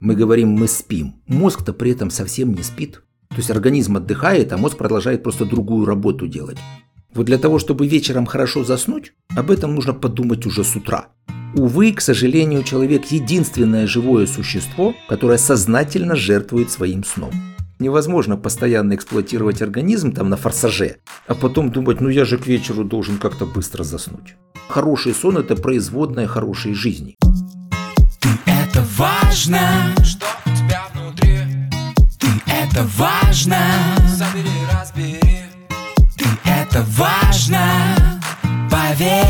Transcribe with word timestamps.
мы 0.00 0.14
говорим 0.14 0.48
«мы 0.48 0.66
спим», 0.66 1.16
мозг-то 1.26 1.74
при 1.74 1.90
этом 1.90 2.10
совсем 2.10 2.54
не 2.54 2.62
спит. 2.62 3.02
То 3.28 3.36
есть 3.36 3.50
организм 3.50 3.98
отдыхает, 3.98 4.50
а 4.52 4.56
мозг 4.56 4.78
продолжает 4.78 5.22
просто 5.22 5.44
другую 5.44 5.84
работу 5.84 6.26
делать. 6.26 6.56
Вот 7.12 7.26
для 7.26 7.36
того, 7.38 7.58
чтобы 7.58 7.86
вечером 7.86 8.24
хорошо 8.24 8.64
заснуть, 8.64 9.12
об 9.36 9.50
этом 9.50 9.74
нужно 9.74 9.92
подумать 9.92 10.46
уже 10.46 10.64
с 10.64 10.74
утра. 10.74 11.08
Увы, 11.54 11.92
к 11.92 12.00
сожалению, 12.00 12.62
человек 12.62 13.06
единственное 13.06 13.86
живое 13.86 14.26
существо, 14.26 14.94
которое 15.08 15.36
сознательно 15.36 16.16
жертвует 16.16 16.70
своим 16.70 17.04
сном. 17.04 17.32
Невозможно 17.78 18.36
постоянно 18.36 18.94
эксплуатировать 18.94 19.60
организм 19.60 20.12
там 20.12 20.30
на 20.30 20.36
форсаже, 20.36 20.96
а 21.26 21.34
потом 21.34 21.70
думать, 21.70 22.00
ну 22.00 22.08
я 22.08 22.24
же 22.24 22.38
к 22.38 22.46
вечеру 22.46 22.84
должен 22.84 23.18
как-то 23.18 23.44
быстро 23.44 23.84
заснуть. 23.84 24.36
Хороший 24.68 25.12
сон– 25.12 25.36
это 25.38 25.56
производная 25.56 26.26
хорошей 26.26 26.72
жизни. 26.72 27.16
Это 28.70 28.82
важно, 28.96 29.58
что 30.04 30.26
у 30.46 30.50
тебя 30.50 30.84
внутри. 30.94 31.38
Ты 32.20 32.28
это 32.46 32.84
важно, 32.96 33.56
забери, 34.06 34.48
разбери. 34.72 35.18
Ты 36.16 36.24
это 36.44 36.84
важно, 36.90 38.20
поверь. 38.70 39.26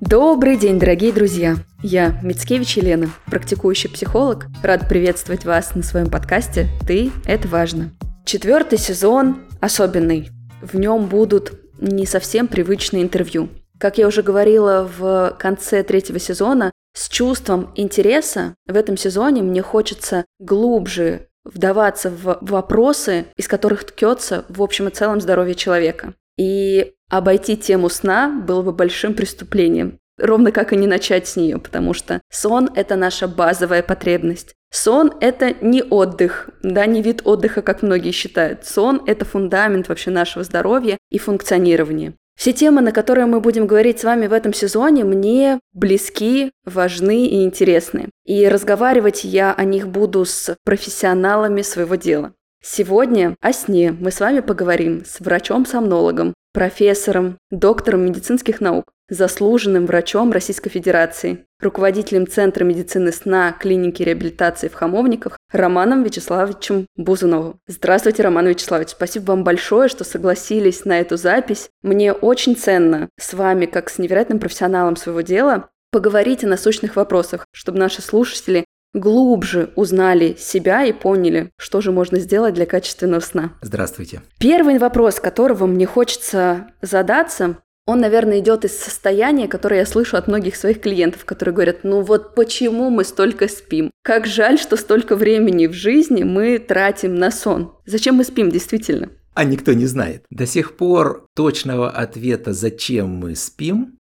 Добрый 0.00 0.56
день, 0.56 0.78
дорогие 0.78 1.12
друзья! 1.12 1.56
Я 1.82 2.18
Мицкевич 2.22 2.78
Елена, 2.78 3.10
практикующий 3.26 3.90
психолог. 3.90 4.46
Рад 4.62 4.88
приветствовать 4.88 5.44
вас 5.44 5.74
на 5.74 5.82
своем 5.82 6.08
подкасте 6.08 6.68
«Ты– 6.86 7.12
это 7.26 7.46
важно». 7.46 7.92
Четвертый 8.24 8.78
сезон 8.78 9.42
особенный. 9.60 10.30
В 10.62 10.78
нем 10.78 11.08
будут 11.08 11.52
не 11.78 12.06
совсем 12.06 12.48
привычные 12.48 13.02
интервью. 13.02 13.50
Как 13.82 13.98
я 13.98 14.06
уже 14.06 14.22
говорила 14.22 14.88
в 14.96 15.36
конце 15.40 15.82
третьего 15.82 16.20
сезона, 16.20 16.70
с 16.94 17.08
чувством 17.08 17.72
интереса 17.74 18.54
в 18.64 18.76
этом 18.76 18.96
сезоне 18.96 19.42
мне 19.42 19.60
хочется 19.60 20.24
глубже 20.38 21.26
вдаваться 21.42 22.08
в 22.08 22.38
вопросы, 22.42 23.24
из 23.36 23.48
которых 23.48 23.82
ткется 23.82 24.44
в 24.48 24.62
общем 24.62 24.86
и 24.86 24.92
целом 24.92 25.20
здоровье 25.20 25.56
человека. 25.56 26.14
И 26.38 26.92
обойти 27.10 27.56
тему 27.56 27.88
сна 27.88 28.28
было 28.46 28.62
бы 28.62 28.70
большим 28.70 29.14
преступлением 29.14 29.98
ровно 30.16 30.52
как 30.52 30.72
и 30.72 30.76
не 30.76 30.86
начать 30.86 31.26
с 31.26 31.34
нее, 31.34 31.58
потому 31.58 31.92
что 31.92 32.20
сон– 32.30 32.70
это 32.76 32.94
наша 32.94 33.26
базовая 33.26 33.82
потребность. 33.82 34.54
Сон– 34.70 35.12
это 35.20 35.54
не 35.60 35.82
отдых, 35.82 36.50
да, 36.62 36.86
не 36.86 37.02
вид 37.02 37.22
отдыха, 37.24 37.62
как 37.62 37.82
многие 37.82 38.12
считают. 38.12 38.64
Сон– 38.64 39.02
это 39.06 39.24
фундамент 39.24 39.88
вообще 39.88 40.10
нашего 40.10 40.44
здоровья 40.44 40.98
и 41.10 41.18
функционирования. 41.18 42.14
Все 42.36 42.52
темы, 42.52 42.80
на 42.80 42.92
которые 42.92 43.26
мы 43.26 43.40
будем 43.40 43.66
говорить 43.66 44.00
с 44.00 44.04
вами 44.04 44.26
в 44.26 44.32
этом 44.32 44.52
сезоне, 44.52 45.04
мне 45.04 45.60
близки, 45.72 46.52
важны 46.64 47.26
и 47.26 47.44
интересны. 47.44 48.10
И 48.24 48.48
разговаривать 48.48 49.24
я 49.24 49.52
о 49.52 49.64
них 49.64 49.88
буду 49.88 50.24
с 50.24 50.56
профессионалами 50.64 51.62
своего 51.62 51.94
дела. 51.94 52.32
Сегодня 52.62 53.34
о 53.40 53.52
сне 53.52 53.92
мы 53.92 54.10
с 54.10 54.20
вами 54.20 54.40
поговорим 54.40 55.04
с 55.04 55.20
врачом-сомнологом, 55.20 56.32
профессором, 56.52 57.38
доктором 57.50 58.04
медицинских 58.04 58.60
наук, 58.60 58.92
заслуженным 59.08 59.86
врачом 59.86 60.32
Российской 60.32 60.70
Федерации, 60.70 61.44
руководителем 61.60 62.26
Центра 62.26 62.64
медицины 62.64 63.12
сна 63.12 63.52
клиники 63.52 64.02
реабилитации 64.02 64.68
в 64.68 64.74
Хамовниках 64.74 65.36
Романом 65.50 66.02
Вячеславовичем 66.02 66.86
Бузуновым. 66.96 67.58
Здравствуйте, 67.66 68.22
Роман 68.22 68.46
Вячеславович. 68.46 68.90
Спасибо 68.90 69.24
вам 69.26 69.44
большое, 69.44 69.88
что 69.88 70.04
согласились 70.04 70.84
на 70.84 71.00
эту 71.00 71.16
запись. 71.16 71.68
Мне 71.82 72.12
очень 72.12 72.56
ценно 72.56 73.08
с 73.20 73.34
вами, 73.34 73.66
как 73.66 73.90
с 73.90 73.98
невероятным 73.98 74.38
профессионалом 74.38 74.96
своего 74.96 75.20
дела, 75.20 75.68
поговорить 75.90 76.42
о 76.42 76.48
насущных 76.48 76.96
вопросах, 76.96 77.46
чтобы 77.52 77.78
наши 77.78 78.00
слушатели 78.00 78.64
глубже 78.94 79.70
узнали 79.76 80.36
себя 80.38 80.84
и 80.84 80.92
поняли, 80.92 81.50
что 81.56 81.80
же 81.80 81.92
можно 81.92 82.18
сделать 82.18 82.54
для 82.54 82.66
качественного 82.66 83.20
сна. 83.20 83.52
Здравствуйте. 83.62 84.22
Первый 84.38 84.78
вопрос, 84.78 85.20
которого 85.20 85.66
мне 85.66 85.86
хочется 85.86 86.68
задаться, 86.82 87.58
он, 87.84 87.98
наверное, 87.98 88.38
идет 88.38 88.64
из 88.64 88.78
состояния, 88.78 89.48
которое 89.48 89.80
я 89.80 89.86
слышу 89.86 90.16
от 90.16 90.28
многих 90.28 90.54
своих 90.54 90.80
клиентов, 90.80 91.24
которые 91.24 91.54
говорят, 91.54 91.78
ну 91.82 92.00
вот 92.00 92.34
почему 92.36 92.90
мы 92.90 93.04
столько 93.04 93.48
спим? 93.48 93.90
Как 94.02 94.26
жаль, 94.26 94.58
что 94.58 94.76
столько 94.76 95.16
времени 95.16 95.66
в 95.66 95.72
жизни 95.72 96.22
мы 96.22 96.58
тратим 96.58 97.16
на 97.16 97.32
сон. 97.32 97.72
Зачем 97.84 98.16
мы 98.16 98.24
спим 98.24 98.50
действительно? 98.50 99.10
А 99.34 99.44
никто 99.44 99.72
не 99.72 99.86
знает. 99.86 100.24
До 100.30 100.46
сих 100.46 100.76
пор 100.76 101.26
точного 101.34 101.90
ответа, 101.90 102.52
зачем 102.52 103.08
мы 103.08 103.34
спим, 103.34 103.98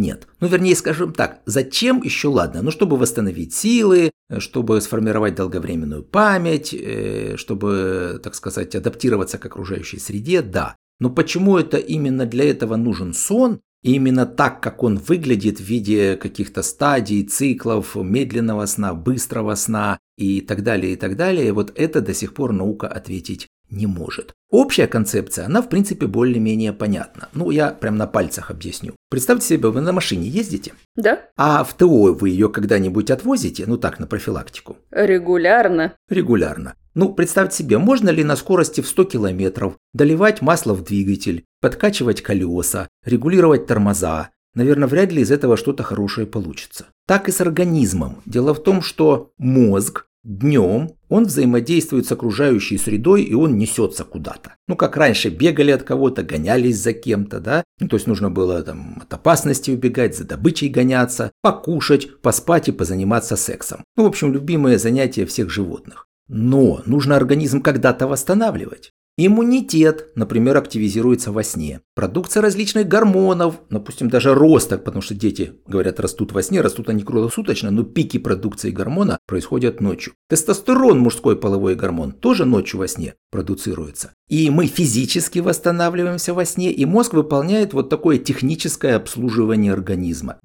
нет. 0.00 0.26
Ну, 0.40 0.48
вернее, 0.48 0.74
скажем 0.74 1.12
так, 1.12 1.40
зачем 1.46 2.02
еще 2.02 2.28
ладно? 2.28 2.62
Ну, 2.62 2.70
чтобы 2.70 2.96
восстановить 2.96 3.54
силы, 3.54 4.10
чтобы 4.38 4.80
сформировать 4.80 5.34
долговременную 5.34 6.02
память, 6.02 6.74
э, 6.74 7.36
чтобы, 7.36 8.20
так 8.22 8.34
сказать, 8.34 8.74
адаптироваться 8.74 9.38
к 9.38 9.46
окружающей 9.46 9.98
среде, 9.98 10.42
да. 10.42 10.76
Но 11.00 11.10
почему 11.10 11.58
это 11.58 11.76
именно 11.76 12.26
для 12.26 12.50
этого 12.50 12.76
нужен 12.76 13.14
сон? 13.14 13.60
И 13.84 13.92
именно 13.92 14.26
так, 14.26 14.60
как 14.60 14.82
он 14.82 14.98
выглядит 14.98 15.60
в 15.60 15.62
виде 15.62 16.16
каких-то 16.16 16.62
стадий, 16.62 17.22
циклов, 17.22 17.94
медленного 17.94 18.66
сна, 18.66 18.92
быстрого 18.92 19.54
сна 19.54 19.98
и 20.16 20.40
так 20.40 20.64
далее, 20.64 20.94
и 20.94 20.96
так 20.96 21.16
далее, 21.16 21.52
вот 21.52 21.72
это 21.76 22.00
до 22.00 22.12
сих 22.12 22.34
пор 22.34 22.52
наука 22.52 22.88
ответить 22.88 23.46
не 23.70 23.86
может. 23.86 24.34
Общая 24.50 24.86
концепция, 24.86 25.46
она 25.46 25.60
в 25.60 25.68
принципе 25.68 26.06
более-менее 26.06 26.72
понятна. 26.72 27.28
Ну, 27.34 27.50
я 27.50 27.70
прям 27.70 27.96
на 27.96 28.06
пальцах 28.06 28.50
объясню. 28.50 28.94
Представьте 29.10 29.46
себе, 29.46 29.68
вы 29.68 29.80
на 29.80 29.92
машине 29.92 30.26
ездите. 30.26 30.72
Да. 30.96 31.20
А 31.36 31.64
в 31.64 31.74
ТО 31.74 32.14
вы 32.14 32.30
ее 32.30 32.48
когда-нибудь 32.48 33.10
отвозите? 33.10 33.64
Ну 33.66 33.76
так, 33.76 33.98
на 33.98 34.06
профилактику. 34.06 34.78
Регулярно. 34.90 35.94
Регулярно. 36.08 36.74
Ну, 36.94 37.12
представьте 37.12 37.58
себе, 37.58 37.78
можно 37.78 38.08
ли 38.10 38.24
на 38.24 38.36
скорости 38.36 38.80
в 38.80 38.88
100 38.88 39.04
километров 39.04 39.76
доливать 39.92 40.42
масло 40.42 40.74
в 40.74 40.82
двигатель, 40.82 41.44
подкачивать 41.60 42.22
колеса, 42.22 42.88
регулировать 43.04 43.66
тормоза? 43.66 44.30
Наверное, 44.54 44.88
вряд 44.88 45.12
ли 45.12 45.22
из 45.22 45.30
этого 45.30 45.56
что-то 45.56 45.82
хорошее 45.82 46.26
получится. 46.26 46.86
Так 47.06 47.28
и 47.28 47.32
с 47.32 47.40
организмом. 47.40 48.22
Дело 48.24 48.54
в 48.54 48.62
том, 48.62 48.82
что 48.82 49.30
мозг 49.38 50.06
Днем 50.24 50.90
он 51.08 51.24
взаимодействует 51.24 52.06
с 52.06 52.12
окружающей 52.12 52.78
средой 52.78 53.22
и 53.22 53.34
он 53.34 53.56
несется 53.56 54.04
куда-то. 54.04 54.54
Ну, 54.66 54.76
как 54.76 54.96
раньше 54.96 55.30
бегали 55.30 55.70
от 55.70 55.82
кого-то, 55.82 56.22
гонялись 56.22 56.78
за 56.78 56.92
кем-то, 56.92 57.40
да? 57.40 57.64
Ну, 57.80 57.88
то 57.88 57.96
есть 57.96 58.06
нужно 58.06 58.30
было 58.30 58.62
там 58.62 58.98
от 59.02 59.12
опасности 59.12 59.70
убегать, 59.70 60.16
за 60.16 60.24
добычей 60.24 60.68
гоняться, 60.68 61.32
покушать, 61.42 62.20
поспать 62.20 62.68
и 62.68 62.72
позаниматься 62.72 63.36
сексом. 63.36 63.84
Ну, 63.96 64.04
в 64.04 64.06
общем, 64.06 64.32
любимое 64.32 64.78
занятие 64.78 65.26
всех 65.26 65.50
животных. 65.50 66.06
Но 66.28 66.82
нужно 66.84 67.16
организм 67.16 67.62
когда-то 67.62 68.06
восстанавливать. 68.06 68.92
Иммунитет, 69.20 70.12
например, 70.14 70.56
активизируется 70.56 71.32
во 71.32 71.42
сне. 71.42 71.80
Продукция 71.96 72.40
различных 72.40 72.86
гормонов, 72.86 73.56
допустим, 73.68 74.08
даже 74.08 74.32
роста, 74.32 74.78
потому 74.78 75.02
что 75.02 75.16
дети, 75.16 75.54
говорят, 75.66 75.98
растут 75.98 76.30
во 76.30 76.40
сне, 76.40 76.60
растут 76.60 76.88
они 76.88 77.02
круглосуточно, 77.02 77.72
но 77.72 77.82
пики 77.82 78.18
продукции 78.18 78.70
гормона 78.70 79.18
происходят 79.26 79.80
ночью. 79.80 80.12
Тестостерон, 80.28 81.00
мужской 81.00 81.34
половой 81.34 81.74
гормон, 81.74 82.12
тоже 82.12 82.44
ночью 82.44 82.78
во 82.78 82.86
сне 82.86 83.14
продуцируется. 83.32 84.12
И 84.28 84.50
мы 84.50 84.66
физически 84.66 85.40
восстанавливаемся 85.40 86.32
во 86.32 86.44
сне, 86.44 86.70
и 86.70 86.84
мозг 86.84 87.12
выполняет 87.12 87.72
вот 87.72 87.90
такое 87.90 88.18
техническое 88.18 88.94
обслуживание 88.94 89.72
организма. 89.72 90.38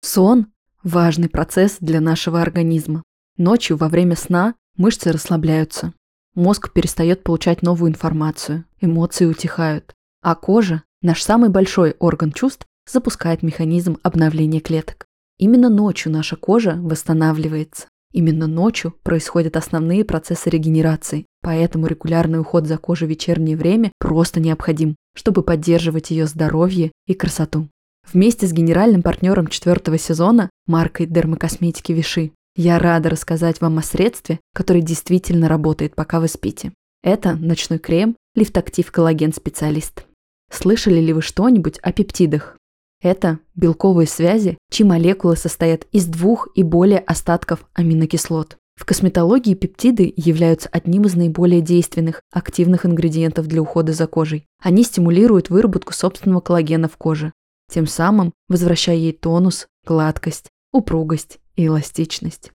Сон– 0.00 0.46
важный 0.82 1.28
процесс 1.28 1.76
для 1.78 2.00
нашего 2.00 2.40
организма. 2.40 3.02
Ночью 3.36 3.76
во 3.76 3.88
время 3.88 4.16
сна 4.16 4.54
Мышцы 4.80 5.12
расслабляются. 5.12 5.92
Мозг 6.34 6.72
перестает 6.72 7.22
получать 7.22 7.60
новую 7.60 7.90
информацию, 7.90 8.64
эмоции 8.80 9.26
утихают. 9.26 9.92
А 10.22 10.34
кожа, 10.34 10.84
наш 11.02 11.22
самый 11.22 11.50
большой 11.50 11.96
орган 11.98 12.32
чувств, 12.32 12.64
запускает 12.90 13.42
механизм 13.42 13.98
обновления 14.02 14.60
клеток. 14.60 15.04
Именно 15.36 15.68
ночью 15.68 16.10
наша 16.10 16.36
кожа 16.36 16.78
восстанавливается. 16.80 17.88
Именно 18.14 18.46
ночью 18.46 18.94
происходят 19.02 19.54
основные 19.54 20.02
процессы 20.02 20.48
регенерации, 20.48 21.26
поэтому 21.42 21.86
регулярный 21.86 22.40
уход 22.40 22.66
за 22.66 22.78
кожей 22.78 23.06
в 23.06 23.10
вечернее 23.10 23.58
время 23.58 23.92
просто 23.98 24.40
необходим, 24.40 24.96
чтобы 25.14 25.42
поддерживать 25.42 26.10
ее 26.10 26.26
здоровье 26.26 26.90
и 27.06 27.12
красоту. 27.12 27.68
Вместе 28.10 28.46
с 28.46 28.52
генеральным 28.54 29.02
партнером 29.02 29.48
четвертого 29.48 29.98
сезона, 29.98 30.48
маркой 30.66 31.04
дермокосметики 31.04 31.92
Виши, 31.92 32.32
я 32.56 32.78
рада 32.78 33.10
рассказать 33.10 33.60
вам 33.60 33.78
о 33.78 33.82
средстве, 33.82 34.40
которое 34.54 34.82
действительно 34.82 35.48
работает, 35.48 35.94
пока 35.94 36.20
вы 36.20 36.28
спите. 36.28 36.72
Это 37.02 37.36
ночной 37.36 37.78
крем 37.78 38.16
Лифтактив 38.34 38.90
Коллаген 38.90 39.32
Специалист. 39.32 40.04
Слышали 40.50 41.00
ли 41.00 41.12
вы 41.12 41.22
что-нибудь 41.22 41.78
о 41.78 41.92
пептидах? 41.92 42.56
Это 43.00 43.38
белковые 43.54 44.06
связи, 44.06 44.58
чьи 44.70 44.84
молекулы 44.84 45.36
состоят 45.36 45.86
из 45.92 46.06
двух 46.06 46.48
и 46.54 46.62
более 46.62 46.98
остатков 46.98 47.64
аминокислот. 47.72 48.58
В 48.76 48.84
косметологии 48.84 49.54
пептиды 49.54 50.12
являются 50.16 50.68
одним 50.70 51.04
из 51.04 51.14
наиболее 51.14 51.60
действенных, 51.60 52.20
активных 52.32 52.84
ингредиентов 52.84 53.46
для 53.46 53.62
ухода 53.62 53.92
за 53.92 54.06
кожей. 54.06 54.46
Они 54.60 54.82
стимулируют 54.82 55.50
выработку 55.50 55.92
собственного 55.92 56.40
коллагена 56.40 56.88
в 56.88 56.96
коже. 56.96 57.32
тем 57.70 57.86
самым 57.86 58.32
возвращая 58.48 58.96
ей 58.96 59.12
тонус, 59.12 59.68
гладкость, 59.86 60.48
упругость 60.72 61.38
и 61.60 61.66
эластичность. 61.66 62.50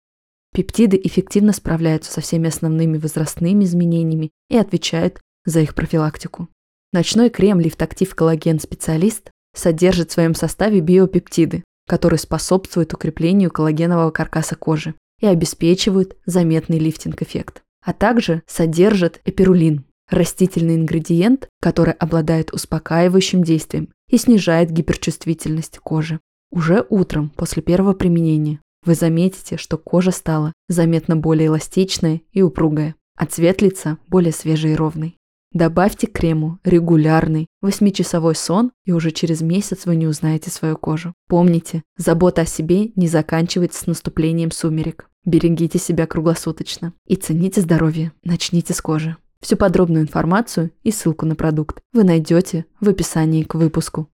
Пептиды 0.54 1.00
эффективно 1.02 1.54
справляются 1.54 2.12
со 2.12 2.22
всеми 2.22 2.50
основными 2.50 2.98
возрастными 2.98 3.64
изменениями 3.64 4.32
и 4.50 4.58
отвечают 4.58 5.20
за 5.46 5.62
их 5.62 5.76
профилактику. 5.76 6.50
Ночной 6.94 7.30
крем 7.30 7.60
Лифтактив 7.62 8.14
Коллаген 8.14 8.60
Специалист 8.60 9.32
содержит 9.56 10.10
в 10.10 10.14
своем 10.14 10.36
составе 10.36 10.82
биопептиды, 10.82 11.64
которые 11.88 12.20
способствуют 12.20 12.94
укреплению 12.94 13.50
коллагенового 13.50 14.12
каркаса 14.12 14.56
кожи 14.56 14.94
и 15.20 15.26
обеспечивают 15.26 16.18
заметный 16.26 16.80
лифтинг-эффект. 16.80 17.64
А 17.84 17.94
также 17.94 18.44
содержит 18.46 19.22
эпирулин– 19.24 19.86
растительный 20.10 20.76
ингредиент, 20.76 21.48
который 21.62 21.94
обладает 21.94 22.54
успокаивающим 22.54 23.44
действием 23.44 23.90
и 24.10 24.18
снижает 24.18 24.70
гиперчувствительность 24.70 25.80
кожи. 25.80 26.20
Уже 26.52 26.86
утром 26.90 27.30
после 27.30 27.64
первого 27.64 27.94
применения 27.94 28.60
вы 28.84 28.96
заметите, 28.96 29.58
что 29.58 29.78
кожа 29.78 30.12
стала 30.12 30.54
заметно 30.68 31.16
более 31.16 31.48
эластичная 31.48 32.22
и 32.32 32.42
упругая, 32.42 32.96
а 33.16 33.26
цвет 33.26 33.62
лица 33.62 33.98
более 34.08 34.34
свежий 34.34 34.74
и 34.74 34.76
ровный. 34.76 35.18
Добавьте 35.54 36.08
к 36.08 36.14
крему 36.14 36.60
регулярный 36.64 37.48
8-часовой 37.62 38.36
сон, 38.36 38.72
и 38.86 38.94
уже 38.94 39.12
через 39.12 39.42
месяц 39.42 39.86
вы 39.86 39.98
не 39.98 40.08
узнаете 40.08 40.50
свою 40.50 40.78
кожу. 40.78 41.14
Помните, 41.28 41.84
забота 41.98 42.44
о 42.44 42.46
себе 42.46 42.92
не 42.96 43.08
заканчивается 43.08 43.84
с 43.84 43.88
наступлением 43.88 44.52
сумерек. 44.52 45.10
Берегите 45.26 45.78
себя 45.78 46.08
круглосуточно 46.08 46.94
и 47.06 47.18
цените 47.18 47.60
здоровье. 47.60 48.14
Начните 48.24 48.74
с 48.74 48.82
кожи. 48.82 49.18
Всю 49.42 49.58
подробную 49.58 50.04
информацию 50.04 50.72
и 50.84 50.92
ссылку 50.92 51.26
на 51.26 51.36
продукт 51.36 51.80
вы 51.92 52.06
найдете 52.06 52.66
в 52.80 52.88
описании 52.88 53.44
к 53.44 53.56
выпуску. 53.56 54.10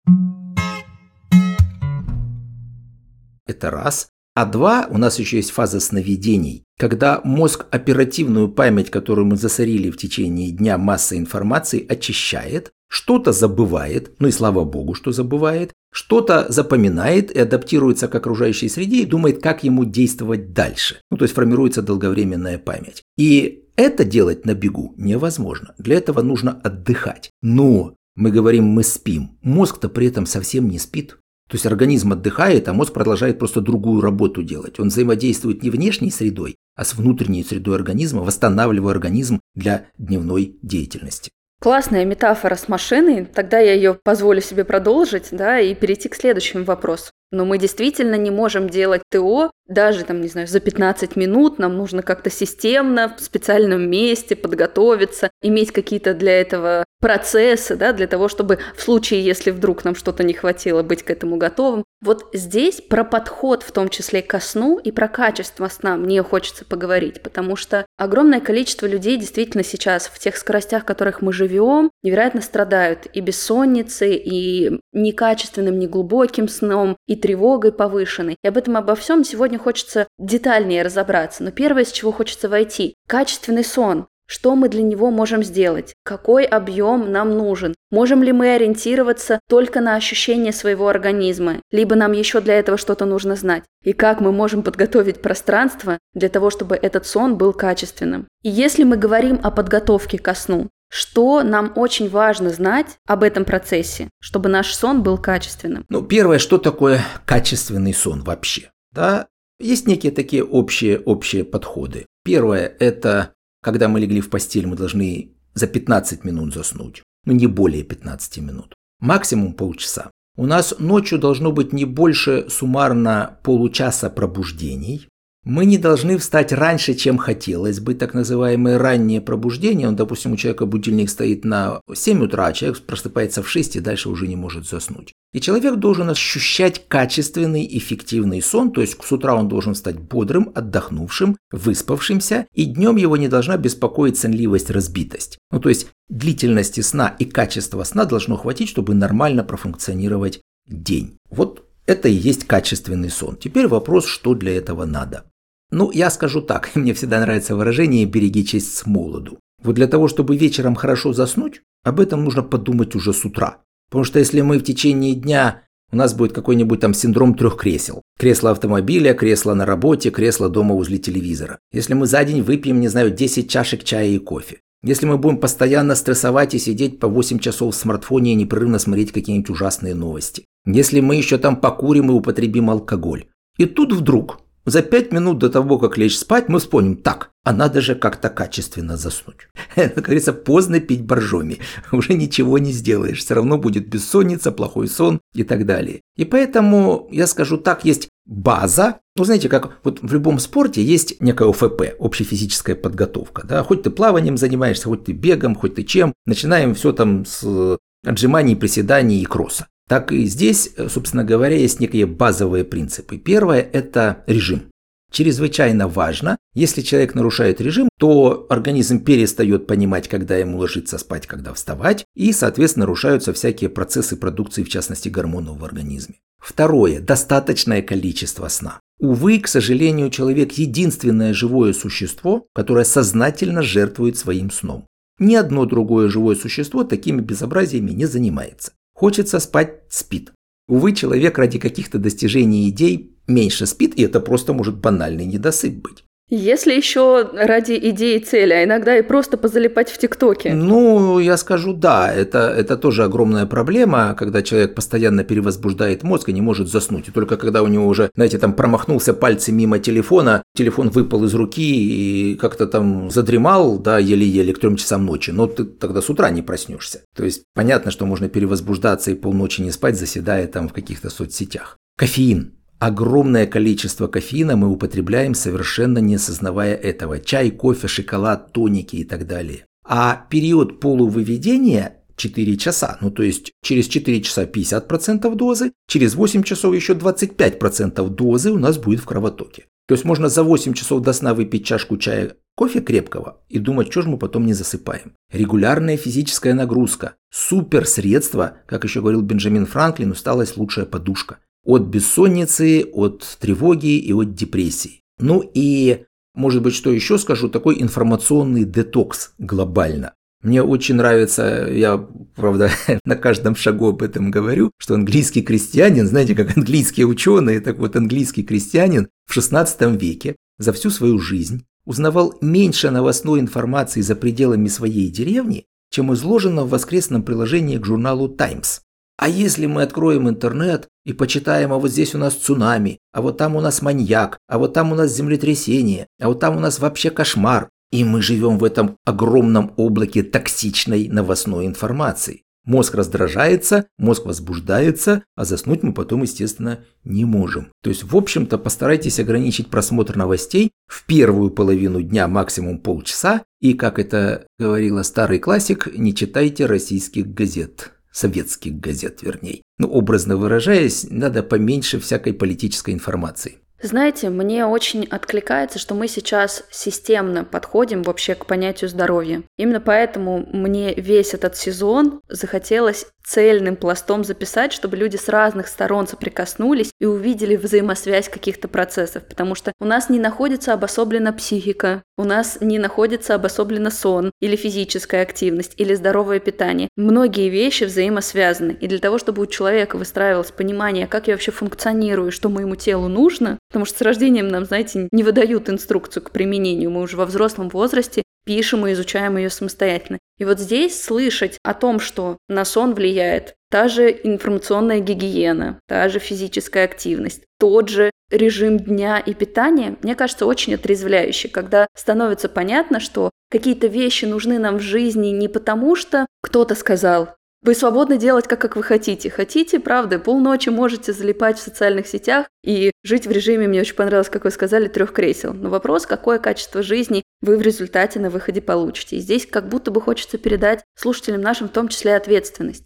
Это 3.47 3.71
раз. 3.71 4.09
А 4.37 4.45
два, 4.45 4.87
у 4.91 4.99
нас 4.99 5.19
еще 5.19 5.39
есть 5.39 5.51
фаза 5.51 5.81
сновидений, 5.81 6.65
когда 6.79 7.23
мозг 7.25 7.65
оперативную 7.71 8.51
память, 8.51 8.91
которую 8.91 9.25
мы 9.25 9.37
засорили 9.37 9.89
в 9.89 9.97
течение 9.97 10.51
дня 10.51 10.77
массой 10.77 11.17
информации, 11.17 11.87
очищает, 11.89 12.71
что-то 12.87 13.33
забывает, 13.33 14.13
ну 14.19 14.29
и 14.29 14.31
слава 14.31 14.65
богу, 14.65 14.93
что 14.93 15.11
забывает, 15.11 15.73
что-то 15.91 16.45
запоминает 16.51 17.31
и 17.31 17.39
адаптируется 17.39 18.09
к 18.09 18.15
окружающей 18.15 18.69
среде 18.69 19.05
и 19.05 19.07
думает, 19.07 19.43
как 19.43 19.65
ему 19.65 19.87
действовать 19.87 20.53
дальше. 20.53 20.97
Ну, 21.11 21.17
то 21.17 21.25
есть 21.25 21.35
формируется 21.35 21.81
долговременная 21.81 22.59
память. 22.59 23.05
И 23.17 23.65
это 23.77 24.05
делать 24.05 24.45
на 24.45 24.53
бегу 24.53 24.93
невозможно. 24.99 25.75
Для 25.79 25.97
этого 25.97 26.21
нужно 26.21 26.61
отдыхать. 26.63 27.31
Но 27.41 27.95
мы 28.15 28.31
говорим, 28.31 28.65
мы 28.65 28.83
спим. 28.83 29.39
Мозг-то 29.41 29.89
при 29.89 30.09
этом 30.09 30.27
совсем 30.27 30.69
не 30.69 30.79
спит. 30.79 31.17
То 31.49 31.55
есть 31.55 31.67
организм 31.67 32.13
отдыхает, 32.13 32.69
а 32.69 32.73
мозг 32.73 32.93
продолжает 32.93 33.39
просто 33.39 33.61
другую 33.61 34.01
работу 34.01 34.43
делать. 34.43 34.81
Он 34.81 34.89
взаимодействует 34.89 35.63
не 35.63 35.71
внешней 35.71 36.11
средой, 36.11 36.57
а 36.75 36.85
с 36.85 36.95
внутренней 36.95 37.45
средой 37.45 37.77
организма, 37.77 38.23
восстанавливая 38.23 38.93
организм 38.93 39.41
для 39.55 39.87
дневной 39.97 40.59
деятельности. 40.63 41.31
Классная 41.61 42.05
метафора 42.05 42.55
с 42.55 42.69
машиной, 42.69 43.25
тогда 43.25 43.59
я 43.59 43.73
ее 43.73 43.95
позволю 43.95 44.43
себе 44.43 44.65
продолжить, 44.65 45.29
да, 45.31 45.59
и 45.59 45.75
перейти 45.75 46.09
к 46.09 46.15
следующему 46.15 46.65
вопросу. 46.65 47.13
Но 47.33 47.45
мы 47.45 47.59
действительно 47.59 48.15
не 48.15 48.31
можем 48.31 48.69
делать 48.69 49.03
ТО 49.11 49.51
даже, 49.69 50.05
там, 50.05 50.21
не 50.21 50.29
знаю, 50.29 50.47
за 50.47 50.61
15 50.61 51.17
минут. 51.17 51.59
Нам 51.59 51.77
нужно 51.77 52.03
как-то 52.03 52.31
системно, 52.31 53.15
в 53.17 53.21
специальном 53.21 53.91
месте 53.91 54.37
подготовиться, 54.37 55.31
иметь 55.43 55.73
какие-то 55.73 56.15
для 56.15 56.41
этого 56.41 56.85
процессы, 57.01 57.77
да, 57.77 57.93
для 57.93 58.07
того, 58.07 58.29
чтобы 58.29 58.59
в 58.75 58.83
случае, 58.83 59.25
если 59.25 59.51
вдруг 59.51 59.85
нам 59.85 59.95
что-то 59.95 60.25
не 60.25 60.33
хватило, 60.33 60.83
быть 60.83 61.03
к 61.03 61.11
этому 61.11 61.37
готовым. 61.37 61.85
Вот 62.03 62.29
здесь 62.33 62.81
про 62.81 63.05
подход, 63.05 63.63
в 63.63 63.73
том 63.73 63.89
числе 63.89 64.23
ко 64.23 64.41
сну, 64.41 64.79
и 64.79 64.91
про 64.93 65.09
качество 65.09 65.69
сна 65.69 65.97
мне 65.97 66.23
хочется 66.23 66.65
поговорить, 66.65 67.23
потому 67.23 67.57
что 67.57 67.85
огромное 67.99 68.41
количество 68.41 68.87
людей 68.87 69.19
действительно 69.19 69.65
сейчас 69.65 70.07
в 70.07 70.19
тех 70.19 70.37
скоростях, 70.37 70.83
в 70.85 70.87
которых 70.87 71.21
мы 71.23 71.33
живем, 71.33 71.91
невероятно 72.03 72.41
страдают 72.41 73.07
и 73.13 73.21
бессонницей, 73.21 74.17
и 74.17 74.81
некачественным, 74.93 75.79
неглубоким 75.79 76.49
сном, 76.49 76.97
и 77.07 77.16
тревогой 77.17 77.73
повышенной. 77.73 78.37
И 78.43 78.49
об 78.49 78.57
этом 78.57 78.77
обо 78.77 78.95
всем 78.95 79.25
сегодня 79.25 79.59
хочется 79.59 80.07
детальнее 80.19 80.83
разобраться. 80.83 81.43
Но 81.43 81.51
первое, 81.51 81.85
с 81.85 81.93
чего 81.93 82.13
хочется 82.13 82.49
войти– 82.49 82.95
качественный 83.09 83.65
сон. 83.65 84.07
Что 84.29 84.57
мы 84.57 84.69
для 84.69 84.83
него 84.83 85.13
можем 85.13 85.45
сделать? 85.45 85.95
Какой 86.05 86.45
объем 86.45 87.13
нам 87.13 87.39
нужен? 87.39 87.75
Можем 87.93 88.25
ли 88.25 88.33
мы 88.33 88.55
ориентироваться 88.55 89.39
только 89.49 89.81
на 89.81 89.95
ощущение 89.95 90.53
своего 90.53 90.89
организма? 90.89 91.63
Либо 91.71 91.95
нам 91.95 92.11
еще 92.11 92.41
для 92.41 92.59
этого 92.59 92.77
что-то 92.77 93.05
нужно 93.05 93.37
знать? 93.37 93.63
И 93.85 93.93
как 93.93 94.21
мы 94.21 94.33
можем 94.33 94.65
подготовить 94.65 95.23
пространство 95.23 95.99
для 96.13 96.29
того, 96.29 96.51
чтобы 96.51 96.75
этот 96.75 97.07
сон 97.07 97.37
был 97.37 97.53
качественным? 97.53 98.27
И 98.43 98.51
если 98.51 98.83
мы 98.83 98.97
говорим 98.97 99.39
о 99.45 99.53
подготовке 99.53 100.19
ко 100.19 100.35
сну, 100.35 100.69
что 100.89 101.43
нам 101.43 101.73
очень 101.77 102.09
важно 102.09 102.51
знать 102.51 102.99
об 103.07 103.23
этом 103.23 103.45
процессе, 103.45 104.09
чтобы 104.21 104.49
наш 104.49 104.75
сон 104.75 105.03
был 105.03 105.19
качественным? 105.19 105.85
Ну, 105.89 106.03
первое, 106.03 106.39
что 106.39 106.59
такое 106.59 107.05
качественный 107.25 107.95
сон 107.95 108.23
вообще? 108.23 108.71
Да, 108.93 109.27
есть 109.59 109.87
некие 109.87 110.13
такие 110.13 110.45
общие, 110.45 110.99
общие 110.99 111.45
подходы. 111.45 112.07
Первое– 112.25 112.67
это 112.79 113.33
когда 113.67 113.89
мы 113.89 113.99
легли 113.99 114.21
в 114.21 114.31
постель, 114.31 114.67
мы 114.69 114.77
должны 114.77 115.33
за 115.55 115.67
15 115.67 116.23
минут 116.23 116.55
заснуть. 116.55 117.03
Ну, 117.25 117.33
не 117.33 117.49
более 117.49 117.83
15 117.83 118.39
минут. 118.39 118.75
Максимум 119.01 119.55
полчаса. 119.55 120.13
У 120.37 120.47
нас 120.47 120.77
ночью 120.79 121.19
должно 121.19 121.51
быть 121.51 121.73
не 121.73 121.85
больше 121.85 122.49
суммарно 122.49 123.41
получаса 123.43 124.09
пробуждений. 124.09 125.09
Мы 125.47 125.65
не 125.65 125.79
должны 125.79 126.19
встать 126.19 126.51
раньше, 126.51 126.95
чем 126.95 127.19
хотелось 127.19 127.79
бы, 127.79 127.95
так 127.95 128.15
называемое 128.15 128.79
раннее 128.79 129.21
пробуждение. 129.21 129.87
Он, 129.87 129.95
допустим, 129.95 130.33
у 130.33 130.37
человека 130.37 130.67
будильник 130.67 131.09
стоит 131.09 131.45
на 131.45 131.81
7 131.95 132.25
утра, 132.25 132.47
а 132.47 132.53
человек 132.53 132.81
просыпается 132.81 133.45
в 133.45 133.49
6 133.49 133.77
и 133.77 133.81
дальше 133.81 134.09
уже 134.09 134.27
не 134.27 134.35
может 134.35 134.67
заснуть. 134.67 135.13
И 135.33 135.41
человек 135.41 135.77
должен 135.77 136.11
ощущать 136.11 136.89
качественный, 136.89 137.65
эффективный 137.79 138.43
сон, 138.43 138.73
то 138.73 138.81
есть 138.81 138.97
с 139.01 139.13
утра 139.13 139.37
он 139.37 139.47
должен 139.47 139.77
стать 139.77 140.01
бодрым, 140.01 140.51
отдохнувшим, 140.53 141.37
выспавшимся, 141.53 142.49
и 142.53 142.65
днем 142.65 142.97
его 142.97 143.17
не 143.17 143.29
должна 143.29 143.57
беспокоить 143.57 144.19
сонливость, 144.19 144.71
разбитость. 144.71 145.39
Ну, 145.53 145.61
то 145.61 145.69
есть 145.69 145.87
длительности 146.09 146.81
сна 146.81 147.15
и 147.21 147.25
качества 147.25 147.85
сна 147.85 148.05
должно 148.05 148.37
хватить, 148.37 148.69
чтобы 148.69 148.95
нормально 148.95 149.45
профункционировать 149.45 150.41
день. 150.67 151.19
Вот 151.31 151.63
это 151.87 152.09
и 152.09 152.15
есть 152.15 152.49
качественный 152.49 153.11
сон. 153.11 153.37
Теперь 153.37 153.69
вопрос, 153.69 154.07
что 154.07 154.35
для 154.35 154.57
этого 154.57 154.87
надо. 154.87 155.23
Ну, 155.71 155.91
я 155.91 156.11
скажу 156.11 156.41
так, 156.41 156.71
мне 156.75 156.95
всегда 156.95 157.21
нравится 157.21 157.57
выражение 157.57 158.05
«береги 158.05 158.45
честь 158.45 158.77
с 158.77 158.87
молоду». 158.87 159.39
Вот 159.63 159.75
для 159.75 159.87
того, 159.87 160.09
чтобы 160.09 160.37
вечером 160.37 160.75
хорошо 160.75 161.13
заснуть, 161.13 161.63
об 161.83 162.01
этом 162.01 162.25
нужно 162.25 162.43
подумать 162.43 162.95
уже 162.95 163.13
с 163.13 163.25
утра. 163.25 163.59
Потому 163.89 164.05
что 164.05 164.19
если 164.19 164.41
мы 164.41 164.59
в 164.59 164.65
течение 164.65 165.15
дня 165.15 165.63
у 165.93 165.97
нас 165.97 166.15
будет 166.15 166.33
какой-нибудь 166.33 166.81
там 166.81 166.95
синдром 166.95 167.35
трех 167.35 167.57
кресел. 167.57 168.03
Кресло 168.19 168.51
автомобиля, 168.51 169.15
кресло 169.15 169.55
на 169.55 169.65
работе, 169.65 170.11
кресло 170.11 170.49
дома 170.49 170.75
возле 170.75 170.99
телевизора. 170.99 171.59
Если 171.73 171.95
мы 171.95 172.07
за 172.07 172.25
день 172.25 172.43
выпьем, 172.43 172.81
не 172.81 172.89
знаю, 172.89 173.11
10 173.11 173.49
чашек 173.49 173.85
чая 173.85 174.09
и 174.09 174.19
кофе. 174.19 174.59
Если 174.83 175.07
мы 175.07 175.17
будем 175.17 175.39
постоянно 175.39 175.95
стрессовать 175.95 176.55
и 176.55 176.59
сидеть 176.59 176.99
по 176.99 177.09
8 177.09 177.39
часов 177.39 177.75
в 177.75 177.79
смартфоне 177.79 178.33
и 178.33 178.37
непрерывно 178.37 178.79
смотреть 178.79 179.13
какие-нибудь 179.13 179.51
ужасные 179.51 179.95
новости. 179.95 180.45
Если 180.67 181.01
мы 181.01 181.17
еще 181.17 181.39
там 181.39 181.57
покурим 181.57 182.11
и 182.11 182.15
употребим 182.15 182.69
алкоголь. 182.69 183.27
И 183.57 183.67
тут 183.67 183.93
вдруг 183.93 184.41
за 184.67 184.83
пять 184.83 185.13
минут 185.13 185.39
до 185.39 185.49
того, 185.49 185.79
как 185.79 185.97
лечь 185.97 186.19
спать, 186.19 186.49
мы 186.49 186.59
вспомним, 186.59 186.97
так, 186.97 187.31
а 187.45 187.53
надо 187.53 187.81
же 187.81 187.95
как-то 187.95 188.29
качественно 188.29 188.97
заснуть. 188.97 189.49
Как 189.77 189.95
говорится, 189.95 190.33
поздно 190.33 190.81
пить 190.81 191.03
боржоми. 191.03 191.61
Уже 191.93 192.15
ничего 192.15 192.59
не 192.59 192.73
сделаешь. 192.73 193.21
Все 193.21 193.35
равно 193.35 193.57
будет 193.57 193.89
бессонница, 193.89 194.51
плохой 194.51 194.89
сон 194.89 195.21
и 195.33 195.45
так 195.45 195.65
далее. 195.65 196.01
И 196.17 196.25
поэтому, 196.25 197.09
я 197.13 197.29
скажу 197.29 197.57
так, 197.57 197.85
есть 197.85 198.09
база. 198.25 198.99
Ну, 199.15 199.25
знаете, 199.25 199.49
как 199.49 199.79
вот 199.85 200.01
в 200.03 200.13
любом 200.13 200.41
спорте 200.41 200.83
есть 200.83 201.21
некая 201.21 201.49
ОФП, 201.49 201.83
общефизическая 202.01 202.75
подготовка. 202.75 203.47
Да? 203.47 203.63
Хоть 203.63 203.85
ты 203.85 203.91
плаванием 203.91 204.37
занимаешься, 204.37 204.89
хоть 204.89 205.05
ты 205.05 205.13
бегом, 205.13 205.55
хоть 205.55 205.77
ты 205.77 205.85
чем. 205.85 206.13
Начинаем 206.27 206.75
все 206.75 206.93
там 206.93 207.25
с 207.25 207.79
отжиманий, 208.05 208.57
приседаний 208.57 209.21
и 209.21 209.25
кросса. 209.25 209.69
Так 209.89 210.13
и 210.13 210.25
здесь, 210.25 210.73
собственно 210.89 211.25
говоря, 211.25 211.57
есть 211.57 211.81
некие 211.81 212.07
базовые 212.07 212.65
принципы. 212.65 213.19
Первое– 213.19 213.61
это 213.73 214.25
режим. 214.27 214.65
Чрезвычайно 215.13 215.87
важно, 215.87 216.37
если 216.55 216.83
человек 216.83 217.15
нарушает 217.15 217.61
режим, 217.61 217.89
то 217.99 218.47
организм 218.51 219.05
перестает 219.05 219.69
понимать, 219.69 220.09
когда 220.09 220.37
ему 220.37 220.59
ложиться 220.59 220.99
спать, 220.99 221.27
когда 221.27 221.55
вставать, 221.55 222.05
и, 222.17 222.33
соответственно, 222.33 222.87
нарушаются 222.87 223.33
всякие 223.33 223.71
процессы 223.71 224.17
продукции, 224.17 224.65
в 224.65 224.69
частности, 224.69 225.09
гормонов 225.09 225.61
в 225.61 225.65
организме. 225.65 226.17
Второе– 226.39 227.01
достаточное 227.01 227.83
количество 227.83 228.49
сна. 228.49 228.81
Увы, 228.99 229.39
к 229.39 229.47
сожалению, 229.47 230.11
человек– 230.11 230.53
единственное 230.55 231.33
живое 231.33 231.73
существо, 231.73 232.47
которое 232.55 232.85
сознательно 232.85 233.63
жертвует 233.63 234.19
своим 234.19 234.51
сном. 234.51 234.87
Ни 235.19 235.37
одно 235.37 235.65
другое 235.65 236.09
живое 236.09 236.35
существо 236.35 236.83
такими 236.85 237.21
безобразиями 237.21 237.93
не 237.93 238.07
занимается. 238.07 238.73
Хочется 238.97 239.41
спать– 239.41 239.83
спит. 239.91 240.33
Увы, 240.69 240.95
человек 240.95 241.37
ради 241.37 241.59
каких-то 241.59 241.99
достижений 241.99 242.71
идей 242.71 243.15
меньше 243.27 243.67
спит, 243.67 243.93
и 243.95 244.03
это 244.03 244.21
просто 244.21 244.55
может 244.55 244.79
банальный 244.79 245.27
недосып 245.27 245.75
быть. 245.75 246.06
Если 246.29 246.75
еще 246.75 247.31
ради 247.35 247.79
идеи 247.91 248.19
цели, 248.19 248.53
а 248.53 248.65
иногда 248.65 248.99
и 248.99 249.03
просто 249.03 249.37
позалипать 249.37 249.91
в 249.91 249.99
ТикТоке. 249.99 250.55
Ну, 250.55 251.21
я 251.21 251.37
скажу, 251.37 251.73
да, 251.73 252.13
это, 252.13 252.39
это 252.49 252.77
тоже 252.77 253.05
огромная 253.05 253.47
проблема, 253.47 254.17
когда 254.19 254.43
человек 254.43 254.75
постоянно 254.75 255.23
перевозбуждает 255.23 256.03
мозг 256.03 256.29
и 256.29 256.33
не 256.33 256.41
может 256.41 256.67
заснуть. 256.67 257.07
И 257.07 257.13
только 257.13 257.37
когда 257.37 257.63
у 257.63 257.69
него 257.69 257.87
уже, 257.87 258.11
знаете, 258.17 258.39
там 258.39 258.55
промахнулся 258.55 259.15
пальцем 259.15 259.57
мимо 259.57 259.79
телефона, 259.79 260.43
телефон 260.57 260.89
выпал 260.89 261.23
из 261.25 261.35
руки 261.35 261.63
и 261.63 262.35
как-то 262.35 262.67
там 262.67 263.09
задремал, 263.09 263.79
да, 263.79 264.01
еле-еле 264.01 264.53
к 264.53 264.59
трем 264.59 264.75
часам 264.75 265.07
ночи, 265.07 265.31
но 265.31 265.47
ты 265.47 265.63
тогда 265.63 266.03
с 266.03 266.11
утра 266.11 266.31
не 266.31 266.43
проснешься. 266.43 267.03
То 267.15 267.25
есть 267.25 267.45
понятно, 267.55 267.93
что 267.93 268.05
можно 268.05 268.29
перевозбуждаться 268.29 269.13
и 269.13 269.15
полночи 269.15 269.61
не 269.61 269.71
спать, 269.71 269.97
заседая 269.97 270.49
там 270.49 270.69
в 270.69 270.73
каких-то 270.73 271.09
соцсетях. 271.09 271.79
Кофеин 271.97 272.56
Огромное 272.79 273.47
количество 273.47 274.07
кофеина 274.07 274.57
мы 274.57 274.69
употребляем, 274.69 275.35
совершенно 275.35 275.99
не 275.99 276.17
осознавая 276.17 276.75
этого. 276.75 277.19
Чай, 277.21 277.51
кофе, 277.51 277.89
шоколад, 277.89 278.53
тоники 278.53 278.97
и 278.97 279.05
так 279.05 279.27
далее. 279.27 279.65
А 279.89 280.27
период 280.29 280.81
полувыведения 280.81 282.03
4 282.17 282.57
часа. 282.59 282.99
Ну, 283.01 283.11
то 283.11 283.23
есть 283.23 283.53
через 283.63 283.89
4 283.89 284.21
часа 284.21 284.45
50% 284.45 285.35
дозы, 285.35 285.73
через 285.89 286.15
8 286.15 286.43
часов 286.43 286.75
еще 286.75 286.93
25% 286.93 288.09
дозы 288.11 288.51
у 288.51 288.59
нас 288.59 288.77
будет 288.77 289.01
в 289.01 289.07
кровотоке. 289.07 289.67
То 289.89 289.95
есть 289.95 290.05
можно 290.05 290.29
за 290.29 290.43
8 290.43 290.75
часов 290.75 291.03
до 291.03 291.13
сна 291.13 291.33
выпить 291.33 291.65
чашку 291.65 291.97
чая 291.97 292.35
кофе 292.57 292.81
крепкого 292.81 293.41
и 293.49 293.59
думать, 293.59 293.91
что 293.91 294.03
же 294.03 294.09
мы 294.09 294.19
потом 294.19 294.45
не 294.45 294.53
засыпаем. 294.53 295.13
Регулярная 295.33 295.97
физическая 295.97 296.55
нагрузка. 296.55 297.15
Супер 297.31 297.87
средство, 297.87 298.59
как 298.67 298.85
еще 298.85 299.01
говорил 299.01 299.23
Бенджамин 299.23 299.65
Франклин, 299.65 300.11
усталость 300.11 300.57
лучшая 300.57 300.87
подушка 300.87 301.39
от 301.67 301.83
бессонницы, 301.83 302.85
от 302.93 303.37
тревоги 303.41 303.99
и 303.99 304.13
от 304.13 304.35
депрессии. 304.35 305.03
Ну 305.19 305.43
и, 305.53 306.05
может 306.35 306.63
быть, 306.63 306.75
что 306.75 306.93
еще 306.93 307.19
скажу, 307.19 307.49
такой 307.49 307.83
информационный 307.83 308.65
детокс 308.65 309.33
глобально. 309.39 310.15
Мне 310.43 310.63
очень 310.63 310.95
нравится, 310.95 311.69
я, 311.69 311.99
правда, 312.37 312.71
на 313.05 313.17
каждом 313.17 313.57
шагу 313.57 313.89
об 313.89 314.03
этом 314.03 314.31
говорю, 314.31 314.71
что 314.79 314.95
английский 314.95 315.43
крестьянин, 315.43 316.07
знаете, 316.07 316.35
как 316.35 316.57
английские 316.57 317.07
ученые, 317.07 317.61
так 317.61 317.79
вот 317.79 317.97
английский 317.97 318.45
крестьянин 318.45 319.09
в 319.27 319.33
16 319.33 320.01
веке 320.01 320.37
за 320.59 320.73
всю 320.73 320.91
свою 320.91 321.19
жизнь 321.19 321.67
узнавал 321.85 322.35
меньше 322.41 322.91
новостной 322.91 323.41
информации 323.41 324.03
за 324.03 324.15
пределами 324.15 324.69
своей 324.69 325.09
деревни, 325.09 325.65
чем 325.91 326.13
изложено 326.13 326.65
в 326.65 326.71
воскресном 326.71 327.23
приложении 327.23 327.79
к 327.79 327.85
журналу 327.85 328.29
Times. 328.29 328.83
А 329.19 329.29
если 329.29 329.67
мы 329.67 329.83
откроем 329.83 330.29
интернет 330.29 330.89
и 331.07 331.15
почитаем, 331.15 331.73
а 331.73 331.79
вот 331.79 331.91
здесь 331.91 332.15
у 332.15 332.19
нас 332.19 332.35
цунами, 332.35 332.99
а 333.13 333.23
вот 333.23 333.39
там 333.39 333.57
у 333.57 333.61
нас 333.61 333.81
маньяк, 333.81 334.39
а 334.47 334.59
вот 334.59 334.75
там 334.75 334.93
у 334.93 334.95
нас 334.95 335.15
землетрясение, 335.15 336.07
а 336.21 336.29
вот 336.29 336.41
там 336.41 336.57
у 336.57 336.61
нас 336.61 336.79
вообще 336.79 337.11
кошмар, 337.11 337.71
и 337.91 338.05
мы 338.05 338.21
живем 338.21 338.59
в 338.59 338.65
этом 338.65 338.99
огромном 339.07 339.73
облаке 339.77 340.23
токсичной 340.23 341.09
новостной 341.09 341.67
информации. 341.67 342.43
Мозг 342.67 342.97
раздражается, 342.97 343.87
мозг 343.97 344.27
возбуждается, 344.27 345.23
а 345.37 345.45
заснуть 345.45 345.85
мы 345.85 345.95
потом, 345.95 346.23
естественно, 346.23 346.81
не 347.05 347.25
можем. 347.25 347.71
То 347.81 347.91
есть, 347.91 348.03
в 348.03 348.17
общем-то, 348.17 348.59
постарайтесь 348.59 349.21
ограничить 349.21 349.71
просмотр 349.71 350.17
новостей 350.17 350.73
в 350.89 351.07
первую 351.07 351.53
половину 351.53 352.03
дня, 352.03 352.27
максимум 352.27 352.79
полчаса, 352.79 353.45
и, 353.61 353.75
как 353.75 354.01
это 354.01 354.49
говорила 354.59 355.03
старый 355.05 355.39
классик, 355.39 355.89
не 355.97 356.13
читайте 356.13 356.67
российских 356.67 357.33
газет 357.33 357.93
советских 358.17 358.81
газет, 358.81 359.23
вернее. 359.23 359.63
Ну, 359.79 359.89
образно 359.89 360.37
выражаясь, 360.37 361.07
надо 361.11 361.43
поменьше 361.43 362.01
всякой 362.01 362.33
политической 362.33 362.95
информации. 362.95 363.59
Знаете, 363.83 364.31
мне 364.31 364.65
очень 364.65 365.05
откликается, 365.05 365.79
что 365.79 365.95
мы 365.95 366.09
сейчас 366.09 366.65
системно 366.71 367.45
подходим 367.45 368.03
вообще 368.03 368.35
к 368.35 368.47
понятию 368.47 368.89
здоровья. 368.89 369.43
Именно 369.59 369.81
поэтому 369.81 370.49
мне 370.51 370.95
весь 370.95 371.35
этот 371.35 371.57
сезон 371.57 372.21
захотелось 372.27 373.07
цельным 373.23 373.77
пластом 373.77 374.25
записать, 374.25 374.73
чтобы 374.73 374.97
люди 374.97 375.17
с 375.17 375.29
разных 375.29 375.69
сторон 375.69 376.07
соприкоснулись 376.07 376.91
и 377.01 377.05
увидели 377.05 377.57
взаимосвязь 377.57 378.31
каких-то 378.31 378.67
процессов, 378.67 379.25
потому 379.29 379.55
что 379.55 379.73
у 379.79 379.85
нас 379.85 380.09
не 380.09 380.19
находится 380.19 380.73
обособлена 380.73 381.33
психика, 381.35 382.03
у 382.17 382.25
нас 382.25 382.59
не 382.61 382.79
находится 382.79 383.35
обособлена 383.35 383.91
сон 383.91 384.31
или 384.41 384.57
физическая 384.57 385.23
активность 385.23 385.75
или 385.77 385.95
здоровое 385.95 386.41
питание. 386.41 386.89
Многие 386.97 387.49
вещи 387.49 387.85
взаимосвязаны, 387.85 388.77
и 388.81 388.87
для 388.87 388.99
того, 388.99 389.19
чтобы 389.19 389.43
у 389.43 389.47
человека 389.47 389.97
выстраивалось 389.97 390.51
понимание, 390.51 391.07
как 391.07 391.29
я 391.29 391.35
вообще 391.35 391.53
функционирую, 391.53 392.33
что 392.33 392.49
моему 392.49 392.77
телу 392.77 393.09
нужно, 393.09 393.59
потому 393.69 393.85
что 393.85 393.99
с 393.99 394.03
рождением 394.03 394.49
нам, 394.49 394.65
знаете, 394.65 395.09
не 395.13 395.23
выдают 395.23 395.69
инструкцию 395.69 396.23
к 396.23 396.31
применению, 396.31 396.91
мы 396.91 397.03
уже 397.03 397.17
во 397.17 397.27
взрослом 397.27 397.69
возрасте 397.69 398.23
пишем 398.47 398.87
и 398.87 398.93
изучаем 398.93 399.37
ее 399.37 399.51
самостоятельно. 399.51 400.19
И 400.39 400.45
вот 400.45 400.61
здесь 400.61 401.03
слышать 401.03 401.59
о 401.63 401.75
том, 401.75 401.99
что 401.99 402.39
на 402.49 402.65
сон 402.65 402.95
влияет 402.95 403.56
та 403.71 403.89
же 403.89 404.11
информационная 404.11 405.01
гигиена, 405.01 405.81
та 405.87 406.09
же 406.09 406.19
физическая 406.19 406.85
активность, 406.85 407.43
тот 407.59 407.89
же 407.89 408.11
режим 408.31 408.79
дня 408.79 409.19
и 409.19 409.35
питания, 409.35 409.97
мне 410.03 410.15
кажется, 410.15 410.47
очень 410.47 410.75
отрезвляюще, 410.75 411.49
когда 411.49 411.87
становится 411.95 412.49
понятно, 412.49 413.01
что 413.01 413.31
какие-то 413.51 413.87
вещи 413.87 414.25
нужны 414.25 414.59
нам 414.59 414.79
в 414.79 414.83
жизни 414.83 415.29
не 415.29 415.49
потому, 415.49 415.97
что 415.97 416.27
кто-то 416.43 416.75
сказал, 416.75 417.37
вы 417.63 417.75
свободны 417.75 418.17
делать 418.17 418.47
как, 418.47 418.61
как 418.61 418.77
вы 418.77 418.83
хотите. 418.85 419.29
Хотите, 419.29 419.81
правда, 419.81 420.21
полночи 420.21 420.69
можете 420.69 421.13
залипать 421.13 421.59
в 421.59 421.63
социальных 421.63 422.07
сетях 422.07 422.47
и 422.63 422.93
жить 423.03 423.27
в 423.27 423.31
режиме, 423.31 423.67
мне 423.67 423.81
очень 423.81 423.97
понравилось, 423.97 424.29
как 424.29 424.45
вы 424.45 424.53
сказали, 424.53 424.87
трех 424.87 425.13
кресел. 425.13 425.53
Но 425.53 425.69
вопрос, 425.69 426.07
какое 426.07 426.39
качество 426.39 426.83
жизни 426.83 427.25
вы 427.41 427.57
в 427.57 427.63
результате 427.63 428.21
на 428.21 428.31
выходе 428.31 428.61
получите. 428.61 429.17
И 429.17 429.21
здесь 429.21 429.47
как 429.47 429.69
будто 429.69 429.91
бы 429.91 430.01
хочется 430.01 430.39
передать 430.39 430.85
слушателям 430.97 431.41
нашим 431.41 431.69
в 431.69 431.73
том 431.73 431.89
числе 431.89 432.15
ответственность. 432.15 432.85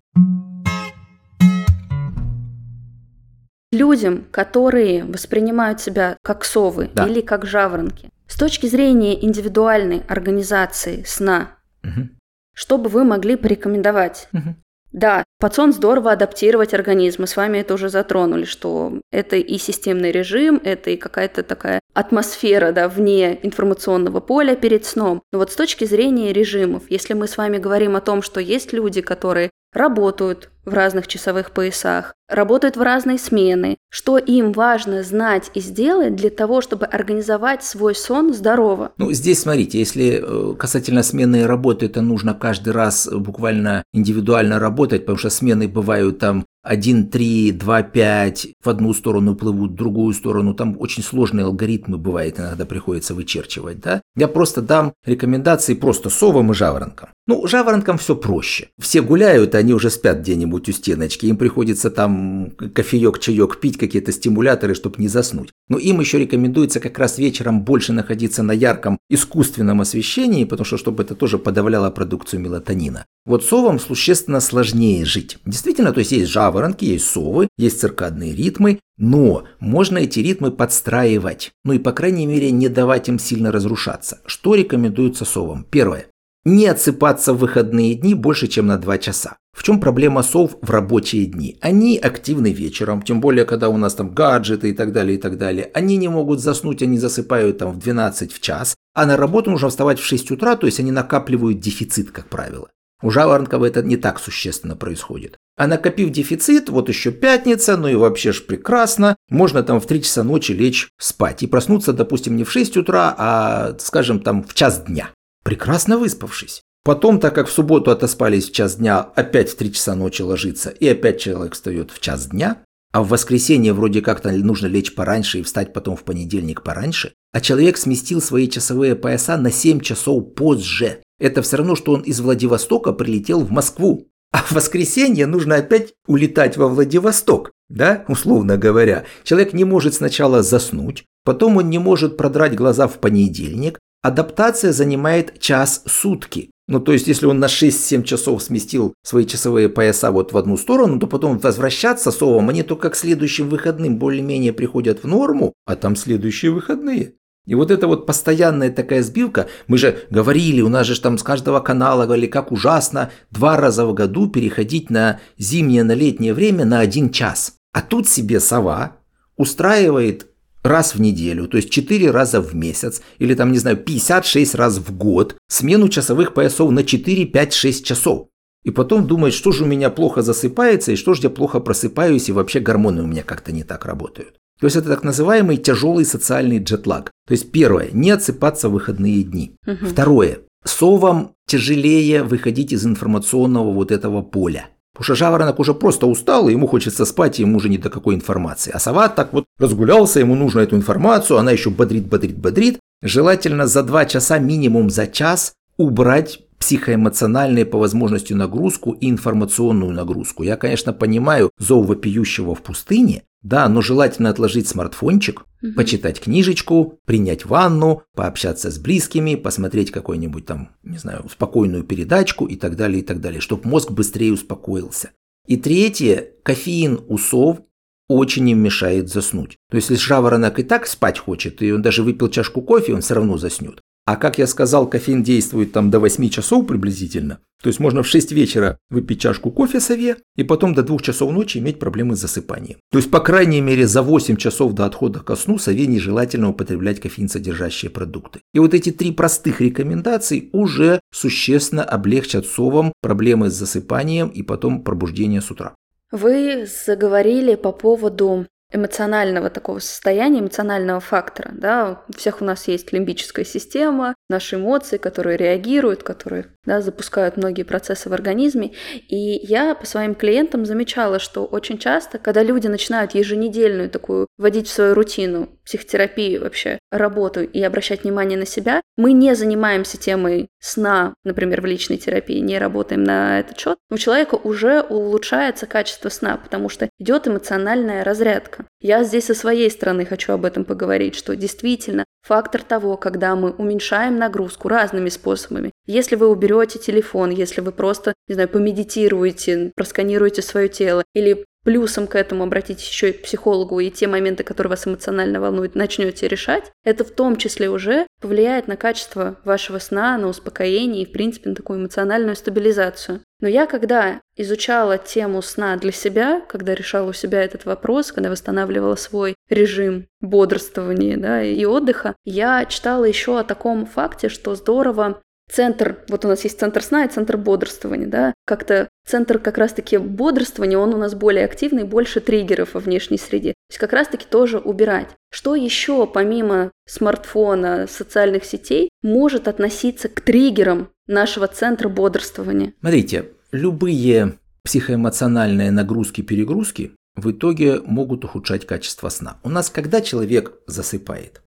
Людям, 3.73 4.27
которые 4.31 5.05
воспринимают 5.05 5.81
себя 5.81 6.17
как 6.23 6.45
совы 6.45 6.91
да. 6.93 7.07
или 7.07 7.21
как 7.21 7.47
жаворонки, 7.47 8.11
с 8.27 8.37
точки 8.37 8.67
зрения 8.67 9.25
индивидуальной 9.25 10.03
организации 10.09 11.05
сна, 11.05 11.57
угу. 11.85 12.09
что 12.55 12.79
бы 12.79 12.89
вы 12.89 13.05
могли 13.05 13.37
порекомендовать? 13.37 14.29
Угу. 14.33 14.57
Да, 14.93 15.23
под 15.39 15.55
сон 15.55 15.73
здорово 15.73 16.13
адаптировать 16.13 16.75
организм. 16.75 17.23
Мы 17.23 17.27
с 17.29 17.37
вами 17.37 17.59
это 17.59 17.75
уже 17.75 17.89
затронули, 17.89 18.45
что 18.45 19.01
это 19.13 19.37
и 19.37 19.57
системный 19.57 20.11
режим, 20.11 20.61
это 20.65 20.91
и 20.91 20.97
какая-то 20.97 21.45
такая 21.45 21.81
атмосфера 21.95 22.73
да, 22.73 22.89
вне 22.89 23.39
информационного 23.43 24.21
поля 24.21 24.57
перед 24.57 24.85
сном. 24.85 25.23
Но 25.33 25.39
вот 25.39 25.53
с 25.53 25.57
точки 25.57 25.85
зрения 25.85 26.33
режимов, 26.33 26.85
если 26.89 27.15
мы 27.15 27.29
с 27.29 27.37
вами 27.37 27.59
говорим 27.59 27.95
о 27.95 28.01
том, 28.01 28.21
что 28.21 28.41
есть 28.41 28.73
люди, 28.73 29.01
которые 29.01 29.51
работают 29.73 30.51
в 30.71 30.75
разных 30.75 31.07
часовых 31.07 31.51
поясах, 31.51 32.15
работают 32.29 32.77
в 32.77 32.83
разные 32.83 33.19
смены, 33.19 33.77
что 33.91 34.19
им 34.19 34.53
важно 34.53 35.03
знать 35.03 35.51
и 35.55 35.61
сделать 35.61 36.17
для 36.17 36.31
того, 36.31 36.61
чтобы 36.61 36.87
организовать 36.87 37.65
свой 37.65 37.95
сон 37.95 38.33
здорово. 38.33 38.93
Ну, 38.97 39.13
здесь 39.13 39.41
смотрите, 39.41 39.79
если 39.79 40.23
э, 40.23 40.55
касательно 40.57 41.03
смены 41.03 41.47
работы, 41.47 41.87
это 41.87 42.01
нужно 42.01 42.35
каждый 42.35 42.73
раз 42.73 43.09
буквально 43.13 43.83
индивидуально 43.93 44.59
работать, 44.59 45.03
потому 45.03 45.19
что 45.19 45.31
смены 45.31 45.69
бывают 45.69 46.19
там 46.19 46.47
1-3, 46.67 47.59
2-5 47.59 48.53
в 48.63 48.69
одну 48.69 48.93
сторону 48.95 49.35
плывут, 49.35 49.73
в 49.73 49.75
другую 49.75 50.15
сторону. 50.15 50.55
Там 50.55 50.77
очень 50.79 51.03
сложные 51.03 51.47
алгоритмы 51.47 51.99
бывает, 51.99 52.39
иногда 52.39 52.65
приходится 52.65 53.15
вычерчивать. 53.15 53.81
Да? 53.81 54.03
Я 54.17 54.29
просто 54.29 54.63
дам 54.63 54.93
рекомендации 55.05 55.75
просто 55.75 56.11
совам 56.11 56.53
и 56.53 56.55
жаворонкам. 56.55 57.11
Ну, 57.27 57.47
жаворонкам 57.47 57.97
все 57.97 58.17
проще. 58.17 58.71
Все 58.79 59.03
гуляют, 59.03 59.55
они 59.55 59.73
уже 59.73 59.89
спят 59.89 60.19
где-нибудь 60.19 60.69
у 60.69 60.73
стеночки. 60.73 61.27
Им 61.27 61.37
приходится 61.37 61.89
там 61.89 62.51
кофеек, 62.51 63.21
чаек 63.21 63.61
пить, 63.61 63.79
какие-то 63.79 64.11
стимуляторы, 64.11 64.75
чтобы 64.75 64.97
не 64.99 65.07
заснуть. 65.07 65.51
Но 65.69 65.79
им 65.79 66.01
еще 66.01 66.19
рекомендуется 66.19 66.81
как 66.81 66.99
раз 66.99 67.19
вечером 67.19 67.63
больше 67.63 67.93
находиться 67.93 68.43
на 68.43 68.51
ярком 68.51 68.99
искусственном 69.09 69.81
освещении, 69.81 70.45
потому 70.45 70.65
что 70.65 70.77
чтобы 70.77 71.05
это 71.05 71.15
тоже 71.15 71.39
подавляло 71.39 71.91
продукцию 71.91 72.41
мелатонина. 72.41 73.07
Вот 73.27 73.45
совам 73.45 73.79
существенно 73.79 74.41
сложнее 74.41 75.05
жить. 75.05 75.39
Действительно, 75.47 75.93
то 75.93 76.01
есть 76.01 76.11
есть 76.11 76.31
жаворонки, 76.31 76.50
есть 76.85 77.07
совы, 77.07 77.49
есть 77.57 77.81
циркадные 77.81 78.35
ритмы, 78.35 78.81
но 78.97 79.45
можно 79.61 79.99
эти 79.99 80.21
ритмы 80.21 80.51
подстраивать. 80.51 81.53
Ну 81.65 81.73
и, 81.73 81.79
по 81.79 81.93
крайней 81.93 82.27
мере, 82.27 82.51
не 82.51 82.69
давать 82.69 83.09
им 83.09 83.19
сильно 83.19 83.51
разрушаться. 83.53 84.21
Что 84.27 84.55
рекомендуется 84.55 85.25
совам? 85.25 85.65
Первое. 85.71 86.07
Не 86.45 86.67
отсыпаться 86.67 87.35
в 87.35 87.39
выходные 87.39 87.95
дни 87.95 88.15
больше, 88.15 88.47
чем 88.47 88.67
на 88.67 88.79
2 88.79 88.99
часа. 88.99 89.37
В 89.53 89.63
чем 89.63 89.79
проблема 89.79 90.23
сов 90.23 90.57
в 90.63 90.71
рабочие 90.71 91.27
дни? 91.27 91.59
Они 91.61 91.99
активны 91.99 92.51
вечером, 92.51 93.03
тем 93.03 93.21
более, 93.21 93.45
когда 93.45 93.69
у 93.69 93.77
нас 93.77 93.95
там 93.95 94.15
гаджеты 94.15 94.71
и 94.71 94.73
так 94.73 94.93
далее, 94.93 95.19
и 95.19 95.21
так 95.21 95.37
далее. 95.37 95.71
Они 95.75 95.99
не 95.99 96.09
могут 96.09 96.41
заснуть, 96.41 96.83
они 96.83 96.99
засыпают 96.99 97.59
там 97.59 97.73
в 97.73 97.79
12 97.79 98.33
в 98.33 98.41
час, 98.41 98.75
а 98.95 99.05
на 99.05 99.19
работу 99.19 99.51
нужно 99.51 99.69
вставать 99.69 99.99
в 99.99 100.05
6 100.05 100.31
утра, 100.31 100.57
то 100.57 100.67
есть 100.67 100.81
они 100.81 100.93
накапливают 100.93 101.61
дефицит, 101.61 102.11
как 102.11 102.29
правило. 102.29 102.71
У 103.03 103.11
жаворонков 103.11 103.63
это 103.63 103.83
не 103.83 103.97
так 103.97 104.19
существенно 104.19 104.77
происходит. 104.77 105.37
А 105.61 105.67
накопив 105.67 106.09
дефицит, 106.09 106.71
вот 106.71 106.89
еще 106.89 107.11
пятница, 107.13 107.77
ну 107.77 107.87
и 107.87 107.95
вообще 107.95 108.33
ж 108.33 108.47
прекрасно, 108.47 109.17
можно 109.29 109.63
там 109.63 109.79
в 109.79 109.87
3 109.87 110.03
часа 110.03 110.25
ночи 110.25 110.53
лечь 110.53 110.89
спать 110.99 111.43
и 111.43 111.47
проснуться, 111.47 111.93
допустим, 111.93 112.35
не 112.35 112.45
в 112.45 112.51
6 112.51 112.79
утра, 112.79 113.15
а, 113.19 113.77
скажем, 113.79 114.21
там 114.21 114.43
в 114.43 114.55
час 114.55 114.85
дня, 114.85 115.11
прекрасно 115.45 115.99
выспавшись. 115.99 116.63
Потом, 116.83 117.21
так 117.21 117.35
как 117.35 117.47
в 117.47 117.53
субботу 117.53 117.91
отоспались 117.91 118.49
в 118.49 118.53
час 118.55 118.77
дня, 118.77 119.01
опять 119.01 119.51
в 119.51 119.57
3 119.57 119.75
часа 119.75 119.95
ночи 119.95 120.23
ложиться, 120.23 120.71
и 120.71 120.89
опять 120.89 121.21
человек 121.21 121.53
встает 121.53 121.91
в 121.91 122.01
час 122.01 122.29
дня, 122.29 122.65
а 122.93 123.03
в 123.03 123.09
воскресенье 123.09 123.75
вроде 123.75 124.01
как-то 124.01 124.33
нужно 124.33 124.67
лечь 124.67 124.95
пораньше 124.95 125.41
и 125.41 125.43
встать 125.43 125.75
потом 125.75 125.95
в 125.95 126.05
понедельник 126.05 126.63
пораньше, 126.63 127.13
а 127.33 127.41
человек 127.43 127.77
сместил 127.77 128.23
свои 128.23 128.49
часовые 128.49 128.97
пояса 128.97 129.37
на 129.37 129.51
7 129.51 129.81
часов 129.81 130.35
позже. 130.35 131.03
Это 131.19 131.43
все 131.43 131.59
равно, 131.59 131.77
что 131.77 131.93
он 131.93 132.01
из 132.01 132.19
Владивостока 132.19 132.95
прилетел 132.95 133.41
в 133.41 133.51
Москву. 133.51 134.07
А 134.33 134.43
в 134.43 134.53
воскресенье 134.53 135.27
нужно 135.27 135.57
опять 135.57 135.95
улетать 136.07 136.57
во 136.57 136.69
Владивосток, 136.69 137.51
да, 137.69 138.05
условно 138.09 138.57
говоря. 138.57 139.05
Человек 139.25 139.53
не 139.53 139.65
может 139.65 139.95
сначала 139.95 140.43
заснуть, 140.43 141.05
потом 141.25 141.57
он 141.57 141.69
не 141.69 141.79
может 141.79 142.17
продрать 142.17 142.55
глаза 142.55 142.87
в 142.87 142.99
понедельник. 142.99 143.79
Адаптация 144.03 144.73
занимает 144.73 145.41
час 145.41 145.83
сутки. 145.87 146.51
Ну, 146.69 146.79
то 146.79 146.93
есть, 146.93 147.09
если 147.09 147.27
он 147.27 147.41
на 147.41 147.47
6-7 147.47 148.05
часов 148.05 148.43
сместил 148.45 148.95
свои 149.03 149.27
часовые 149.27 149.69
пояса 149.69 150.13
вот 150.13 150.33
в 150.33 150.37
одну 150.37 150.57
сторону, 150.57 151.01
то 151.01 151.09
потом 151.09 151.37
возвращаться 151.39 152.13
совам, 152.13 152.49
они 152.49 152.63
только 152.63 152.91
к 152.91 152.97
следующим 152.97 153.49
выходным 153.49 153.99
более-менее 153.99 154.53
приходят 154.53 155.03
в 155.03 155.09
норму, 155.09 155.53
а 155.67 155.75
там 155.75 155.97
следующие 155.97 156.53
выходные. 156.53 157.15
И 157.47 157.55
вот 157.55 157.71
эта 157.71 157.87
вот 157.87 158.07
постоянная 158.07 158.71
такая 158.71 159.03
сбивка, 159.03 159.49
мы 159.67 159.79
же 159.79 160.05
говорили, 160.11 160.61
у 160.61 160.69
нас 160.69 160.87
же 160.87 161.01
там 161.01 161.19
с 161.19 161.23
каждого 161.23 161.61
канала 161.61 162.05
говорили, 162.05 162.27
как 162.27 162.53
ужасно 162.53 163.11
два 163.31 163.57
раза 163.57 163.87
в 163.87 163.95
году 163.95 164.29
переходить 164.29 164.91
на 164.91 165.21
зимнее, 165.39 165.83
на 165.83 165.93
летнее 165.93 166.35
время 166.35 166.65
на 166.65 166.81
один 166.81 167.11
час. 167.11 167.55
А 167.73 167.83
тут 167.83 168.09
себе 168.09 168.41
сова 168.41 168.97
устраивает 169.37 170.27
раз 170.63 170.95
в 170.95 171.01
неделю, 171.01 171.49
то 171.49 171.57
есть 171.57 171.71
4 171.71 172.11
раза 172.11 172.41
в 172.41 172.55
месяц, 172.55 173.01
или 173.19 173.35
там, 173.35 173.53
не 173.53 173.59
знаю, 173.59 173.79
56 173.79 174.55
раз 174.55 174.79
в 174.79 174.97
год, 174.97 175.37
смену 175.49 175.89
часовых 175.89 176.35
поясов 176.35 176.71
на 176.71 176.85
4, 176.85 177.25
5, 177.25 177.53
6 177.55 177.85
часов. 177.85 178.29
И 178.63 178.71
потом 178.71 179.07
думает, 179.07 179.33
что 179.33 179.53
же 179.53 179.65
у 179.65 179.67
меня 179.67 179.89
плохо 179.89 180.21
засыпается, 180.21 180.93
и 180.93 180.97
что 180.97 181.15
же 181.15 181.23
я 181.23 181.31
плохо 181.31 181.61
просыпаюсь, 181.61 182.29
и 182.29 182.33
вообще 182.33 182.61
гормоны 182.61 183.03
у 183.03 183.07
меня 183.07 183.23
как-то 183.23 183.53
не 183.53 183.65
так 183.65 183.87
работают. 183.87 184.37
То 184.61 184.67
есть 184.67 184.77
это 184.77 184.89
так 184.89 185.03
называемый 185.03 185.57
тяжелый 185.57 186.05
социальный 186.05 186.59
джетлаг. 186.59 187.11
То 187.27 187.33
есть 187.33 187.51
первое, 187.51 187.89
не 187.93 188.11
отсыпаться 188.11 188.69
в 188.69 188.73
выходные 188.73 189.23
дни. 189.23 189.53
Угу. 189.67 189.87
Второе, 189.87 190.41
совам 190.65 191.33
тяжелее 191.47 192.23
выходить 192.23 192.73
из 192.73 192.85
информационного 192.85 193.73
вот 193.73 193.91
этого 193.91 194.23
поля. 194.23 194.69
Потому 194.93 195.05
что 195.05 195.15
жаворонок 195.15 195.59
уже 195.59 195.73
просто 195.73 196.07
устал, 196.07 196.49
и 196.49 196.53
ему 196.53 196.67
хочется 196.67 197.07
спать, 197.07 197.39
и 197.39 197.43
ему 197.43 197.57
уже 197.57 197.69
не 197.69 197.79
до 197.79 197.89
какой 197.89 198.15
информации. 198.15 198.71
А 198.75 198.79
сова 198.79 199.09
так 199.09 199.33
вот 199.33 199.45
разгулялся, 199.59 200.21
ему 200.21 200.35
нужно 200.35 200.61
эту 200.61 200.77
информацию, 200.77 201.39
она 201.39 201.53
еще 201.53 201.71
бодрит, 201.71 202.07
бодрит, 202.07 202.37
бодрит. 202.37 202.79
Желательно 203.03 203.67
за 203.67 203.83
два 203.83 204.05
часа, 204.05 204.39
минимум 204.39 204.91
за 204.91 205.07
час, 205.07 205.55
убрать 205.79 206.41
психоэмоциональную 206.61 207.67
по 207.67 207.79
возможности 207.79 208.33
нагрузку 208.33 208.93
и 208.93 209.11
информационную 209.11 209.93
нагрузку. 209.93 210.43
Я, 210.43 210.57
конечно, 210.57 210.93
понимаю 210.93 211.51
зов 211.59 211.87
вопиющего 211.87 212.55
в 212.55 212.63
пустыне, 212.63 213.25
да, 213.43 213.69
но 213.69 213.81
желательно 213.81 214.29
отложить 214.29 214.69
смартфончик, 214.69 215.41
угу. 215.63 215.73
почитать 215.75 216.21
книжечку, 216.21 217.01
принять 217.07 217.47
ванну, 217.47 218.03
пообщаться 218.15 218.71
с 218.71 218.79
близкими, 218.79 219.35
посмотреть 219.35 219.91
какой-нибудь 219.91 220.45
там, 220.47 220.71
не 220.83 220.99
знаю, 220.99 221.27
спокойную 221.31 221.83
передачку 221.83 222.45
и 222.47 222.57
так 222.57 222.77
далее, 222.77 223.01
и 223.01 223.05
так 223.05 223.21
далее, 223.21 223.41
чтобы 223.41 223.69
мозг 223.69 223.91
быстрее 223.91 224.33
успокоился. 224.33 225.11
И 225.47 225.57
третье, 225.57 226.29
кофеин 226.43 227.01
у 227.09 227.17
сов 227.17 227.61
очень 228.09 228.49
им 228.49 228.59
мешает 228.59 229.09
заснуть. 229.09 229.57
То 229.71 229.77
есть, 229.77 229.89
если 229.89 230.05
жаворонок 230.05 230.59
и 230.59 230.63
так 230.63 230.87
спать 230.87 231.19
хочет, 231.19 231.63
и 231.63 231.73
он 231.73 231.81
даже 231.81 232.03
выпил 232.03 232.29
чашку 232.29 232.61
кофе, 232.61 232.93
он 232.95 233.01
все 233.01 233.15
равно 233.15 233.39
заснет. 233.39 233.81
А 234.07 234.17
как 234.17 234.39
я 234.39 234.47
сказал, 234.47 234.89
кофеин 234.89 235.23
действует 235.23 235.73
там 235.73 235.91
до 235.91 236.01
8 236.01 236.29
часов 236.31 236.67
приблизительно. 236.67 237.39
То 237.63 237.69
есть 237.69 237.79
можно 237.79 238.03
в 238.03 238.09
6 238.09 238.33
вечера 238.33 238.79
выпить 238.89 239.21
чашку 239.21 239.51
кофе 239.51 239.81
сове 239.81 240.17
и 240.35 240.43
потом 240.43 240.75
до 240.75 240.83
2 240.83 240.99
часов 240.99 241.31
ночи 241.33 241.59
иметь 241.59 241.79
проблемы 241.79 242.17
с 242.17 242.21
засыпанием. 242.21 242.79
То 242.91 242.99
есть, 242.99 243.11
по 243.11 243.21
крайней 243.21 243.61
мере, 243.61 243.87
за 243.87 244.03
8 244.03 244.37
часов 244.37 244.73
до 244.73 244.87
отхода 244.87 245.21
ко 245.21 245.37
сну 245.37 245.59
сове 245.59 245.87
нежелательно 245.87 246.49
употреблять 246.49 247.01
кофеин 247.01 247.29
содержащие 247.29 247.91
продукты. 247.91 248.41
И 248.55 248.59
вот 248.59 248.73
эти 248.73 248.91
три 248.91 249.13
простых 249.13 249.61
рекомендаций 249.61 250.49
уже 250.53 251.01
существенно 251.13 251.85
облегчат 251.85 252.47
совам 252.47 252.93
проблемы 253.03 253.51
с 253.51 253.55
засыпанием 253.55 254.29
и 254.29 254.43
потом 254.43 254.83
пробуждение 254.83 255.43
с 255.43 255.51
утра. 255.51 255.75
Вы 256.11 256.67
заговорили 256.67 257.55
по 257.55 257.73
поводу 257.73 258.47
эмоционального 258.73 259.51
такого 259.51 259.79
состояния, 259.79 260.41
эмоционального 260.41 261.01
фактора. 261.01 261.51
Да? 261.53 262.03
У 262.09 262.13
всех 262.13 262.41
у 262.41 262.45
нас 262.45 262.69
есть 262.69 262.93
лимбическая 262.93 263.45
система, 263.45 264.15
наши 264.31 264.57
эмоции, 264.57 264.97
которые 264.97 265.37
реагируют, 265.37 266.03
которые 266.03 266.47
да, 266.65 266.81
запускают 266.81 267.37
многие 267.37 267.63
процессы 267.63 268.09
в 268.09 268.13
организме. 268.13 268.73
И 269.09 269.17
я 269.17 269.75
по 269.75 269.87
своим 269.87 270.15
клиентам 270.15 270.65
замечала, 270.65 271.19
что 271.19 271.45
очень 271.45 271.79
часто, 271.79 272.19
когда 272.19 272.43
люди 272.43 272.67
начинают 272.67 273.15
еженедельную 273.15 273.91
такую 273.91 274.27
вводить 274.39 274.69
в 274.69 274.73
свою 274.73 274.95
рутину 274.95 275.49
психотерапию 275.65 276.43
вообще, 276.43 276.79
работу 276.91 277.43
и 277.43 277.63
обращать 277.63 278.05
внимание 278.05 278.39
на 278.39 278.47
себя, 278.47 278.81
мы 278.97 279.13
не 279.13 279.35
занимаемся 279.35 279.99
темой 279.99 280.49
сна, 280.61 281.15
например, 281.25 281.61
в 281.61 281.67
личной 281.67 281.97
терапии, 281.97 282.39
не 282.39 282.59
работаем 282.59 283.05
на 283.05 283.41
этот 283.41 283.59
счет, 283.59 283.79
у 283.91 283.97
человека 283.97 284.35
уже 284.35 284.83
улучшается 284.83 285.67
качество 285.67 286.09
сна, 286.09 286.37
потому 286.37 286.69
что 286.69 286.89
идет 286.99 287.29
эмоциональная 287.29 288.05
разрядка. 288.05 288.67
Я 288.81 289.05
здесь 289.05 289.27
со 289.27 289.35
своей 289.35 289.71
стороны 289.71 290.05
хочу 290.05 290.33
об 290.33 290.45
этом 290.45 290.65
поговорить, 290.65 291.15
что 291.15 291.37
действительно 291.37 292.05
фактор 292.31 292.63
того, 292.63 292.97
когда 292.97 293.35
мы 293.35 293.51
уменьшаем 293.51 294.17
нагрузку 294.17 294.69
разными 294.69 295.09
способами. 295.09 295.73
Если 295.87 296.15
вы 296.15 296.29
уберете 296.29 296.79
телефон, 296.79 297.31
если 297.31 297.61
вы 297.61 297.73
просто, 297.73 298.15
не 298.29 298.35
знаю, 298.35 298.49
помедитируете, 298.49 299.73
просканируете 299.75 300.41
свое 300.41 300.69
тело 300.69 301.03
или 301.13 301.45
плюсом 301.65 302.07
к 302.07 302.15
этому 302.15 302.45
обратитесь 302.45 302.89
еще 302.89 303.11
и 303.11 303.13
к 303.15 303.23
психологу, 303.23 303.81
и 303.81 303.91
те 303.91 304.07
моменты, 304.07 304.45
которые 304.45 304.71
вас 304.71 304.87
эмоционально 304.87 305.41
волнуют, 305.41 305.75
начнете 305.75 306.29
решать, 306.29 306.71
это 306.85 307.05
в 307.05 307.11
том 307.11 307.35
числе 307.37 307.69
уже 307.69 308.07
повлияет 308.21 308.69
на 308.69 308.77
качество 308.77 309.41
вашего 309.45 309.79
сна, 309.79 310.17
на 310.17 310.29
успокоение 310.29 311.03
и, 311.03 311.07
в 311.07 311.13
принципе, 311.13 311.51
на 311.51 311.57
такую 311.57 311.81
эмоциональную 311.81 312.37
стабилизацию. 312.37 313.23
Но 313.41 313.49
я, 313.49 313.67
когда 313.67 314.21
изучала 314.37 314.99
тему 314.99 315.43
сна 315.43 315.77
для 315.77 315.93
себя, 315.93 316.43
когда 316.49 316.75
решала 316.75 317.11
у 317.11 317.13
себя 317.13 317.43
этот 317.43 317.65
вопрос, 317.65 318.13
когда 318.13 318.31
восстанавливала 318.31 318.97
свой 318.97 319.35
режим 319.51 320.07
бодрствования 320.21 321.17
да, 321.19 321.43
и 321.43 321.65
отдыха, 321.65 322.15
я 322.25 322.65
читала 322.65 323.05
еще 323.05 323.39
о 323.39 323.45
таком 323.45 323.85
факте, 323.85 324.29
что 324.29 324.55
здорово 324.55 325.21
центр, 325.51 325.99
вот 326.09 326.25
у 326.25 326.29
нас 326.29 326.45
есть 326.45 326.59
центр 326.59 326.83
сна 326.83 327.05
и 327.05 327.09
центр 327.09 327.37
бодрствования, 327.37 328.07
да, 328.07 328.33
как-то 328.47 328.89
центр 329.07 329.39
как 329.39 329.59
раз-таки 329.59 329.99
бодрствования, 329.99 330.79
он 330.79 330.95
у 330.95 330.97
нас 330.97 331.15
более 331.15 331.45
активный, 331.45 331.85
больше 331.85 332.21
триггеров 332.21 332.75
во 332.75 332.81
внешней 332.81 333.19
среде. 333.19 333.51
То 333.51 333.73
есть 333.73 333.81
как 333.81 333.93
раз-таки 333.93 334.27
тоже 334.29 334.59
убирать. 334.59 335.09
Что 335.33 335.55
еще 335.55 336.07
помимо 336.07 336.71
смартфона, 336.87 337.87
социальных 337.89 338.45
сетей 338.45 338.91
может 339.03 339.49
относиться 339.49 340.09
к 340.09 340.21
триггерам 340.21 340.91
нашего 341.07 341.49
центра 341.49 341.89
бодрствования? 341.89 342.75
Смотрите, 342.81 343.31
любые 343.53 344.35
психоэмоциональные 344.63 345.71
нагрузки-перегрузки 345.71 346.93
в 347.17 347.31
итоге 347.31 347.81
могут 347.81 348.25
ухудшать 348.25 348.67
качество 348.67 349.09
сна. 349.09 349.39
У 349.43 349.49
нас, 349.49 349.71
когда 349.71 350.01
человек 350.01 350.55
засыпает, 350.67 351.43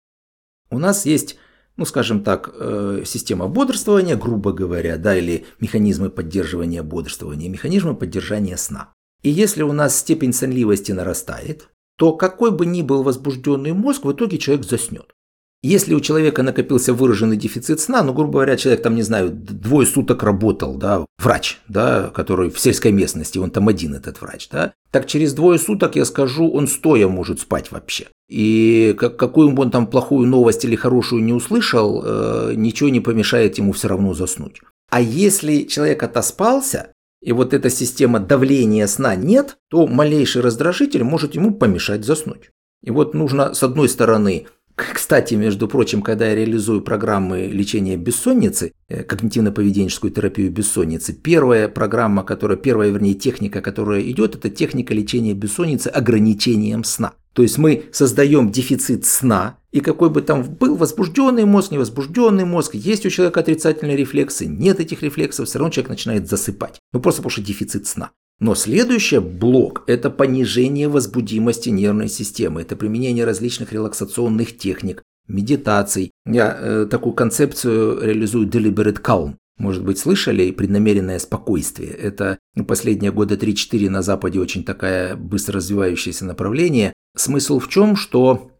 у 0.70 0.78
нас 0.78 1.06
есть 1.06 1.38
ну, 1.78 1.84
скажем 1.84 2.24
так, 2.24 2.50
э, 2.52 3.04
система 3.06 3.46
бодрствования, 3.46 4.16
грубо 4.16 4.52
говоря, 4.52 4.98
да, 4.98 5.16
или 5.16 5.46
механизмы 5.60 6.10
поддерживания 6.10 6.82
бодрствования, 6.82 7.48
механизмы 7.48 7.94
поддержания 7.94 8.56
сна. 8.56 8.92
И 9.22 9.30
если 9.30 9.62
у 9.62 9.72
нас 9.72 9.96
степень 9.96 10.32
сонливости 10.32 10.90
нарастает, 10.90 11.68
то 11.96 12.14
какой 12.14 12.50
бы 12.50 12.66
ни 12.66 12.82
был 12.82 13.04
возбужденный 13.04 13.72
мозг, 13.74 14.04
в 14.04 14.12
итоге 14.12 14.38
человек 14.38 14.66
заснет. 14.66 15.14
Если 15.62 15.92
у 15.94 16.00
человека 16.00 16.44
накопился 16.44 16.94
выраженный 16.94 17.36
дефицит 17.36 17.80
сна, 17.80 18.04
ну, 18.04 18.12
грубо 18.12 18.34
говоря, 18.34 18.56
человек 18.56 18.80
там, 18.82 18.94
не 18.94 19.02
знаю, 19.02 19.30
двое 19.30 19.88
суток 19.88 20.22
работал, 20.22 20.76
да, 20.76 21.04
врач, 21.18 21.58
да, 21.66 22.10
который 22.10 22.50
в 22.50 22.60
сельской 22.60 22.92
местности, 22.92 23.38
он 23.38 23.50
там 23.50 23.66
один 23.66 23.94
этот 23.94 24.20
врач, 24.20 24.48
да, 24.50 24.72
так 24.92 25.06
через 25.06 25.34
двое 25.34 25.58
суток, 25.58 25.96
я 25.96 26.04
скажу, 26.04 26.48
он 26.48 26.68
стоя 26.68 27.08
может 27.08 27.40
спать 27.40 27.72
вообще. 27.72 28.06
И 28.28 28.94
как, 28.96 29.16
какую 29.16 29.50
бы 29.50 29.62
он 29.62 29.72
там 29.72 29.88
плохую 29.88 30.28
новость 30.28 30.64
или 30.64 30.76
хорошую 30.76 31.24
не 31.24 31.32
услышал, 31.32 32.04
э, 32.04 32.52
ничего 32.54 32.88
не 32.88 33.00
помешает 33.00 33.58
ему 33.58 33.72
все 33.72 33.88
равно 33.88 34.14
заснуть. 34.14 34.60
А 34.90 35.00
если 35.00 35.62
человек 35.62 36.04
отоспался, 36.04 36.92
и 37.20 37.32
вот 37.32 37.52
эта 37.52 37.68
система 37.68 38.20
давления 38.20 38.86
сна 38.86 39.16
нет, 39.16 39.56
то 39.70 39.88
малейший 39.88 40.40
раздражитель 40.40 41.02
может 41.02 41.34
ему 41.34 41.52
помешать 41.52 42.04
заснуть. 42.04 42.50
И 42.84 42.90
вот 42.90 43.12
нужно, 43.12 43.54
с 43.54 43.62
одной 43.62 43.88
стороны, 43.88 44.46
Кстати, 44.78 45.34
между 45.34 45.66
прочим, 45.66 46.02
когда 46.02 46.28
я 46.28 46.34
реализую 46.34 46.82
программы 46.82 47.46
лечения 47.46 47.96
бессонницы, 47.96 48.72
э, 48.88 49.02
когнитивно-поведенческую 49.02 50.10
терапию 50.10 50.50
бессонницы, 50.52 51.12
первая 51.12 51.68
программа, 51.68 52.22
которая, 52.22 52.56
первая, 52.56 52.90
вернее, 52.90 53.14
техника, 53.14 53.60
которая 53.60 54.02
идет, 54.02 54.36
это 54.36 54.50
техника 54.50 54.94
лечения 54.94 55.34
бессонницы 55.34 55.88
ограничением 55.88 56.84
сна. 56.84 57.14
То 57.32 57.42
есть 57.42 57.58
мы 57.58 57.84
создаем 57.92 58.50
дефицит 58.50 59.04
сна, 59.04 59.58
и 59.70 59.80
какой 59.80 60.10
бы 60.10 60.22
там 60.22 60.42
был 60.42 60.76
возбужденный 60.76 61.44
мозг, 61.44 61.72
невозбужденный 61.72 62.44
мозг, 62.44 62.74
есть 62.74 63.06
у 63.06 63.10
человека 63.10 63.40
отрицательные 63.40 63.96
рефлексы, 63.96 64.46
нет 64.46 64.80
этих 64.80 65.02
рефлексов, 65.02 65.48
все 65.48 65.58
равно 65.58 65.72
человек 65.72 65.90
начинает 65.90 66.28
засыпать. 66.28 66.78
Ну 66.92 67.00
просто 67.00 67.22
потому 67.22 67.30
что 67.30 67.42
дефицит 67.42 67.86
сна. 67.86 68.10
Но 68.40 68.54
следующий 68.54 69.18
блок– 69.18 69.82
это 69.86 70.10
понижение 70.10 70.88
возбудимости 70.88 71.70
нервной 71.70 72.08
системы, 72.08 72.62
это 72.62 72.76
применение 72.76 73.24
различных 73.24 73.72
релаксационных 73.72 74.56
техник, 74.56 75.02
медитаций. 75.26 76.12
Я 76.24 76.56
э, 76.58 76.86
такую 76.88 77.14
концепцию 77.14 78.00
реализую 78.00 78.48
deliberate 78.48 79.02
calm. 79.02 79.34
Может 79.58 79.84
быть, 79.84 79.98
слышали 79.98 80.52
преднамеренное 80.52 81.18
спокойствие. 81.18 81.90
Это 81.90 82.38
последние 82.66 83.10
года 83.10 83.34
3-4 83.34 83.90
на 83.90 84.02
Западе 84.02 84.38
очень 84.38 84.62
такая 84.62 85.16
быстро 85.16 85.56
развивающееся 85.56 86.24
направление. 86.24 86.92
Смысл 87.16 87.58
в 87.58 87.68
чем, 87.68 87.96
что 87.96 88.52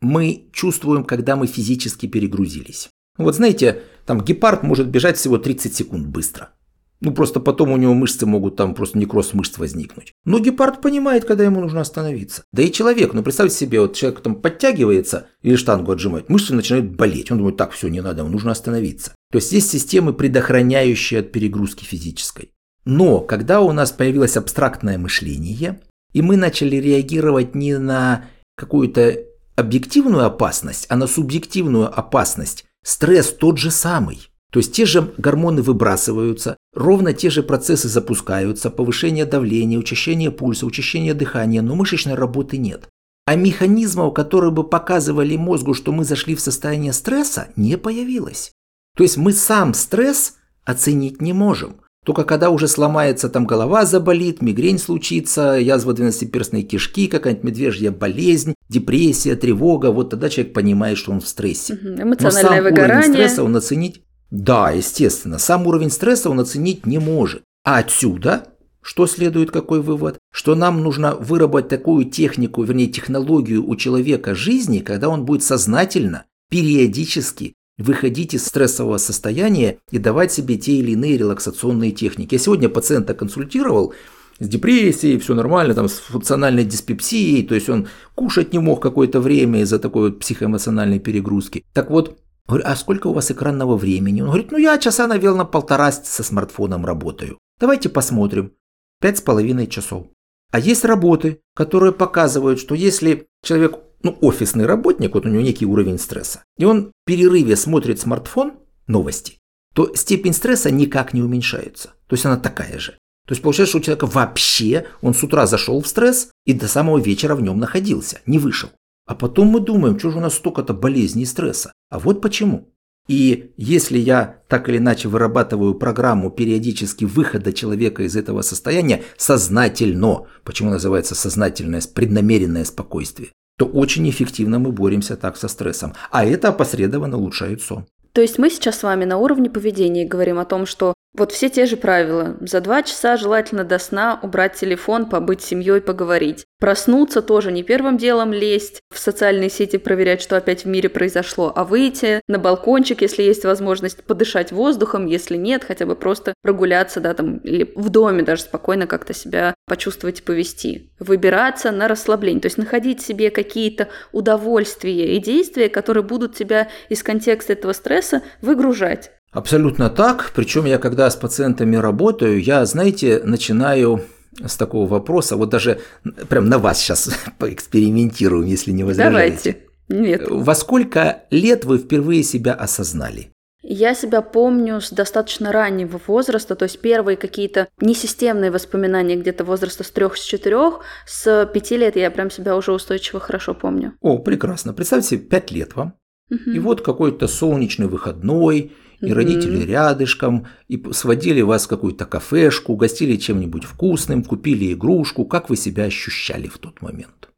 мы 0.00 0.48
чувствуем, 0.52 1.02
когда 1.02 1.34
мы 1.34 1.48
физически 1.48 2.06
перегрузились. 2.06 2.88
Вот 3.18 3.34
знаете, 3.34 3.82
там 4.06 4.20
гепард 4.20 4.62
может 4.62 4.88
бежать 4.88 5.16
всего 5.16 5.38
30 5.38 5.74
секунд 5.74 6.06
быстро. 6.06 6.50
Ну, 7.00 7.12
просто 7.12 7.40
потом 7.40 7.70
у 7.72 7.76
него 7.76 7.92
мышцы 7.92 8.24
могут 8.24 8.56
там 8.56 8.74
просто 8.74 8.98
некроз 8.98 9.34
мышц 9.34 9.58
возникнуть. 9.58 10.14
Но 10.24 10.38
гепард 10.38 10.80
понимает, 10.80 11.24
когда 11.24 11.44
ему 11.44 11.60
нужно 11.60 11.80
остановиться. 11.80 12.44
Да 12.52 12.62
и 12.62 12.72
человек, 12.72 13.12
ну 13.12 13.22
представьте 13.22 13.56
себе, 13.56 13.80
вот 13.80 13.94
человек 13.94 14.20
там 14.20 14.36
подтягивается 14.36 15.26
или 15.42 15.56
штангу 15.56 15.92
отжимает, 15.92 16.28
мышцы 16.28 16.54
начинают 16.54 16.86
болеть. 16.86 17.30
Он 17.30 17.38
думает, 17.38 17.56
так, 17.56 17.72
все, 17.72 17.88
не 17.88 18.00
надо, 18.00 18.24
нужно 18.24 18.52
остановиться. 18.52 19.12
То 19.30 19.38
есть 19.38 19.52
есть 19.52 19.70
системы, 19.70 20.14
предохраняющие 20.14 21.20
от 21.20 21.32
перегрузки 21.32 21.84
физической. 21.84 22.52
Но 22.84 23.20
когда 23.20 23.60
у 23.60 23.72
нас 23.72 23.92
появилось 23.92 24.36
абстрактное 24.36 24.98
мышление, 24.98 25.80
и 26.12 26.22
мы 26.22 26.36
начали 26.36 26.76
реагировать 26.76 27.54
не 27.54 27.78
на 27.78 28.26
какую-то 28.56 29.18
объективную 29.56 30.24
опасность, 30.24 30.86
а 30.88 30.96
на 30.96 31.06
субъективную 31.06 31.86
опасность, 31.98 32.64
стресс 32.82 33.32
тот 33.32 33.58
же 33.58 33.70
самый– 33.70 34.28
то 34.54 34.58
есть 34.58 34.70
те 34.70 34.86
же 34.86 35.12
гормоны 35.18 35.62
выбрасываются, 35.62 36.56
ровно 36.72 37.12
те 37.12 37.28
же 37.28 37.42
процессы 37.42 37.88
запускаются, 37.88 38.70
повышение 38.70 39.24
давления, 39.24 39.80
учащение 39.80 40.30
пульса, 40.30 40.64
учащение 40.64 41.12
дыхания, 41.12 41.60
но 41.60 41.74
мышечной 41.74 42.14
работы 42.14 42.56
нет. 42.56 42.86
А 43.26 43.34
механизмов, 43.34 44.14
которые 44.14 44.52
бы 44.52 44.62
показывали 44.62 45.36
мозгу, 45.36 45.74
что 45.74 45.90
мы 45.90 46.04
зашли 46.04 46.36
в 46.36 46.40
состояние 46.40 46.92
стресса, 46.92 47.48
не 47.56 47.76
появилось. 47.76 48.52
То 48.96 49.02
есть 49.02 49.16
мы 49.16 49.32
сам 49.32 49.74
стресс 49.74 50.34
оценить 50.64 51.20
не 51.20 51.32
можем. 51.32 51.80
Только 52.06 52.22
когда 52.22 52.50
уже 52.50 52.68
сломается 52.68 53.28
там 53.28 53.48
голова 53.48 53.84
заболит, 53.86 54.40
мигрень 54.40 54.78
случится, 54.78 55.58
язва 55.58 55.94
двенадцатиперстной 55.94 56.62
кишки, 56.62 57.08
какая-нибудь 57.08 57.44
медвежья 57.44 57.90
болезнь, 57.90 58.54
депрессия, 58.68 59.34
тревога, 59.34 59.90
вот 59.90 60.10
тогда 60.10 60.28
человек 60.28 60.54
понимает, 60.54 60.96
что 60.96 61.10
он 61.10 61.20
в 61.20 61.26
стрессе. 61.26 61.74
Эмоциональное 61.74 62.12
Но 62.14 62.30
сам 62.30 62.62
выгорание. 62.62 62.98
уровень 62.98 63.12
стресса 63.14 63.42
он 63.42 63.56
оценить 63.56 64.04
да, 64.34 64.72
естественно, 64.72 65.38
сам 65.38 65.64
уровень 65.68 65.90
стресса 65.90 66.28
он 66.28 66.40
оценить 66.40 66.86
не 66.86 66.98
может. 66.98 67.44
А 67.64 67.78
отсюда 67.78 68.48
что 68.82 69.06
следует, 69.06 69.52
какой 69.52 69.80
вывод? 69.80 70.18
Что 70.32 70.56
нам 70.56 70.82
нужно 70.82 71.14
выработать 71.14 71.70
такую 71.70 72.04
технику, 72.04 72.64
вернее 72.64 72.88
технологию 72.88 73.64
у 73.64 73.76
человека 73.76 74.34
жизни, 74.34 74.80
когда 74.80 75.08
он 75.08 75.24
будет 75.24 75.44
сознательно, 75.44 76.24
периодически 76.50 77.54
выходить 77.78 78.34
из 78.34 78.44
стрессового 78.44 78.98
состояния 78.98 79.78
и 79.92 79.98
давать 79.98 80.32
себе 80.32 80.56
те 80.56 80.72
или 80.72 80.90
иные 80.90 81.16
релаксационные 81.16 81.92
техники. 81.92 82.34
Я 82.34 82.40
сегодня 82.40 82.68
пациента 82.68 83.14
консультировал, 83.14 83.94
с 84.40 84.48
депрессией, 84.48 85.18
все 85.20 85.34
нормально, 85.34 85.74
там, 85.74 85.88
с 85.88 85.92
функциональной 85.92 86.64
диспепсией, 86.64 87.46
то 87.46 87.54
есть 87.54 87.68
он 87.68 87.86
кушать 88.16 88.52
не 88.52 88.58
мог 88.58 88.82
какое-то 88.82 89.20
время 89.20 89.60
из-за 89.60 89.78
такой 89.78 90.10
вот 90.10 90.18
психоэмоциональной 90.18 90.98
перегрузки. 90.98 91.64
Так 91.72 91.90
вот, 91.90 92.18
Говорю, 92.46 92.64
а 92.66 92.76
сколько 92.76 93.06
у 93.06 93.12
вас 93.12 93.30
экранного 93.30 93.76
времени? 93.76 94.20
Он 94.20 94.28
говорит, 94.28 94.50
ну 94.52 94.58
я 94.58 94.78
часа, 94.78 95.06
наверное, 95.06 95.46
полтора 95.46 95.92
со 95.92 96.22
смартфоном 96.22 96.84
работаю. 96.84 97.38
Давайте 97.58 97.88
посмотрим. 97.88 98.52
Пять 99.00 99.18
с 99.18 99.22
половиной 99.22 99.66
часов. 99.66 100.06
А 100.52 100.60
есть 100.60 100.84
работы, 100.84 101.40
которые 101.54 101.92
показывают, 101.92 102.60
что 102.60 102.74
если 102.74 103.26
человек, 103.42 103.78
ну, 104.02 104.16
офисный 104.20 104.66
работник, 104.66 105.14
вот 105.14 105.26
у 105.26 105.28
него 105.28 105.42
некий 105.42 105.66
уровень 105.66 105.98
стресса, 105.98 106.44
и 106.58 106.64
он 106.64 106.88
в 106.88 106.92
перерыве 107.06 107.56
смотрит 107.56 107.98
смартфон, 107.98 108.52
новости, 108.86 109.38
то 109.74 109.94
степень 109.94 110.32
стресса 110.32 110.70
никак 110.70 111.12
не 111.12 111.22
уменьшается. 111.22 111.94
То 112.06 112.14
есть 112.14 112.24
она 112.24 112.36
такая 112.36 112.78
же. 112.78 112.92
То 113.26 113.32
есть 113.32 113.42
получается, 113.42 113.70
что 113.70 113.78
у 113.78 113.82
человека 113.82 114.06
вообще, 114.06 114.86
он 115.00 115.14
с 115.14 115.22
утра 115.22 115.46
зашел 115.46 115.80
в 115.80 115.88
стресс 115.88 116.30
и 116.44 116.52
до 116.52 116.68
самого 116.68 116.98
вечера 116.98 117.34
в 117.34 117.40
нем 117.40 117.58
находился, 117.58 118.20
не 118.26 118.38
вышел. 118.38 118.70
А 119.06 119.14
потом 119.14 119.48
мы 119.48 119.60
думаем, 119.60 119.98
что 119.98 120.10
же 120.10 120.18
у 120.18 120.20
нас 120.20 120.34
столько-то 120.34 120.74
болезней 120.74 121.22
и 121.22 121.26
стресса. 121.26 121.72
А 121.90 121.98
вот 121.98 122.20
почему. 122.20 122.68
И 123.06 123.52
если 123.58 123.98
я 123.98 124.38
так 124.48 124.68
или 124.68 124.78
иначе 124.78 125.08
вырабатываю 125.08 125.74
программу 125.74 126.30
периодически 126.30 127.04
выхода 127.04 127.52
человека 127.52 128.02
из 128.02 128.16
этого 128.16 128.40
состояния 128.40 129.02
сознательно, 129.18 130.26
почему 130.42 130.70
называется 130.70 131.14
сознательное, 131.14 131.82
преднамеренное 131.94 132.64
спокойствие, 132.64 133.30
то 133.58 133.66
очень 133.66 134.08
эффективно 134.08 134.58
мы 134.58 134.72
боремся 134.72 135.16
так 135.16 135.36
со 135.36 135.48
стрессом. 135.48 135.92
А 136.10 136.24
это 136.24 136.48
опосредованно 136.48 137.18
улучшает 137.18 137.60
сон. 137.60 137.86
То 138.12 138.22
есть 138.22 138.38
мы 138.38 138.48
сейчас 138.48 138.78
с 138.78 138.82
вами 138.82 139.04
на 139.04 139.18
уровне 139.18 139.50
поведения 139.50 140.06
говорим 140.06 140.38
о 140.38 140.44
том, 140.44 140.66
что 140.66 140.94
вот 141.14 141.30
все 141.30 141.48
те 141.48 141.66
же 141.66 141.76
правила. 141.76 142.36
За 142.40 142.60
два 142.60 142.82
часа 142.82 143.16
желательно 143.16 143.64
до 143.64 143.78
сна 143.78 144.18
убрать 144.22 144.54
телефон, 144.54 145.08
побыть 145.08 145.42
с 145.42 145.46
семьей, 145.46 145.80
поговорить. 145.80 146.44
Проснуться 146.58 147.22
тоже 147.22 147.52
не 147.52 147.62
первым 147.62 147.98
делом 147.98 148.32
лезть 148.32 148.80
в 148.92 148.98
социальные 148.98 149.50
сети, 149.50 149.76
проверять, 149.76 150.20
что 150.20 150.36
опять 150.36 150.64
в 150.64 150.68
мире 150.68 150.88
произошло, 150.88 151.52
а 151.54 151.64
выйти 151.64 152.20
на 152.26 152.38
балкончик, 152.38 153.02
если 153.02 153.22
есть 153.22 153.44
возможность 153.44 154.02
подышать 154.02 154.50
воздухом, 154.50 155.06
если 155.06 155.36
нет, 155.36 155.62
хотя 155.62 155.86
бы 155.86 155.94
просто 155.94 156.34
прогуляться, 156.42 157.00
да, 157.00 157.14
там, 157.14 157.38
или 157.38 157.70
в 157.76 157.90
доме 157.90 158.22
даже 158.22 158.42
спокойно 158.42 158.86
как-то 158.86 159.14
себя 159.14 159.54
почувствовать 159.66 160.20
и 160.20 160.22
повести. 160.22 160.90
Выбираться 160.98 161.70
на 161.70 161.86
расслабление, 161.86 162.40
то 162.40 162.46
есть 162.46 162.58
находить 162.58 163.02
себе 163.02 163.30
какие-то 163.30 163.88
удовольствия 164.12 165.16
и 165.16 165.20
действия, 165.20 165.68
которые 165.68 166.02
будут 166.02 166.34
тебя 166.34 166.68
из 166.88 167.02
контекста 167.02 167.52
этого 167.52 167.72
стресса 167.72 168.22
выгружать. 168.40 169.10
Абсолютно 169.34 169.90
так. 169.90 170.30
Причем 170.34 170.64
я 170.64 170.78
когда 170.78 171.10
с 171.10 171.16
пациентами 171.16 171.76
работаю, 171.76 172.40
я, 172.40 172.64
знаете, 172.64 173.20
начинаю 173.24 174.02
с 174.44 174.56
такого 174.56 174.88
вопроса, 174.88 175.36
вот 175.36 175.50
даже 175.50 175.80
прям 176.28 176.48
на 176.48 176.58
вас 176.58 176.78
сейчас 176.80 177.10
поэкспериментируем, 177.38 178.46
если 178.46 178.72
не 178.72 178.84
возражаете. 178.84 179.56
Давайте. 179.88 180.08
Нет. 180.08 180.22
Во 180.30 180.54
сколько 180.54 181.24
лет 181.30 181.64
вы 181.64 181.78
впервые 181.78 182.22
себя 182.22 182.54
осознали? 182.54 183.30
Я 183.66 183.94
себя 183.94 184.20
помню 184.20 184.82
с 184.82 184.90
достаточно 184.90 185.50
раннего 185.50 185.98
возраста, 186.06 186.54
то 186.54 186.64
есть 186.64 186.80
первые 186.80 187.16
какие-то 187.16 187.68
несистемные 187.80 188.50
воспоминания 188.50 189.16
где-то 189.16 189.42
возраста 189.42 189.84
с 189.84 189.90
трех, 189.90 190.18
с 190.18 190.22
четырех, 190.22 190.80
с 191.06 191.46
пяти 191.46 191.78
лет 191.78 191.96
я 191.96 192.10
прям 192.10 192.30
себя 192.30 192.56
уже 192.56 192.72
устойчиво 192.72 193.20
хорошо 193.20 193.54
помню. 193.54 193.94
О, 194.02 194.18
прекрасно. 194.18 194.74
Представьте, 194.74 195.16
пять 195.16 195.50
лет 195.50 195.76
вам, 195.76 195.94
угу. 196.30 196.50
и 196.50 196.58
вот 196.58 196.82
какой-то 196.82 197.26
солнечный 197.26 197.86
выходной, 197.86 198.72
и 199.00 199.12
родители 199.12 199.64
рядышком, 199.64 200.46
и 200.68 200.82
сводили 200.92 201.40
вас 201.40 201.64
в 201.64 201.68
какую-то 201.68 202.04
кафешку, 202.06 202.76
гостили 202.76 203.16
чем-нибудь 203.16 203.64
вкусным, 203.64 204.24
купили 204.24 204.72
игрушку. 204.72 205.24
Как 205.24 205.50
вы 205.50 205.56
себя 205.56 205.84
ощущали 205.84 206.48
в 206.48 206.58
тот 206.58 206.82
момент? 206.82 207.28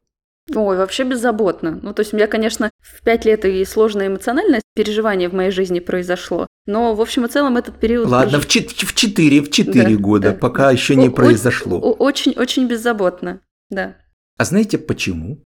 Ой, 0.55 0.77
вообще 0.77 1.03
беззаботно. 1.03 1.79
Ну, 1.81 1.93
то 1.93 2.01
есть 2.01 2.13
у 2.13 2.15
меня, 2.15 2.27
конечно, 2.27 2.71
в 2.79 3.03
пять 3.03 3.25
лет 3.25 3.43
и 3.43 3.65
сложное 3.65 4.07
эмоциональное 4.07 4.61
переживание 4.75 5.27
в 5.27 5.33
моей 5.33 5.51
жизни 5.51 5.79
произошло. 5.79 6.47
Но, 6.65 6.95
в 6.95 7.01
общем 7.01 7.25
и 7.25 7.29
целом, 7.29 7.57
этот 7.57 7.79
период... 7.79 8.07
Ладно, 8.07 8.39
в, 8.39 8.47
чет- 8.47 8.71
в 8.71 8.95
четыре, 8.95 9.41
в 9.41 9.51
четыре 9.51 9.95
да, 9.95 10.01
года, 10.01 10.31
да. 10.31 10.37
пока 10.37 10.71
еще 10.71 10.95
не 10.95 11.07
О- 11.07 11.11
произошло. 11.11 11.79
Очень-очень 11.79 12.67
беззаботно, 12.67 13.41
да. 13.69 13.95
А 14.37 14.45
знаете 14.45 14.77
почему? 14.77 15.43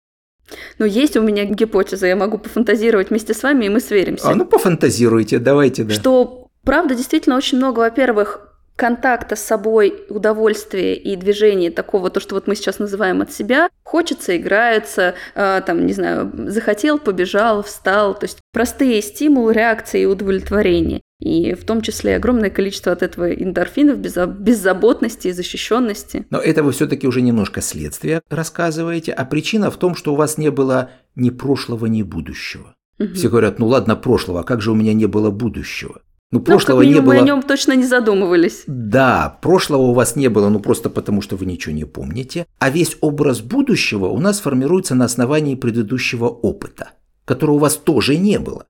Ну, 0.80 0.86
есть 0.86 1.18
у 1.18 1.22
меня 1.22 1.46
гипотеза, 1.46 2.08
я 2.08 2.16
могу 2.16 2.38
пофантазировать 2.38 3.10
вместе 3.10 3.34
с 3.34 3.44
вами, 3.44 3.66
и 3.66 3.70
мы 3.70 3.80
сверимся. 3.80 4.30
А 4.30 4.36
ну 4.36 4.46
пофантазируйте, 4.46 5.40
давайте, 5.40 5.84
да. 5.84 5.94
Что, 5.94 6.48
правда, 6.64 6.96
действительно 6.96 7.36
очень 7.36 7.58
много, 7.58 7.80
во-первых, 7.80 8.48
контакта 8.78 9.36
с 9.36 9.42
собой, 9.42 10.06
удовольствия 10.08 10.96
и 10.96 11.16
движения 11.16 11.72
такого, 11.72 12.10
то, 12.10 12.20
что 12.20 12.36
вот 12.36 12.48
мы 12.48 12.56
сейчас 12.56 12.80
называем 12.80 13.22
от 13.22 13.34
себя, 13.34 13.70
хочется, 13.84 14.38
играется, 14.38 15.16
э, 15.36 15.62
там, 15.66 15.86
не 15.86 15.94
знаю, 15.94 16.32
захотел, 16.48 17.00
побежал, 17.00 17.64
встал, 17.64 18.14
то 18.14 18.26
есть 18.26 18.38
простые 18.54 19.02
стимулы, 19.02 19.54
реакции 19.54 20.02
и 20.02 20.06
удовлетворение. 20.06 21.02
И 21.20 21.56
в 21.56 21.66
том 21.66 21.82
числе 21.82 22.16
огромное 22.16 22.50
количество 22.50 22.92
от 22.92 23.02
этого 23.02 23.34
эндорфинов, 23.34 23.98
беззаботности 23.98 25.30
и 25.30 25.32
защищенности. 25.32 26.28
Но 26.30 26.38
это 26.38 26.62
вы 26.64 26.72
все-таки 26.72 27.08
уже 27.08 27.22
немножко 27.22 27.62
следствие 27.62 28.22
рассказываете, 28.30 29.14
а 29.14 29.26
причина 29.26 29.72
в 29.72 29.78
том, 29.78 29.96
что 29.96 30.14
у 30.14 30.16
вас 30.16 30.38
не 30.38 30.52
было 30.52 30.92
ни 31.16 31.32
прошлого, 31.32 31.88
ни 31.88 32.04
будущего. 32.04 32.76
Угу. 33.00 33.14
Все 33.14 33.30
говорят, 33.30 33.60
ну 33.60 33.68
ладно, 33.68 33.96
прошлого, 33.96 34.42
а 34.42 34.44
как 34.44 34.62
же 34.62 34.72
у 34.72 34.76
меня 34.76 34.94
не 34.94 35.08
было 35.08 35.32
будущего? 35.32 36.02
Ну, 36.32 36.42
прошлого 36.42 36.82
ну, 36.82 36.90
не 36.90 37.00
было. 37.00 37.14
Мы 37.14 37.20
о 37.20 37.22
нем 37.22 37.42
точно 37.42 37.74
не 37.74 37.86
задумывались. 37.86 38.64
Да, 38.68 39.40
прошлого 39.42 39.84
у 39.84 39.94
вас 39.94 40.16
не 40.16 40.28
было, 40.28 40.50
ну 40.50 40.60
просто 40.60 40.90
потому, 40.90 41.22
что 41.22 41.38
вы 41.38 41.46
ничего 41.46 41.74
не 41.74 41.86
помните. 41.86 42.46
А 42.60 42.70
весь 42.70 42.98
образ 43.00 43.40
будущего 43.40 44.08
у 44.08 44.20
нас 44.20 44.42
формируется 44.42 44.94
на 44.94 45.06
основании 45.06 45.56
предыдущего 45.56 46.26
опыта, 46.28 46.90
которого 47.24 47.56
у 47.56 47.60
вас 47.60 47.78
тоже 47.78 48.18
не 48.18 48.40
было. 48.40 48.66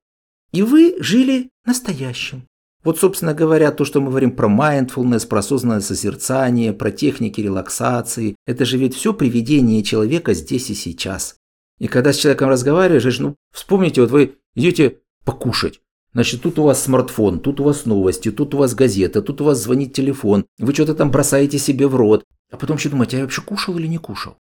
И 0.52 0.62
вы 0.62 0.96
жили 1.00 1.50
настоящим. 1.66 2.44
Вот, 2.84 3.00
собственно 3.00 3.34
говоря, 3.34 3.72
то, 3.72 3.84
что 3.84 4.00
мы 4.00 4.10
говорим 4.10 4.32
про 4.32 4.48
mindfulness, 4.48 5.28
про 5.28 5.40
осознанное 5.40 5.82
созерцание, 5.82 6.74
про 6.74 6.92
техники 6.92 7.42
релаксации, 7.42 8.36
это 8.46 8.64
же 8.64 8.78
ведь 8.78 8.96
все 8.96 9.14
приведение 9.14 9.84
человека 9.84 10.34
здесь 10.34 10.70
и 10.70 10.74
сейчас. 10.74 11.36
И 11.80 11.88
когда 11.88 12.14
с 12.14 12.18
человеком 12.18 12.50
разговариваешь, 12.50 13.20
ну, 13.20 13.36
вспомните, 13.52 14.02
вот 14.02 14.12
вы 14.12 14.36
идете 14.56 15.00
покушать, 15.26 15.82
Значит, 16.18 16.42
тут 16.42 16.58
у 16.58 16.64
вас 16.64 16.82
смартфон, 16.82 17.40
тут 17.40 17.60
у 17.60 17.64
вас 17.64 17.86
новости, 17.86 18.32
тут 18.32 18.56
у 18.56 18.58
вас 18.58 18.74
газета, 18.74 19.22
тут 19.22 19.40
у 19.42 19.44
вас 19.44 19.62
звонит 19.62 19.94
телефон. 19.94 20.48
Вы 20.58 20.74
что-то 20.74 20.96
там 20.96 21.12
бросаете 21.12 21.60
себе 21.60 21.88
в 21.88 21.96
рот. 21.96 22.24
А 22.52 22.58
потом 22.58 22.78
еще 22.78 22.90
думаете, 22.90 23.18
а 23.18 23.20
я 23.20 23.26
вообще 23.26 23.44
кушал 23.44 23.78
или 23.78 23.86
не 23.86 24.00
кушал? 24.00 24.36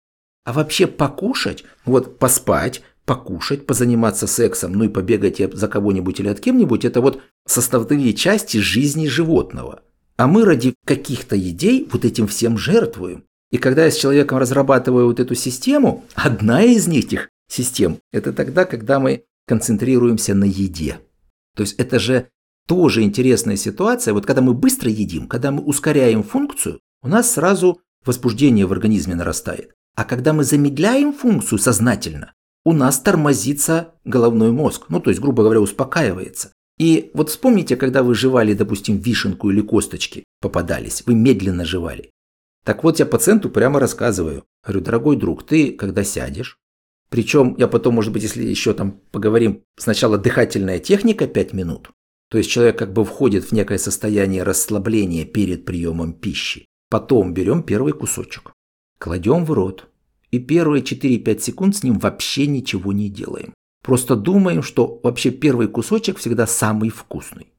А 0.45 0.53
вообще 0.53 0.87
покушать, 0.87 1.65
вот 1.87 2.19
поспать, 2.19 2.83
покушать, 3.05 3.67
позаниматься 3.67 4.27
сексом, 4.27 4.73
ну 4.73 4.85
и 4.85 4.89
побегать 4.89 5.39
за 5.53 5.69
кого-нибудь 5.69 6.21
или 6.21 6.29
от 6.29 6.41
кем-нибудь, 6.41 6.85
это 6.85 7.01
вот 7.01 7.21
составные 7.47 8.13
части 8.15 8.59
жизни 8.59 9.07
животного. 9.07 9.83
А 10.17 10.27
мы 10.27 10.45
ради 10.45 10.75
каких-то 10.87 11.39
идей 11.39 11.89
вот 11.91 12.05
этим 12.05 12.27
всем 12.27 12.57
жертвуем. 12.59 13.25
И 13.51 13.59
когда 13.59 13.85
я 13.85 13.91
с 13.91 13.97
человеком 13.97 14.39
разрабатываю 14.39 15.07
вот 15.07 15.21
эту 15.21 15.35
систему, 15.35 16.05
одна 16.15 16.63
из 16.63 16.87
них, 16.87 17.05
этих 17.05 17.29
систем, 17.49 17.99
это 18.13 18.33
тогда, 18.33 18.65
когда 18.65 18.99
мы 18.99 19.25
концентрируемся 19.47 20.35
на 20.35 20.45
еде. 20.45 20.99
То 21.55 21.63
есть 21.63 21.75
это 21.79 21.99
же 21.99 22.29
тоже 22.67 23.03
интересная 23.03 23.57
ситуация. 23.57 24.15
Вот 24.15 24.25
когда 24.25 24.41
мы 24.41 24.55
быстро 24.55 24.91
едим, 24.91 25.27
когда 25.27 25.51
мы 25.51 25.63
ускоряем 25.63 26.23
функцию, 26.23 26.81
у 27.03 27.09
нас 27.09 27.33
сразу 27.33 27.81
возбуждение 28.05 28.67
в 28.67 28.73
организме 28.73 29.15
нарастает. 29.15 29.73
А 29.95 30.05
когда 30.05 30.33
мы 30.33 30.45
замедляем 30.45 31.13
функцию 31.13 31.59
сознательно, 31.59 32.33
у 32.65 32.73
нас 32.73 33.01
тормозится 33.01 33.95
головной 34.05 34.53
мозг, 34.53 34.87
ну 34.89 35.01
то 35.01 35.11
есть, 35.11 35.21
грубо 35.21 35.43
говоря, 35.43 35.61
успокаивается. 35.61 36.53
И 36.79 37.11
вот 37.15 37.31
вспомните, 37.31 37.77
когда 37.77 38.03
вы 38.03 38.15
жевали, 38.15 38.55
допустим, 38.55 38.99
вишенку 38.99 39.51
или 39.51 39.61
косточки 39.61 40.25
попадались, 40.41 41.03
вы 41.07 41.15
медленно 41.15 41.65
жевали. 41.65 42.11
Так 42.65 42.85
вот, 42.85 42.99
я 42.99 43.07
пациенту 43.07 43.51
прямо 43.51 43.81
рассказываю. 43.81 44.45
Говорю, 44.65 44.81
дорогой 44.81 45.17
друг, 45.17 45.45
ты 45.45 45.73
когда 45.73 46.05
сядешь, 46.05 46.59
причем 47.13 47.55
я 47.59 47.69
потом, 47.69 47.95
может 47.95 48.13
быть, 48.13 48.23
если 48.23 48.43
еще 48.43 48.73
там 48.73 49.01
поговорим, 49.11 49.65
сначала 49.77 50.17
дыхательная 50.17 50.79
техника 50.79 51.27
5 51.27 51.53
минут, 51.53 51.91
то 52.31 52.39
есть 52.39 52.49
человек 52.49 52.79
как 52.79 52.95
бы 52.95 53.05
входит 53.05 53.45
в 53.45 53.53
некое 53.53 53.79
состояние 53.79 54.45
расслабления 54.45 55.27
перед 55.27 55.67
приемом 55.67 56.15
пищи. 56.15 56.65
Потом 56.89 57.35
берем 57.35 57.65
первый 57.65 57.93
кусочек, 57.93 58.53
кладем 58.99 59.45
в 59.45 59.53
рот, 59.53 59.91
и 60.33 60.41
первые 60.41 60.83
4-5 60.83 61.41
секунд 61.41 61.77
с 61.77 61.83
ним 61.85 61.99
вообще 62.01 62.47
ничего 62.47 62.93
не 62.93 63.09
делаем. 63.09 63.55
Просто 63.83 64.17
думаем, 64.17 64.63
что 64.63 65.01
вообще 65.03 65.31
первый 65.31 65.69
кусочек 65.69 66.19
всегда 66.19 66.47
самый 66.47 66.91
вкусный. 66.91 67.53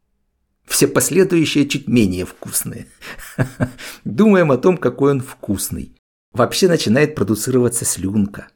Все 0.66 0.88
последующие 0.88 1.68
чуть 1.68 1.88
менее 1.88 2.26
вкусные. 2.26 2.88
Думаем 4.06 4.52
о 4.52 4.58
том, 4.58 4.78
какой 4.78 5.12
он 5.12 5.22
вкусный. 5.22 5.96
Вообще 6.32 6.68
начинает 6.68 7.16
продуцироваться 7.16 7.86
слюнка. 7.86 8.48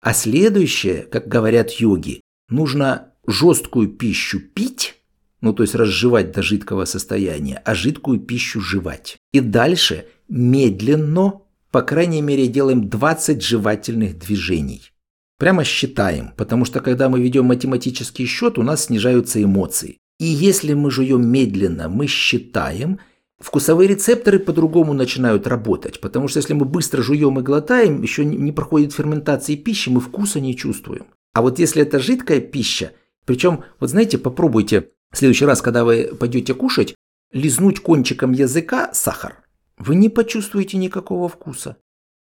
А 0.00 0.14
следующее, 0.14 1.02
как 1.02 1.28
говорят 1.28 1.70
йоги, 1.72 2.20
нужно 2.48 3.12
жесткую 3.26 3.88
пищу 3.88 4.40
пить, 4.40 4.94
ну 5.40 5.52
то 5.52 5.64
есть 5.64 5.74
разжевать 5.74 6.32
до 6.32 6.42
жидкого 6.42 6.84
состояния, 6.84 7.60
а 7.64 7.74
жидкую 7.74 8.20
пищу 8.20 8.60
жевать. 8.60 9.16
И 9.32 9.40
дальше 9.40 10.06
медленно, 10.28 11.40
по 11.76 11.82
крайней 11.82 12.22
мере, 12.22 12.46
делаем 12.46 12.88
20 12.88 13.42
жевательных 13.42 14.18
движений. 14.18 14.92
Прямо 15.38 15.62
считаем, 15.62 16.32
потому 16.34 16.64
что 16.64 16.80
когда 16.80 17.10
мы 17.10 17.20
ведем 17.20 17.44
математический 17.44 18.24
счет, 18.24 18.56
у 18.56 18.62
нас 18.62 18.86
снижаются 18.86 19.42
эмоции. 19.42 19.98
И 20.18 20.24
если 20.24 20.72
мы 20.72 20.90
жуем 20.90 21.28
медленно, 21.28 21.90
мы 21.90 22.06
считаем– 22.06 22.98
Вкусовые 23.38 23.88
рецепторы 23.88 24.38
по-другому 24.38 24.94
начинают 24.94 25.46
работать, 25.46 26.00
потому 26.00 26.26
что 26.26 26.38
если 26.38 26.54
мы 26.54 26.64
быстро 26.64 27.02
жуем 27.02 27.38
и 27.38 27.42
глотаем, 27.42 28.00
еще 28.00 28.24
не 28.24 28.50
проходит 28.50 28.94
ферментации 28.94 29.56
пищи, 29.56 29.90
мы 29.90 30.00
вкуса 30.00 30.40
не 30.40 30.56
чувствуем. 30.56 31.04
А 31.34 31.42
вот 31.42 31.58
если 31.58 31.82
это 31.82 31.98
жидкая 31.98 32.40
пища, 32.40 32.92
причем, 33.26 33.64
вот 33.78 33.90
знаете, 33.90 34.16
попробуйте 34.16 34.88
в 35.12 35.18
следующий 35.18 35.44
раз, 35.44 35.60
когда 35.60 35.84
вы 35.84 36.16
пойдете 36.18 36.54
кушать, 36.54 36.94
лизнуть 37.32 37.80
кончиком 37.80 38.32
языка 38.32 38.88
сахар. 38.94 39.45
Вы 39.78 39.94
не 39.96 40.08
почувствуете 40.08 40.78
никакого 40.78 41.28
вкуса. 41.28 41.76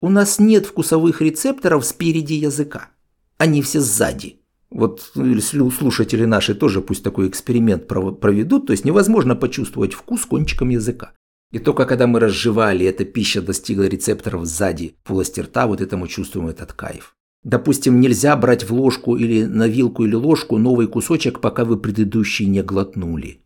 У 0.01 0.09
нас 0.09 0.39
нет 0.39 0.65
вкусовых 0.65 1.21
рецепторов 1.21 1.85
спереди 1.85 2.33
языка. 2.33 2.89
Они 3.37 3.61
все 3.61 3.79
сзади. 3.79 4.41
Вот 4.69 5.11
слушатели 5.13 6.25
наши 6.25 6.53
тоже 6.53 6.81
пусть 6.81 7.03
такой 7.03 7.27
эксперимент 7.27 7.87
проведут, 7.87 8.67
то 8.67 8.71
есть 8.71 8.83
невозможно 8.83 9.35
почувствовать 9.35 9.93
вкус 9.93 10.25
кончиком 10.25 10.69
языка. 10.69 11.13
И 11.51 11.59
только 11.59 11.85
когда 11.85 12.07
мы 12.07 12.19
разжевали, 12.19 12.85
эта 12.85 13.05
пища 13.05 13.41
достигла 13.41 13.83
рецепторов 13.83 14.45
сзади 14.45 14.95
полости 15.03 15.39
рта, 15.39 15.67
вот 15.67 15.79
это 15.79 15.95
мы 15.95 16.07
чувствуем 16.07 16.47
этот 16.47 16.73
кайф. 16.73 17.15
Допустим, 17.43 18.01
нельзя 18.01 18.35
брать 18.35 18.67
в 18.67 18.73
ложку 18.73 19.15
или 19.15 19.45
на 19.45 19.67
вилку 19.67 20.03
или 20.03 20.15
ложку 20.15 20.57
новый 20.57 20.87
кусочек, 20.87 21.39
пока 21.39 21.63
вы 21.63 21.77
предыдущий 21.77 22.47
не 22.47 22.63
глотнули. 22.63 23.44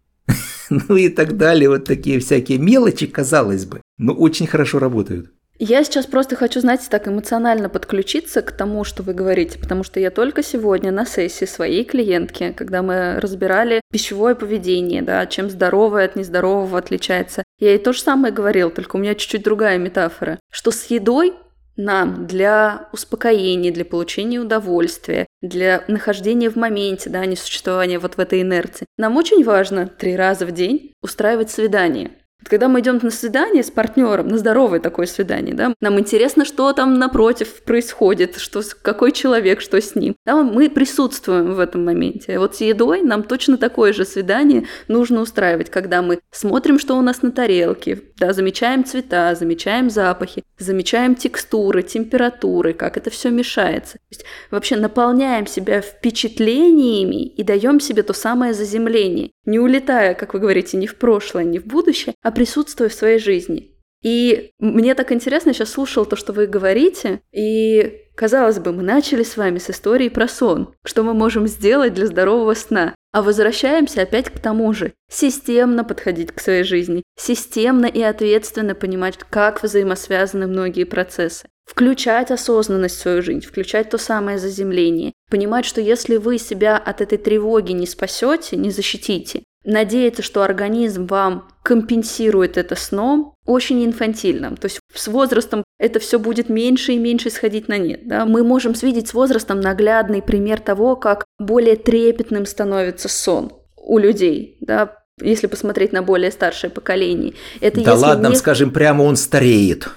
Ну 0.90 0.96
и 0.96 1.10
так 1.10 1.38
далее, 1.38 1.70
вот 1.70 1.86
такие 1.86 2.20
всякие 2.20 2.58
мелочи, 2.58 3.08
казалось 3.08 3.66
бы, 3.66 3.82
но 3.98 4.14
очень 4.14 4.48
хорошо 4.48 4.80
работают. 4.80 5.32
Я 5.62 5.84
сейчас 5.84 6.06
просто 6.06 6.38
хочу, 6.38 6.62
знаете, 6.62 6.86
так 6.90 7.10
эмоционально 7.10 7.68
подключиться 7.68 8.42
к 8.42 8.54
тому, 8.54 8.86
что 8.86 9.04
вы 9.04 9.14
говорите, 9.14 9.60
потому 9.60 9.84
что 9.84 10.00
я 10.00 10.10
только 10.10 10.42
сегодня 10.42 10.90
на 10.90 11.06
сессии 11.06 11.44
своей 11.44 11.84
клиентки, 11.84 12.54
когда 12.56 12.82
мы 12.82 13.20
разбирали 13.20 13.82
пищевое 13.92 14.36
поведение, 14.36 15.02
да, 15.02 15.26
чем 15.26 15.50
здоровое 15.50 16.06
от 16.06 16.16
нездорового 16.16 16.78
отличается, 16.78 17.44
я 17.60 17.72
ей 17.72 17.78
то 17.78 17.92
же 17.92 18.00
самое 18.00 18.34
говорил, 18.34 18.72
только 18.72 18.96
у 18.96 19.00
меня 19.00 19.16
чуть-чуть 19.16 19.44
другая 19.44 19.78
метафора, 19.78 20.40
что 20.50 20.72
с 20.72 20.86
едой 20.86 21.34
нам 21.80 22.28
для 22.28 22.90
успокоения, 22.92 23.72
для 23.72 23.86
получения 23.86 24.40
удовольствия, 24.40 25.26
для 25.42 25.86
нахождения 25.88 26.50
в 26.50 26.58
моменте, 26.58 27.10
да, 27.10 27.22
а 27.22 27.26
не 27.26 27.38
существования 27.38 28.00
вот 28.00 28.16
в 28.16 28.20
этой 28.20 28.42
инерции. 28.42 28.86
Нам 28.98 29.16
очень 29.16 29.44
важно 29.46 29.88
три 29.88 30.18
раза 30.18 30.46
в 30.46 30.52
день 30.52 30.92
устраивать 31.02 31.50
свидание. 31.50 32.12
Когда 32.44 32.68
мы 32.68 32.80
идем 32.80 33.00
на 33.02 33.12
свидание 33.12 33.64
с 33.64 33.70
партнером, 33.70 34.28
на 34.28 34.38
здоровое 34.38 34.80
такое 34.80 35.06
свидание, 35.06 35.54
да, 35.54 35.74
нам 35.82 36.00
интересно, 36.00 36.46
что 36.46 36.72
там 36.74 36.98
напротив 36.98 37.64
происходит, 37.64 38.38
что, 38.38 38.62
какой 38.82 39.12
человек, 39.12 39.62
что 39.62 39.80
с 39.80 39.96
ним. 39.96 40.16
Да, 40.26 40.42
мы 40.44 40.70
присутствуем 40.70 41.54
в 41.54 41.60
этом 41.60 41.86
моменте. 41.86 42.40
Вот 42.40 42.56
с 42.56 42.62
едой 42.62 43.02
нам 43.02 43.24
точно 43.24 43.58
такое 43.58 43.94
же 43.94 44.06
свидание 44.06 44.66
нужно 44.88 45.22
устраивать, 45.22 45.70
когда 45.70 46.02
мы 46.02 46.20
смотрим, 46.32 46.80
что 46.80 46.98
у 46.98 47.02
нас 47.02 47.22
на 47.22 47.32
тарелке, 47.32 48.02
да, 48.18 48.34
замечаем 48.34 48.86
цвета, 48.86 49.36
замечаем 49.36 49.90
запахи, 49.90 50.44
замечаем 50.58 51.16
текстуры, 51.16 51.84
температуры, 51.84 52.74
как 52.74 52.98
это 52.98 53.10
все 53.10 53.30
мешается. 53.30 53.94
То 53.94 54.04
есть 54.12 54.26
вообще 54.50 54.76
наполняем 54.76 55.46
себя 55.46 55.82
впечатлениями 55.82 57.28
и 57.28 57.44
даем 57.44 57.80
себе 57.80 58.04
то 58.04 58.14
самое 58.14 58.54
заземление, 58.54 59.32
не 59.46 59.60
улетая, 59.60 60.14
как 60.14 60.34
вы 60.34 60.40
говорите, 60.40 60.78
ни 60.78 60.86
в 60.86 60.96
прошлое, 60.96 61.44
ни 61.44 61.58
в 61.58 61.66
будущее, 61.66 62.16
а 62.30 62.32
присутствуя 62.32 62.90
в 62.90 62.94
своей 62.94 63.18
жизни. 63.18 63.72
И 64.04 64.52
мне 64.60 64.94
так 64.94 65.12
интересно, 65.12 65.52
сейчас 65.52 65.72
слушал 65.72 66.06
то, 66.06 66.16
что 66.16 66.32
вы 66.32 66.46
говорите, 66.46 67.22
и 67.32 68.04
казалось 68.16 68.60
бы, 68.60 68.72
мы 68.72 68.84
начали 68.84 69.24
с 69.24 69.36
вами 69.36 69.58
с 69.58 69.72
истории 69.72 70.10
про 70.10 70.28
сон. 70.28 70.76
Что 70.86 71.02
мы 71.02 71.16
можем 71.16 71.48
сделать 71.48 71.96
для 71.96 72.06
здорового 72.06 72.54
сна? 72.54 72.94
А 73.12 73.24
возвращаемся 73.24 74.04
опять 74.04 74.30
к 74.30 74.38
тому 74.38 74.72
же. 74.74 74.94
Системно 75.12 75.84
подходить 75.84 76.32
к 76.32 76.40
своей 76.40 76.64
жизни, 76.64 77.02
системно 77.18 77.88
и 77.88 78.02
ответственно 78.04 78.76
понимать, 78.76 79.18
как 79.18 79.64
взаимосвязаны 79.64 80.46
многие 80.46 80.84
процессы. 80.84 81.48
Включать 81.66 82.30
осознанность 82.30 82.98
в 82.98 83.02
свою 83.02 83.24
жизнь, 83.24 83.42
включать 83.42 83.90
то 83.90 83.98
самое 83.98 84.38
заземление. 84.38 85.14
Понимать, 85.32 85.66
что 85.66 85.82
если 85.82 86.18
вы 86.18 86.38
себя 86.38 86.78
от 86.78 87.02
этой 87.02 87.18
тревоги 87.18 87.72
не 87.72 87.88
спасете, 87.88 88.56
не 88.56 88.70
защитите, 88.70 89.44
надеяться, 89.64 90.22
что 90.22 90.42
организм 90.42 91.06
вам 91.08 91.48
компенсирует 91.64 92.58
это 92.58 92.76
сном, 92.76 93.36
очень 93.46 93.84
инфантильно. 93.86 94.56
То 94.56 94.66
есть 94.66 94.80
с 94.94 95.08
возрастом 95.08 95.64
это 95.78 96.00
все 96.00 96.20
будет 96.20 96.50
меньше 96.50 96.94
и 96.94 96.98
меньше 96.98 97.30
сходить 97.30 97.68
на 97.68 97.78
нет. 97.78 98.08
Да? 98.08 98.26
Мы 98.26 98.44
можем 98.44 98.74
видеть 98.82 99.08
с 99.10 99.14
возрастом 99.14 99.60
наглядный 99.60 100.22
пример 100.22 100.60
того, 100.60 100.96
как 100.96 101.26
более 101.38 101.76
трепетным 101.76 102.46
становится 102.46 103.10
сон 103.10 103.52
у 103.76 103.98
людей. 103.98 104.58
Да? 104.62 104.96
Если 105.22 105.48
посмотреть 105.48 105.92
на 105.92 106.02
более 106.02 106.32
старшее 106.32 106.70
поколение. 106.70 107.34
Это 107.60 107.82
да 107.84 107.96
ладно, 107.96 108.28
не... 108.28 108.36
скажем 108.36 108.72
прямо, 108.72 109.04
он 109.04 109.16
стареет. 109.16 109.90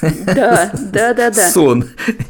Да, 0.00 0.70
да, 0.92 1.14
да, 1.14 1.30
да. 1.30 1.50
Сон. 1.50 1.84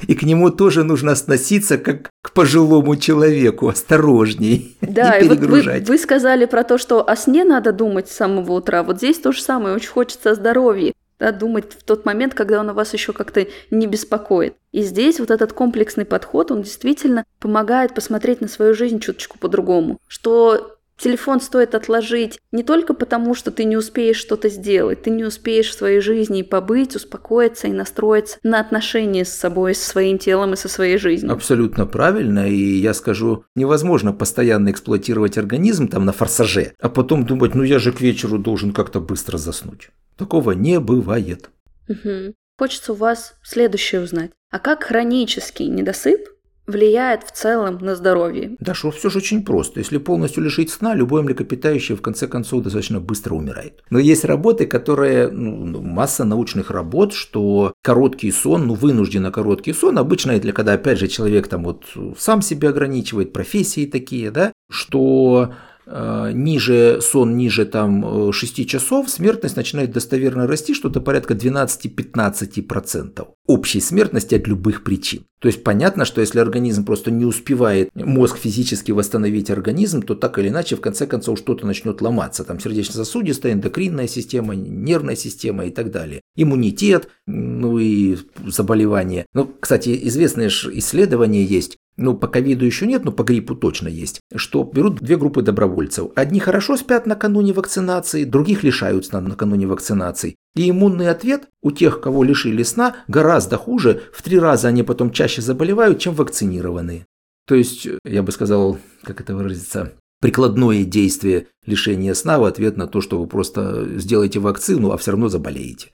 И 0.07 0.15
к 0.15 0.23
нему 0.23 0.51
тоже 0.51 0.85
нужно 0.85 1.13
относиться 1.13 1.79
как 1.79 2.11
к 2.23 2.33
пожилому 2.33 2.97
человеку, 2.97 3.69
осторожней. 3.69 4.77
Да, 4.89 5.19
не 5.19 5.27
и 5.27 5.29
вот 5.29 5.39
вы, 5.39 5.85
вы 5.87 5.99
сказали 5.99 6.47
про 6.47 6.65
то, 6.65 6.79
что 6.79 7.09
о 7.09 7.15
сне 7.15 7.45
надо 7.45 7.73
думать 7.73 8.09
с 8.09 8.17
самого 8.17 8.53
утра. 8.53 8.83
Вот 8.83 8.99
здесь 8.99 9.19
то 9.19 9.33
же 9.33 9.43
самое, 9.43 9.77
очень 9.77 9.91
хочется 9.91 10.31
о 10.31 10.35
здоровье. 10.35 10.95
Да, 11.19 11.33
думать 11.33 11.73
в 11.73 11.83
тот 11.83 12.05
момент, 12.05 12.35
когда 12.35 12.61
он 12.61 12.73
вас 12.73 12.93
еще 12.95 13.13
как-то 13.13 13.47
не 13.71 13.87
беспокоит. 13.87 14.55
И 14.71 14.83
здесь 14.83 15.19
вот 15.19 15.31
этот 15.31 15.53
комплексный 15.53 16.05
подход, 16.05 16.53
он 16.53 16.63
действительно 16.63 17.25
помогает 17.41 17.95
посмотреть 17.95 18.41
на 18.41 18.49
свою 18.49 18.75
жизнь 18.75 19.01
чуточку 19.01 19.37
по-другому. 19.39 19.99
Что 20.07 20.78
Телефон 20.99 21.41
стоит 21.41 21.77
отложить 21.77 22.41
не 22.51 22.65
только 22.65 22.93
потому, 22.93 23.35
что 23.37 23.53
ты 23.53 23.65
не 23.65 23.77
успеешь 23.77 24.17
что-то 24.17 24.49
сделать, 24.49 25.03
ты 25.03 25.11
не 25.11 25.25
успеешь 25.25 25.69
в 25.69 25.75
своей 25.75 26.01
жизни 26.01 26.43
побыть, 26.43 26.97
успокоиться 26.97 27.69
и 27.69 27.73
настроиться 27.73 28.39
на 28.43 28.59
отношения 28.59 29.25
с 29.25 29.33
собой, 29.33 29.77
со 29.77 29.89
своим 29.89 30.19
телом 30.19 30.55
и 30.55 30.57
со 30.57 30.69
своей 30.69 30.99
жизнью. 30.99 31.33
Абсолютно 31.33 31.87
правильно, 31.87 32.49
и 32.49 32.57
я 32.57 32.95
скажу, 32.95 33.45
невозможно 33.55 34.13
постоянно 34.13 34.73
эксплуатировать 34.73 35.39
организм 35.39 35.87
там 35.87 36.05
на 36.05 36.13
форсаже, 36.13 36.73
а 36.81 36.89
потом 36.89 37.25
думать, 37.25 37.55
ну 37.55 37.63
я 37.63 37.79
же 37.79 37.93
к 37.93 38.01
вечеру 38.01 38.39
должен 38.39 38.73
как-то 38.73 39.01
быстро 39.01 39.39
заснуть. 39.39 39.91
Такого 40.17 40.51
не 40.51 40.81
бывает. 40.81 41.51
Угу. 41.89 42.35
Хочется 42.59 42.93
у 42.93 42.97
вас 42.97 43.35
следующее 43.45 44.01
узнать. 44.01 44.33
А 44.51 44.59
как 44.59 44.83
хронический 44.83 45.69
недосып 45.69 46.21
влияет 46.69 47.25
в 47.25 47.33
целом 47.33 47.79
на 47.81 47.97
здоровье? 47.97 48.57
Да 48.61 48.75
что, 48.75 48.91
все 48.93 49.11
же 49.11 49.19
очень 49.19 49.45
просто. 49.45 49.81
Если 49.81 49.99
полностью 49.99 50.45
лишить 50.45 50.71
сна, 50.71 50.95
любое 50.95 51.23
млекопитающее 51.23 51.97
в 51.97 52.03
конце 52.03 52.29
концов 52.29 52.63
достаточно 52.63 53.01
быстро 53.01 53.35
умирает. 53.35 53.83
Но 53.91 53.99
есть 53.99 54.25
работы, 54.25 54.67
которые, 54.67 55.29
ну, 55.29 55.81
масса 55.83 56.25
научных 56.25 56.71
работ, 56.71 57.13
что 57.13 57.73
короткий 57.83 58.31
сон, 58.31 58.67
ну, 58.67 58.75
вынужденно 58.75 59.33
короткий 59.33 59.73
сон, 59.73 59.99
обычно 59.99 60.33
это 60.33 60.53
когда, 60.53 60.75
опять 60.75 60.99
же, 60.99 61.09
человек 61.09 61.49
там 61.49 61.65
вот 61.65 61.85
сам 62.19 62.43
себя 62.43 62.69
ограничивает, 62.69 63.33
профессии 63.33 63.87
такие, 63.87 64.31
да, 64.31 64.53
что 64.71 65.55
ниже 65.90 67.01
сон 67.01 67.37
ниже 67.37 67.64
там 67.64 68.33
6 68.33 68.59
э, 68.59 68.64
часов, 68.64 69.09
смертность 69.09 69.57
начинает 69.57 69.92
достоверно 69.92 70.46
расти, 70.46 70.74
что-то 70.74 71.01
порядка 71.01 71.35
12-15% 71.35 73.27
общей 73.46 73.81
смертности 73.81 74.35
от 74.35 74.46
любых 74.46 74.85
причин. 74.85 75.24
То 75.40 75.48
есть 75.48 75.64
понятно, 75.64 76.05
что 76.05 76.20
если 76.20 76.40
организм 76.40 76.85
просто 76.85 77.11
не 77.11 77.24
успевает 77.24 77.90
мозг 77.94 78.37
физически 78.37 78.92
восстановить 78.92 79.51
организм, 79.51 80.03
то 80.03 80.14
так 80.14 80.38
или 80.38 80.48
иначе 80.48 80.77
в 80.77 80.81
конце 80.81 81.07
концов 81.07 81.38
что-то 81.38 81.66
начнет 81.66 82.01
ломаться. 82.03 82.44
Там 82.44 82.61
сердечно-сосудистая, 82.61 83.53
эндокринная 83.53 84.09
система, 84.09 84.55
нервная 84.55 85.16
система 85.16 85.64
и 85.64 85.70
так 85.70 85.90
далее. 85.90 86.20
Иммунитет, 86.37 87.09
ну 87.27 87.79
и 87.79 88.18
заболевания. 88.44 89.27
Ну, 89.33 89.51
кстати, 89.61 89.98
известные 90.03 90.48
исследования 90.48 91.44
есть, 91.44 91.79
ну, 91.99 92.17
по 92.17 92.29
ковиду 92.29 92.65
еще 92.65 92.87
нет, 92.87 93.05
но 93.05 93.13
по 93.13 93.25
гриппу 93.25 93.55
точно 93.55 93.89
есть, 93.89 94.21
что 94.35 94.63
берут 94.63 95.01
две 95.01 95.17
группы 95.17 95.43
добровольцев. 95.43 96.13
Одни 96.15 96.39
хорошо 96.39 96.77
спят 96.77 97.07
накануне 97.07 97.53
вакцинации, 97.53 98.25
других 98.25 98.63
лишают 98.63 99.07
сна 99.07 99.21
накануне 99.21 99.67
вакцинации. 99.67 100.37
И 100.55 100.71
иммунный 100.71 101.11
ответ 101.11 101.49
у 101.61 101.73
тех, 101.73 102.01
кого 102.01 102.23
лишили 102.23 102.63
сна, 102.63 102.97
гораздо 103.09 103.57
хуже, 103.57 104.03
в 104.13 104.23
три 104.23 104.39
раза 104.39 104.69
они 104.69 104.85
потом 104.85 105.11
чаще 105.11 105.43
заболевают, 105.43 105.99
чем 105.99 106.15
вакцинированные. 106.15 107.05
То 107.47 107.57
есть, 107.57 107.89
я 108.05 108.23
бы 108.23 108.31
сказал, 108.31 108.79
как 109.03 109.21
это 109.21 109.35
выразится, 109.35 109.93
прикладное 110.21 110.85
действие 110.85 111.49
лишения 111.67 112.15
сна 112.15 112.39
в 112.39 112.45
ответ 112.45 112.77
на 112.77 112.87
то, 112.87 113.01
что 113.01 113.19
вы 113.19 113.27
просто 113.27 113.99
сделаете 113.99 114.39
вакцину, 114.39 114.93
а 114.93 114.99
все 114.99 115.11
равно 115.11 115.29
заболеете. 115.29 115.91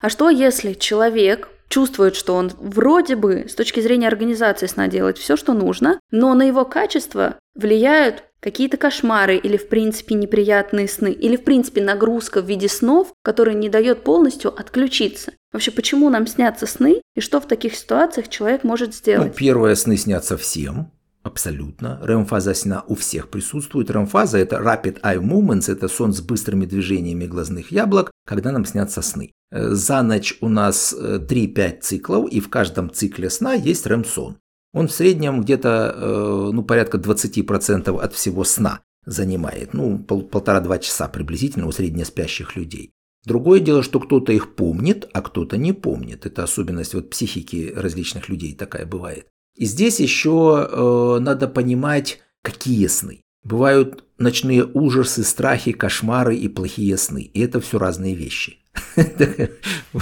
А 0.00 0.08
что 0.08 0.30
если 0.30 0.72
человек 0.72 1.48
чувствует, 1.72 2.14
что 2.14 2.34
он 2.34 2.52
вроде 2.58 3.16
бы 3.16 3.46
с 3.48 3.54
точки 3.54 3.80
зрения 3.80 4.06
организации 4.06 4.66
сна 4.66 4.88
делает 4.88 5.16
все, 5.16 5.36
что 5.36 5.54
нужно, 5.54 5.98
но 6.10 6.34
на 6.34 6.42
его 6.42 6.66
качество 6.66 7.36
влияют 7.54 8.24
какие-то 8.40 8.76
кошмары 8.76 9.36
или 9.36 9.56
в 9.56 9.68
принципе 9.68 10.14
неприятные 10.14 10.86
сны, 10.86 11.12
или 11.12 11.36
в 11.36 11.44
принципе 11.44 11.80
нагрузка 11.80 12.42
в 12.42 12.46
виде 12.46 12.68
снов, 12.68 13.14
которая 13.22 13.54
не 13.54 13.70
дает 13.70 14.04
полностью 14.04 14.52
отключиться. 14.52 15.32
Вообще, 15.52 15.70
почему 15.70 16.10
нам 16.10 16.26
снятся 16.26 16.66
сны 16.66 17.00
и 17.14 17.20
что 17.20 17.40
в 17.40 17.48
таких 17.48 17.74
ситуациях 17.74 18.28
человек 18.28 18.64
может 18.64 18.94
сделать? 18.94 19.28
Ну, 19.28 19.34
первое, 19.34 19.74
сны 19.74 19.96
снятся 19.96 20.36
всем. 20.36 20.90
Абсолютно. 21.22 22.00
Сна 22.54 22.84
у 22.88 22.94
всех 22.94 23.28
присутствует. 23.28 23.90
РЭМ-фаза– 23.90 24.38
это 24.38 24.56
Rapid 24.56 25.00
Eye 25.02 25.20
Movements, 25.20 25.70
это 25.70 25.88
сон 25.88 26.12
с 26.12 26.20
быстрыми 26.20 26.66
движениями 26.66 27.26
глазных 27.26 27.70
яблок, 27.70 28.10
когда 28.26 28.50
нам 28.50 28.64
снятся 28.64 29.02
сны. 29.02 29.32
Э, 29.50 29.70
за 29.70 30.02
ночь 30.02 30.36
у 30.40 30.48
нас 30.48 30.94
3-5 30.94 31.58
э, 31.58 31.78
циклов, 31.80 32.30
и 32.30 32.40
в 32.40 32.50
каждом 32.50 32.90
цикле 32.90 33.30
сна 33.30 33.54
есть 33.54 33.86
РЭМ-сон. 33.86 34.38
Он 34.74 34.88
в 34.88 34.92
среднем 34.92 35.42
где-то 35.42 35.94
э, 35.94 36.50
ну, 36.52 36.64
порядка 36.64 36.98
20% 36.98 38.00
от 38.00 38.14
всего 38.14 38.44
сна 38.44 38.80
занимает, 39.04 39.74
ну, 39.74 39.98
пол, 39.98 40.22
полтора-два 40.22 40.78
часа 40.78 41.08
приблизительно 41.08 41.66
у 41.66 41.72
среднеспящих 41.72 42.56
людей. 42.56 42.92
Другое 43.24 43.60
дело, 43.60 43.82
что 43.82 44.00
кто-то 44.00 44.32
их 44.32 44.56
помнит, 44.56 45.08
а 45.12 45.22
кто-то 45.22 45.56
не 45.56 45.72
помнит. 45.72 46.26
Это 46.26 46.42
особенность 46.42 46.94
вот 46.94 47.10
психики 47.10 47.72
различных 47.74 48.28
людей 48.28 48.54
такая 48.54 48.86
бывает. 48.86 49.28
И 49.56 49.66
здесь 49.66 50.00
еще 50.00 50.68
э, 50.70 51.18
надо 51.20 51.48
понимать, 51.48 52.20
какие 52.42 52.86
сны. 52.86 53.22
Бывают 53.44 54.04
ночные 54.18 54.64
ужасы, 54.64 55.24
страхи, 55.24 55.72
кошмары 55.72 56.36
и 56.36 56.48
плохие 56.48 56.96
сны. 56.96 57.22
И 57.22 57.40
это 57.40 57.60
все 57.60 57.78
разные 57.78 58.14
вещи. 58.14 58.58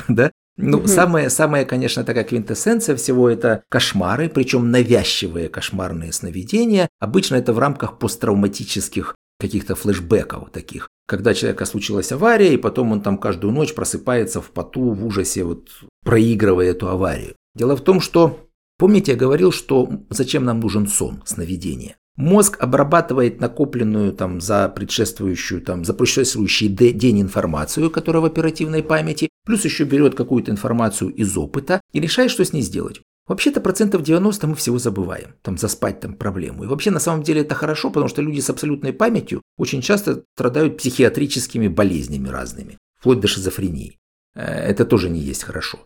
Да? 0.08 0.30
Ну, 0.56 0.86
самое, 0.86 1.30
самое, 1.30 1.64
конечно, 1.64 2.04
такая 2.04 2.24
квинтэссенция 2.24 2.94
всего 2.94 3.30
это 3.30 3.62
кошмары, 3.70 4.28
причем 4.28 4.70
навязчивые 4.70 5.48
кошмарные 5.48 6.12
сновидения. 6.12 6.88
Обычно 6.98 7.36
это 7.36 7.52
в 7.54 7.58
рамках 7.58 7.98
посттравматических 7.98 9.14
каких-то 9.40 9.74
флешбеков 9.74 10.50
таких. 10.50 10.88
Когда 11.08 11.32
человека 11.32 11.64
случилась 11.64 12.12
авария, 12.12 12.52
и 12.52 12.58
потом 12.58 12.92
он 12.92 13.00
там 13.00 13.16
каждую 13.16 13.52
ночь 13.54 13.74
просыпается 13.74 14.42
в 14.42 14.50
поту, 14.50 14.92
в 14.92 15.06
ужасе, 15.06 15.44
вот 15.44 15.70
проигрывая 16.04 16.70
эту 16.70 16.88
аварию. 16.88 17.34
Дело 17.54 17.74
в 17.74 17.80
том, 17.80 18.00
что 18.00 18.49
Помните, 18.80 19.12
я 19.12 19.18
говорил, 19.18 19.52
что 19.52 19.90
зачем 20.08 20.46
нам 20.46 20.60
нужен 20.60 20.86
сон, 20.86 21.22
сновидение? 21.26 21.96
Мозг 22.16 22.56
обрабатывает 22.60 23.38
накопленную 23.38 24.14
там 24.14 24.40
за 24.40 24.70
предшествующую, 24.70 25.60
там, 25.60 25.84
за 25.84 25.92
предшествующий 25.92 26.68
день 26.68 27.20
информацию, 27.20 27.90
которая 27.90 28.22
в 28.22 28.24
оперативной 28.24 28.82
памяти, 28.82 29.28
плюс 29.44 29.66
еще 29.66 29.84
берет 29.84 30.14
какую-то 30.14 30.50
информацию 30.50 31.10
из 31.10 31.36
опыта 31.36 31.82
и 31.92 32.00
решает, 32.00 32.30
что 32.30 32.42
с 32.42 32.54
ней 32.54 32.62
сделать. 32.62 33.02
Вообще-то 33.28 33.60
процентов 33.60 34.02
90 34.02 34.46
мы 34.46 34.54
всего 34.54 34.78
забываем, 34.78 35.34
там 35.42 35.58
заспать 35.58 36.00
там 36.00 36.14
проблему. 36.14 36.64
И 36.64 36.66
вообще 36.66 36.90
на 36.90 37.00
самом 37.00 37.22
деле 37.22 37.42
это 37.42 37.54
хорошо, 37.54 37.90
потому 37.90 38.08
что 38.08 38.22
люди 38.22 38.40
с 38.40 38.48
абсолютной 38.48 38.94
памятью 38.94 39.42
очень 39.58 39.82
часто 39.82 40.24
страдают 40.34 40.78
психиатрическими 40.78 41.68
болезнями 41.68 42.28
разными, 42.28 42.78
вплоть 42.98 43.20
до 43.20 43.28
шизофрении. 43.28 43.98
Э, 44.34 44.40
это 44.40 44.86
тоже 44.86 45.10
не 45.10 45.20
есть 45.20 45.44
хорошо 45.44 45.80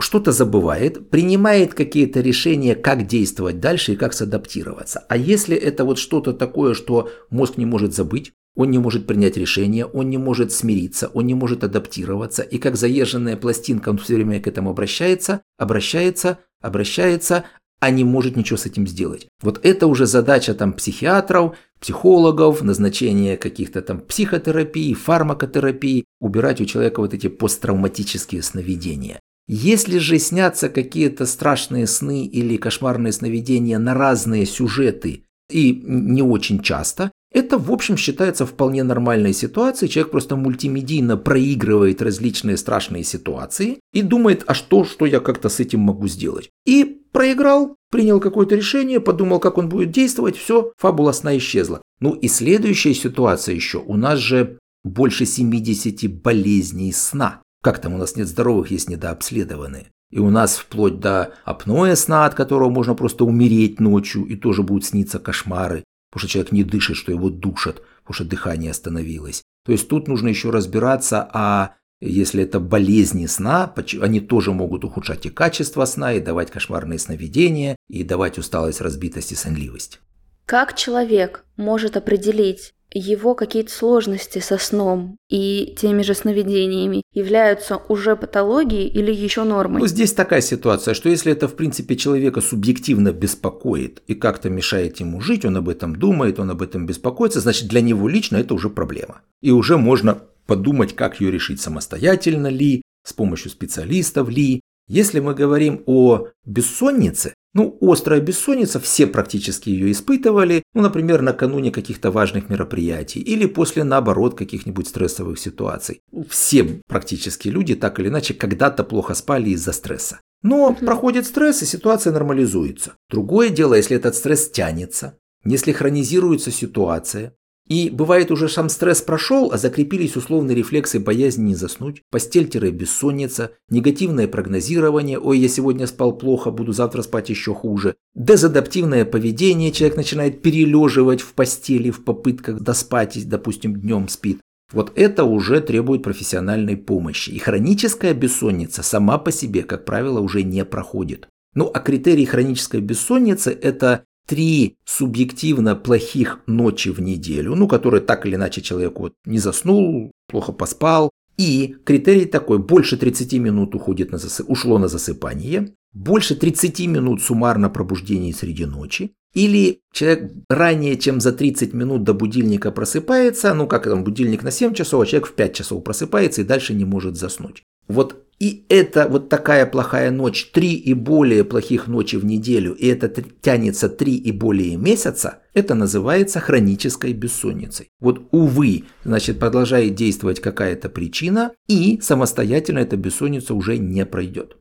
что-то 0.00 0.32
забывает, 0.32 1.10
принимает 1.10 1.74
какие-то 1.74 2.20
решения, 2.20 2.74
как 2.74 3.06
действовать 3.06 3.60
дальше 3.60 3.92
и 3.92 3.96
как 3.96 4.14
садаптироваться. 4.14 5.04
А 5.08 5.16
если 5.16 5.56
это 5.56 5.84
вот 5.84 5.98
что-то 5.98 6.32
такое, 6.32 6.74
что 6.74 7.10
мозг 7.30 7.56
не 7.56 7.66
может 7.66 7.94
забыть, 7.94 8.32
он 8.56 8.70
не 8.70 8.78
может 8.78 9.06
принять 9.06 9.36
решение, 9.36 9.84
он 9.84 10.08
не 10.08 10.16
может 10.16 10.50
смириться, 10.50 11.10
он 11.12 11.26
не 11.26 11.34
может 11.34 11.62
адаптироваться, 11.62 12.42
и 12.42 12.58
как 12.58 12.76
заезженная 12.76 13.36
пластинка 13.36 13.90
он 13.90 13.98
все 13.98 14.14
время 14.14 14.40
к 14.40 14.46
этому 14.46 14.70
обращается, 14.70 15.42
обращается, 15.58 16.38
обращается, 16.62 17.44
а 17.78 17.90
не 17.90 18.04
может 18.04 18.36
ничего 18.36 18.56
с 18.56 18.64
этим 18.64 18.86
сделать. 18.86 19.28
Вот 19.42 19.60
это 19.62 19.86
уже 19.86 20.06
задача 20.06 20.54
там 20.54 20.72
психиатров, 20.72 21.56
психологов, 21.78 22.62
назначение 22.62 23.36
каких-то 23.36 23.82
там 23.82 24.00
психотерапий, 24.00 24.94
фармакотерапии, 24.94 26.06
убирать 26.18 26.62
у 26.62 26.64
человека 26.64 27.00
вот 27.00 27.12
эти 27.12 27.28
посттравматические 27.28 28.42
сновидения. 28.42 29.20
Если 29.48 29.98
же 29.98 30.18
снятся 30.18 30.68
какие-то 30.68 31.24
страшные 31.24 31.86
сны 31.86 32.26
или 32.26 32.56
кошмарные 32.56 33.12
сновидения 33.12 33.78
на 33.78 33.94
разные 33.94 34.44
сюжеты 34.44 35.22
и 35.50 35.72
не 35.86 36.22
очень 36.22 36.60
часто, 36.60 37.12
это, 37.32 37.58
в 37.58 37.70
общем, 37.70 37.96
считается 37.96 38.46
вполне 38.46 38.82
нормальной 38.82 39.34
ситуацией. 39.34 39.90
Человек 39.90 40.10
просто 40.10 40.36
мультимедийно 40.36 41.16
проигрывает 41.16 42.00
различные 42.00 42.56
страшные 42.56 43.04
ситуации 43.04 43.78
и 43.92 44.02
думает, 44.02 44.42
а 44.46 44.54
что, 44.54 44.84
что 44.84 45.06
я 45.06 45.20
как-то 45.20 45.48
с 45.48 45.60
этим 45.60 45.80
могу 45.80 46.08
сделать. 46.08 46.50
И 46.64 47.02
проиграл, 47.12 47.76
принял 47.90 48.20
какое-то 48.20 48.56
решение, 48.56 49.00
подумал, 49.00 49.38
как 49.38 49.58
он 49.58 49.68
будет 49.68 49.90
действовать, 49.90 50.36
все, 50.36 50.72
фабула 50.78 51.12
сна 51.12 51.36
исчезла. 51.36 51.82
Ну 52.00 52.14
и 52.14 52.26
следующая 52.26 52.94
ситуация 52.94 53.54
еще. 53.54 53.78
У 53.78 53.96
нас 53.96 54.18
же 54.18 54.58
больше 54.82 55.26
70 55.26 56.22
болезней 56.22 56.92
сна. 56.92 57.42
Как 57.66 57.80
там 57.80 57.94
у 57.94 57.98
нас 57.98 58.14
нет 58.14 58.28
здоровых, 58.28 58.70
есть 58.70 58.88
недообследованные. 58.88 59.86
И 60.12 60.20
у 60.20 60.30
нас 60.30 60.56
вплоть 60.56 61.00
до 61.00 61.34
апноэ 61.44 61.96
сна, 61.96 62.24
от 62.24 62.36
которого 62.36 62.70
можно 62.70 62.94
просто 62.94 63.24
умереть 63.24 63.80
ночью, 63.80 64.24
и 64.24 64.36
тоже 64.36 64.62
будут 64.62 64.84
сниться 64.84 65.18
кошмары, 65.18 65.82
потому 66.12 66.20
что 66.20 66.28
человек 66.28 66.52
не 66.52 66.62
дышит, 66.62 66.96
что 66.96 67.10
его 67.10 67.28
душат, 67.28 67.82
потому 68.04 68.14
что 68.14 68.24
дыхание 68.24 68.70
остановилось. 68.70 69.42
То 69.64 69.72
есть 69.72 69.88
тут 69.88 70.06
нужно 70.06 70.28
еще 70.28 70.50
разбираться, 70.50 71.28
а 71.32 71.74
Если 72.00 72.42
это 72.42 72.60
болезни 72.60 73.24
сна, 73.26 73.72
они 74.02 74.20
тоже 74.20 74.52
могут 74.52 74.84
ухудшать 74.84 75.24
и 75.24 75.30
качество 75.30 75.84
сна, 75.86 76.12
и 76.12 76.20
давать 76.20 76.50
кошмарные 76.50 76.98
сновидения, 76.98 77.76
и 77.88 78.04
давать 78.04 78.36
усталость, 78.36 78.82
разбитость 78.82 79.32
и 79.32 79.34
сонливость. 79.34 80.00
Как 80.44 80.76
человек 80.76 81.44
может 81.56 81.96
определить, 81.96 82.74
его 82.98 83.34
какие-то 83.34 83.70
сложности 83.70 84.38
со 84.38 84.58
сном 84.58 85.18
и 85.28 85.74
теми 85.78 86.02
же 86.02 86.14
сновидениями 86.14 87.02
являются 87.12 87.76
уже 87.76 88.16
патологией 88.16 88.88
или 88.88 89.12
еще 89.12 89.44
нормой? 89.44 89.80
Ну, 89.80 89.86
здесь 89.86 90.12
такая 90.12 90.40
ситуация, 90.40 90.94
что 90.94 91.08
если 91.08 91.32
это, 91.32 91.48
в 91.48 91.54
принципе, 91.54 91.96
человека 91.96 92.40
субъективно 92.40 93.12
беспокоит 93.12 94.02
и 94.06 94.14
как-то 94.14 94.50
мешает 94.50 94.98
ему 95.00 95.20
жить, 95.20 95.44
он 95.44 95.56
об 95.56 95.68
этом 95.68 95.96
думает, 95.96 96.38
он 96.38 96.50
об 96.50 96.62
этом 96.62 96.86
беспокоится, 96.86 97.40
значит, 97.40 97.68
для 97.68 97.80
него 97.80 98.08
лично 98.08 98.38
это 98.38 98.54
уже 98.54 98.70
проблема. 98.70 99.20
И 99.42 99.50
уже 99.50 99.76
можно 99.76 100.22
подумать, 100.46 100.94
как 100.94 101.20
ее 101.20 101.30
решить 101.30 101.60
самостоятельно 101.60 102.46
ли, 102.48 102.82
с 103.04 103.12
помощью 103.12 103.50
специалистов 103.50 104.28
ли. 104.28 104.60
Если 104.88 105.18
мы 105.20 105.34
говорим 105.34 105.82
о 105.86 106.28
бессоннице, 106.44 107.34
ну, 107.56 107.78
острая 107.80 108.20
бессонница, 108.20 108.78
все 108.78 109.06
практически 109.06 109.70
ее 109.70 109.90
испытывали, 109.90 110.62
ну, 110.74 110.82
например, 110.82 111.22
накануне 111.22 111.70
каких-то 111.70 112.10
важных 112.10 112.50
мероприятий 112.50 113.20
или 113.20 113.46
после, 113.46 113.82
наоборот, 113.82 114.36
каких-нибудь 114.36 114.86
стрессовых 114.86 115.38
ситуаций. 115.38 116.02
Все 116.28 116.82
практически 116.86 117.48
люди 117.48 117.74
так 117.74 117.98
или 117.98 118.08
иначе 118.08 118.34
когда-то 118.34 118.84
плохо 118.84 119.14
спали 119.14 119.48
из-за 119.50 119.72
стресса. 119.72 120.20
Но 120.42 120.68
угу. 120.68 120.84
проходит 120.84 121.26
стресс, 121.26 121.62
и 121.62 121.66
ситуация 121.66 122.12
нормализуется. 122.12 122.92
Другое 123.08 123.48
дело, 123.48 123.72
если 123.72 123.96
этот 123.96 124.14
стресс 124.16 124.50
тянется, 124.50 125.16
если 125.42 125.72
хронизируется 125.72 126.50
ситуация, 126.50 127.32
и 127.66 127.90
бывает 127.90 128.30
уже 128.30 128.48
сам 128.48 128.68
стресс 128.68 129.02
прошел, 129.02 129.50
а 129.52 129.58
закрепились 129.58 130.16
условные 130.16 130.56
рефлексы 130.56 131.00
боязни 131.00 131.48
не 131.48 131.54
заснуть, 131.54 132.02
постель-бессонница, 132.10 133.52
негативное 133.68 134.28
прогнозирование 134.28 135.18
«Ой, 135.18 135.38
я 135.38 135.48
сегодня 135.48 135.86
спал 135.86 136.16
плохо, 136.16 136.50
буду 136.50 136.72
завтра 136.72 137.02
спать 137.02 137.28
еще 137.30 137.54
хуже», 137.54 137.96
дезадаптивное 138.14 139.04
поведение, 139.04 139.72
человек 139.72 139.96
начинает 139.96 140.42
перележивать 140.42 141.20
в 141.20 141.32
постели 141.32 141.90
в 141.90 142.04
попытках 142.04 142.60
доспать, 142.60 143.28
допустим, 143.28 143.74
днем 143.74 144.08
спит. 144.08 144.40
Вот 144.72 144.92
это 144.96 145.24
уже 145.24 145.60
требует 145.60 146.02
профессиональной 146.02 146.76
помощи. 146.76 147.30
И 147.30 147.38
хроническая 147.38 148.14
бессонница 148.14 148.82
сама 148.82 149.18
по 149.18 149.30
себе, 149.30 149.62
как 149.62 149.84
правило, 149.84 150.20
уже 150.20 150.42
не 150.42 150.64
проходит. 150.64 151.28
Ну 151.54 151.70
а 151.72 151.78
критерий 151.80 152.26
хронической 152.26 152.80
бессонницы– 152.80 153.56
это 153.62 154.04
три 154.26 154.76
субъективно 154.84 155.76
плохих 155.76 156.40
ночи 156.46 156.90
в 156.90 157.00
неделю, 157.00 157.54
ну, 157.54 157.68
которые 157.68 158.00
так 158.00 158.26
или 158.26 158.34
иначе 158.34 158.60
человек 158.60 158.98
вот 158.98 159.14
не 159.24 159.38
заснул, 159.38 160.10
плохо 160.28 160.52
поспал. 160.52 161.10
И 161.38 161.76
критерий 161.84 162.24
такой, 162.24 162.58
больше 162.58 162.96
30 162.96 163.34
минут 163.34 163.74
уходит 163.74 164.10
на 164.10 164.18
засы... 164.18 164.42
ушло 164.44 164.78
на 164.78 164.88
засыпание, 164.88 165.68
больше 165.92 166.34
30 166.34 166.86
минут 166.86 167.22
суммарно 167.22 167.68
пробуждений 167.68 168.32
среди 168.32 168.64
ночи, 168.64 169.12
или 169.34 169.80
человек 169.92 170.32
ранее, 170.48 170.96
чем 170.96 171.20
за 171.20 171.32
30 171.32 171.74
минут 171.74 172.04
до 172.04 172.14
будильника 172.14 172.70
просыпается, 172.70 173.52
ну 173.52 173.66
как 173.66 173.84
там, 173.84 174.02
будильник 174.02 174.42
на 174.42 174.50
7 174.50 174.72
часов, 174.72 175.02
а 175.02 175.06
человек 175.06 175.28
в 175.28 175.32
5 175.34 175.54
часов 175.54 175.84
просыпается 175.84 176.40
и 176.40 176.44
дальше 176.44 176.72
не 176.72 176.86
может 176.86 177.16
заснуть. 177.16 177.62
Вот 177.86 178.25
и 178.38 178.64
это 178.68 179.08
вот 179.08 179.28
такая 179.28 179.64
плохая 179.66 180.10
ночь, 180.10 180.50
три 180.52 180.74
и 180.74 180.92
более 180.92 181.44
плохих 181.44 181.86
ночи 181.86 182.16
в 182.16 182.24
неделю, 182.24 182.74
и 182.74 182.86
это 182.86 183.08
тянется 183.40 183.88
три 183.88 184.16
и 184.16 184.30
более 184.30 184.76
месяца, 184.76 185.38
это 185.54 185.74
называется 185.74 186.40
хронической 186.40 187.12
бессонницей. 187.14 187.88
Вот 187.98 188.28
увы, 188.30 188.84
значит, 189.04 189.38
продолжает 189.38 189.94
действовать 189.94 190.40
какая-то 190.40 190.90
причина, 190.90 191.52
и 191.66 191.98
самостоятельно 192.02 192.80
эта 192.80 192.96
бессонница 192.96 193.54
уже 193.54 193.78
не 193.78 194.04
пройдет. 194.04 194.56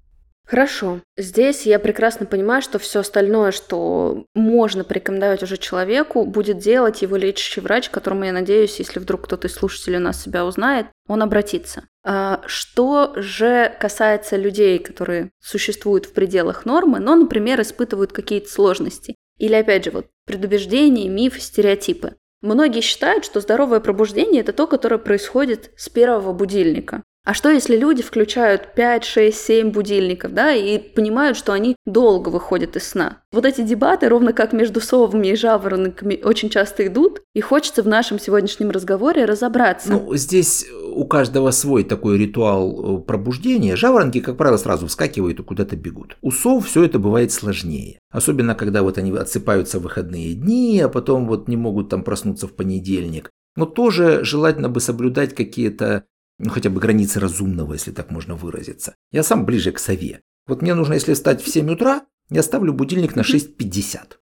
Хорошо. 0.46 1.02
Здесь 1.18 1.66
я 1.66 1.80
прекрасно 1.80 2.28
понимаю, 2.28 2.62
что 2.62 2.78
все 2.78 3.00
остальное, 3.00 3.52
что 3.52 4.26
можно 4.36 4.84
порекомендовать 4.84 5.42
уже 5.42 5.58
человеку, 5.58 6.24
будет 6.26 6.60
делать 6.60 7.02
его 7.02 7.16
лечащий 7.18 7.62
врач, 7.62 7.90
которому, 7.90 8.26
я 8.26 8.32
надеюсь, 8.32 8.78
если 8.78 9.00
вдруг 9.00 9.24
кто-то 9.24 9.48
из 9.48 9.56
слушателей 9.56 9.98
у 9.98 10.02
нас 10.02 10.22
себя 10.22 10.46
узнает, 10.46 10.86
он 11.08 11.24
обратится. 11.24 11.88
А 12.04 12.44
что 12.46 13.14
же 13.16 13.76
касается 13.80 14.36
людей, 14.38 14.78
которые 14.78 15.32
существуют 15.42 16.06
в 16.06 16.14
пределах 16.14 16.66
нормы, 16.66 17.00
но, 17.00 17.16
например, 17.16 17.60
испытывают 17.62 18.12
какие-то 18.12 18.50
сложности, 18.50 19.16
или, 19.40 19.56
опять 19.56 19.86
же, 19.86 19.92
вот 19.92 20.08
предубеждения, 20.26 21.10
мифы, 21.10 21.42
стереотипы. 21.42 22.16
Многие 22.42 22.82
считают, 22.82 23.26
что 23.26 23.42
здоровое 23.42 23.80
пробуждение– 23.80 24.42
это 24.42 24.54
то, 24.54 24.68
которое 24.68 25.00
происходит 25.00 25.72
с 25.76 25.90
первого 25.90 26.32
будильника. 26.32 27.02
А 27.26 27.34
что, 27.34 27.50
если 27.50 27.76
люди 27.76 28.04
включают 28.04 28.76
5, 28.76 29.04
6, 29.04 29.36
7 29.36 29.72
будильников, 29.72 30.32
да, 30.34 30.54
и 30.54 30.78
понимают, 30.78 31.36
что 31.36 31.54
они 31.54 31.76
долго 31.88 32.30
выходят 32.30 32.76
из 32.76 32.88
сна? 32.88 33.18
Вот 33.32 33.46
эти 33.46 33.62
дебаты, 33.62 34.10
ровно 34.10 34.32
как 34.32 34.54
между 34.54 34.80
совами 34.80 35.30
и 35.30 35.36
жаворонками, 35.36 36.22
очень 36.24 36.52
часто 36.52 36.86
идут, 36.86 37.24
и 37.34 37.42
хочется 37.42 37.82
в 37.82 37.88
нашем 37.88 38.20
сегодняшнем 38.20 38.70
разговоре 38.70 39.26
разобраться. 39.26 39.90
Ну, 39.90 40.16
здесь 40.16 40.68
у 40.94 41.06
каждого 41.06 41.50
свой 41.50 41.84
такой 41.84 42.20
ритуал 42.20 43.00
э, 43.00 43.02
пробуждения. 43.02 43.76
Жаворонки, 43.76 44.20
как 44.20 44.38
правило, 44.38 44.58
сразу 44.58 44.86
вскакивают 44.86 45.40
и 45.40 45.44
куда-то 45.44 45.76
бегут. 45.76 46.18
У 46.22 46.30
сов 46.30 46.68
все 46.68 46.84
это 46.84 47.00
бывает 47.00 47.32
сложнее. 47.32 47.98
Особенно, 48.12 48.54
когда 48.54 48.84
вот 48.84 49.00
они 49.00 49.12
отсыпаются 49.12 49.80
в 49.80 49.84
выходные 49.84 50.36
дни, 50.36 50.80
а 50.80 50.90
потом 50.90 51.28
вот 51.28 51.48
не 51.48 51.58
могут 51.58 51.90
там 51.90 52.04
проснуться 52.04 52.48
в 52.48 52.54
понедельник. 52.54 53.32
Но 53.56 53.66
тоже 53.66 54.24
желательно 54.24 54.70
бы 54.70 54.80
соблюдать 54.80 55.34
какие-то 55.34 56.04
ну 56.40 56.50
хотя 56.50 56.70
бы 56.70 56.80
границы 56.80 57.20
разумного, 57.20 57.74
если 57.74 57.92
так 57.92 58.12
можно 58.12 58.36
выразиться. 58.36 58.96
Я 59.12 59.24
сам 59.24 59.46
ближе 59.46 59.72
к 59.72 59.80
сове. 59.80 60.22
Вот 60.48 60.62
мне 60.62 60.76
нужно, 60.76 60.94
если 60.94 61.14
встать 61.14 61.42
в 61.42 61.50
7 61.50 61.72
утра, 61.72 62.06
я 62.30 62.44
ставлю 62.44 62.74
будильник 62.74 63.16
на 63.16 63.22
6.50. 63.22 64.18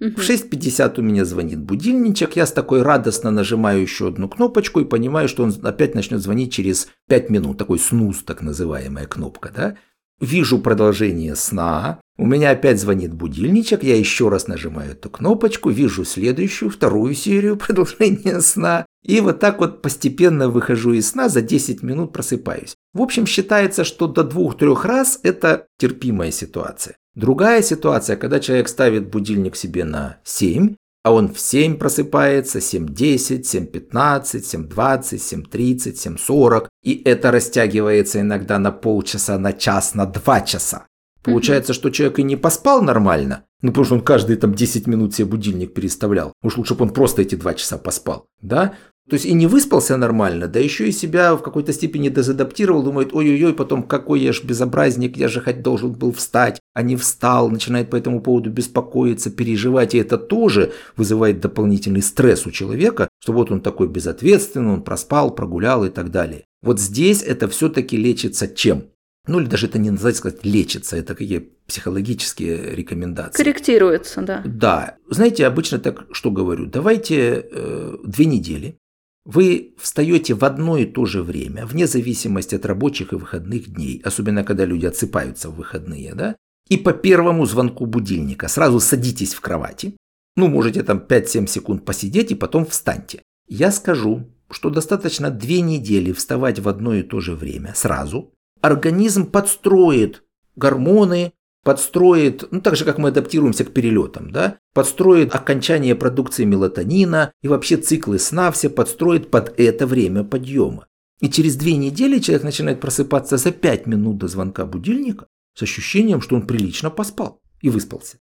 В 0.00 0.20
6.50 0.20 1.00
у 1.00 1.02
меня 1.02 1.24
звонит 1.24 1.58
будильничек, 1.58 2.36
я 2.36 2.46
с 2.46 2.52
такой 2.52 2.82
радостно 2.82 3.32
нажимаю 3.32 3.82
еще 3.82 4.08
одну 4.08 4.28
кнопочку 4.28 4.78
и 4.78 4.84
понимаю, 4.84 5.28
что 5.28 5.42
он 5.42 5.52
опять 5.64 5.96
начнет 5.96 6.20
звонить 6.20 6.52
через 6.52 6.88
5 7.08 7.30
минут, 7.30 7.58
такой 7.58 7.80
снуз, 7.80 8.22
так 8.22 8.40
называемая 8.40 9.06
кнопка, 9.06 9.50
да. 9.54 9.76
Вижу 10.20 10.58
продолжение 10.58 11.36
сна, 11.36 12.00
у 12.20 12.26
меня 12.26 12.50
опять 12.50 12.80
звонит 12.80 13.14
будильничек, 13.14 13.84
я 13.84 13.96
еще 13.96 14.28
раз 14.28 14.48
нажимаю 14.48 14.92
эту 14.92 15.08
кнопочку, 15.08 15.70
вижу 15.70 16.04
следующую, 16.04 16.70
вторую 16.70 17.14
серию 17.14 17.56
продолжения 17.66 18.40
сна. 18.40 18.84
И 19.04 19.20
вот 19.20 19.38
так 19.38 19.60
вот 19.60 19.80
постепенно 19.80 20.48
выхожу 20.48 20.92
из 20.92 21.10
сна, 21.10 21.28
за 21.28 21.40
10 21.40 21.84
минут 21.84 22.12
просыпаюсь. 22.12 22.74
В 22.92 23.00
общем, 23.00 23.26
считается, 23.26 23.84
что 23.84 24.08
до 24.08 24.24
двух-трех 24.24 24.84
раз 24.84 25.20
это 25.22 25.66
терпимая 25.78 26.32
ситуация. 26.32 26.96
Другая 27.14 27.62
ситуация, 27.62 28.16
когда 28.16 28.40
человек 28.40 28.68
ставит 28.68 29.08
будильник 29.08 29.54
себе 29.54 29.84
на 29.84 30.18
7, 30.24 30.74
а 31.04 31.12
он 31.12 31.32
в 31.32 31.38
7 31.38 31.78
просыпается, 31.78 32.58
7.10, 32.58 33.42
7.15, 33.42 34.68
7.20, 34.68 35.46
7.30, 35.50 36.18
7.40, 36.18 36.67
и 36.82 37.02
это 37.04 37.30
растягивается 37.30 38.20
иногда 38.20 38.58
на 38.58 38.72
полчаса, 38.72 39.38
на 39.38 39.52
час, 39.52 39.94
на 39.94 40.06
два 40.06 40.40
часа. 40.40 40.86
Получается, 41.22 41.74
что 41.74 41.90
человек 41.90 42.18
и 42.20 42.22
не 42.22 42.36
поспал 42.36 42.80
нормально, 42.82 43.44
ну 43.60 43.70
потому 43.70 43.84
что 43.84 43.94
он 43.96 44.00
каждые 44.00 44.36
там 44.36 44.54
10 44.54 44.86
минут 44.86 45.14
себе 45.14 45.26
будильник 45.26 45.74
переставлял. 45.74 46.32
Уж 46.42 46.56
лучше 46.56 46.74
бы 46.74 46.84
он 46.84 46.90
просто 46.90 47.22
эти 47.22 47.34
два 47.34 47.54
часа 47.54 47.76
поспал, 47.76 48.26
да? 48.40 48.74
То 49.08 49.14
есть 49.14 49.24
и 49.24 49.32
не 49.32 49.46
выспался 49.46 49.96
нормально, 49.96 50.48
да 50.48 50.60
еще 50.60 50.86
и 50.86 50.92
себя 50.92 51.34
в 51.34 51.42
какой-то 51.42 51.72
степени 51.72 52.10
дезадаптировал, 52.10 52.82
думает, 52.82 53.14
ой-ой-ой, 53.14 53.54
потом 53.54 53.82
какой 53.82 54.20
я 54.20 54.34
ж 54.34 54.44
безобразник, 54.44 55.16
я 55.16 55.28
же 55.28 55.40
хоть 55.40 55.62
должен 55.62 55.92
был 55.92 56.12
встать, 56.12 56.60
а 56.74 56.82
не 56.82 56.94
встал, 56.94 57.48
начинает 57.48 57.88
по 57.88 57.96
этому 57.96 58.20
поводу 58.20 58.50
беспокоиться, 58.50 59.30
переживать, 59.30 59.94
и 59.94 59.98
это 59.98 60.18
тоже 60.18 60.72
вызывает 60.96 61.40
дополнительный 61.40 62.02
стресс 62.02 62.46
у 62.46 62.50
человека, 62.50 63.08
что 63.20 63.32
вот 63.32 63.50
он 63.50 63.62
такой 63.62 63.88
безответственный, 63.88 64.74
он 64.74 64.82
проспал, 64.82 65.34
прогулял 65.34 65.86
и 65.86 65.88
так 65.88 66.10
далее. 66.10 66.44
Вот 66.62 66.80
здесь 66.80 67.22
это 67.22 67.48
все-таки 67.48 67.96
лечится 67.96 68.48
чем? 68.48 68.90
Ну 69.26 69.40
или 69.40 69.46
даже 69.46 69.66
это 69.66 69.78
не 69.78 69.90
назвать 69.90 70.16
сказать 70.16 70.44
лечится, 70.44 70.96
это 70.96 71.14
какие 71.14 71.50
психологические 71.66 72.74
рекомендации. 72.74 73.36
Корректируется, 73.36 74.22
да. 74.22 74.42
Да. 74.44 74.96
Знаете, 75.10 75.46
обычно 75.46 75.78
так 75.78 76.06
что 76.12 76.30
говорю, 76.30 76.66
давайте 76.66 77.46
э, 77.50 77.96
две 78.04 78.24
недели. 78.24 78.78
Вы 79.26 79.74
встаете 79.78 80.32
в 80.32 80.42
одно 80.44 80.78
и 80.78 80.86
то 80.86 81.04
же 81.04 81.22
время, 81.22 81.66
вне 81.66 81.86
зависимости 81.86 82.54
от 82.54 82.64
рабочих 82.64 83.12
и 83.12 83.16
выходных 83.16 83.68
дней, 83.74 84.00
особенно 84.02 84.42
когда 84.42 84.64
люди 84.64 84.86
отсыпаются 84.86 85.50
в 85.50 85.56
выходные, 85.56 86.14
да? 86.14 86.36
И 86.70 86.78
по 86.78 86.94
первому 86.94 87.44
звонку 87.44 87.84
будильника 87.84 88.48
сразу 88.48 88.80
садитесь 88.80 89.34
в 89.34 89.40
кровати. 89.42 89.96
Ну, 90.36 90.48
можете 90.48 90.82
там 90.82 91.04
5-7 91.06 91.46
секунд 91.46 91.84
посидеть 91.84 92.30
и 92.30 92.34
потом 92.34 92.64
встаньте. 92.64 93.22
Я 93.46 93.70
скажу, 93.70 94.26
что 94.50 94.70
достаточно 94.70 95.30
две 95.30 95.60
недели 95.60 96.12
вставать 96.12 96.58
в 96.58 96.68
одно 96.68 96.94
и 96.94 97.02
то 97.02 97.20
же 97.20 97.34
время 97.34 97.72
сразу, 97.74 98.32
организм 98.60 99.26
подстроит 99.26 100.24
гормоны, 100.56 101.32
подстроит, 101.64 102.44
ну 102.50 102.60
так 102.60 102.76
же, 102.76 102.84
как 102.84 102.98
мы 102.98 103.10
адаптируемся 103.10 103.64
к 103.64 103.72
перелетам, 103.72 104.30
да, 104.30 104.58
подстроит 104.74 105.34
окончание 105.34 105.94
продукции 105.94 106.44
мелатонина 106.44 107.32
и 107.42 107.48
вообще 107.48 107.76
циклы 107.76 108.18
сна 108.18 108.50
все 108.50 108.70
подстроит 108.70 109.30
под 109.30 109.58
это 109.60 109.86
время 109.86 110.24
подъема. 110.24 110.86
И 111.20 111.28
через 111.28 111.56
две 111.56 111.76
недели 111.76 112.20
человек 112.20 112.44
начинает 112.44 112.80
просыпаться 112.80 113.36
за 113.36 113.50
пять 113.50 113.86
минут 113.86 114.18
до 114.18 114.28
звонка 114.28 114.66
будильника 114.66 115.26
с 115.54 115.62
ощущением, 115.62 116.20
что 116.20 116.36
он 116.36 116.46
прилично 116.46 116.90
поспал 116.90 117.40
и 117.60 117.70
выспался. 117.70 118.18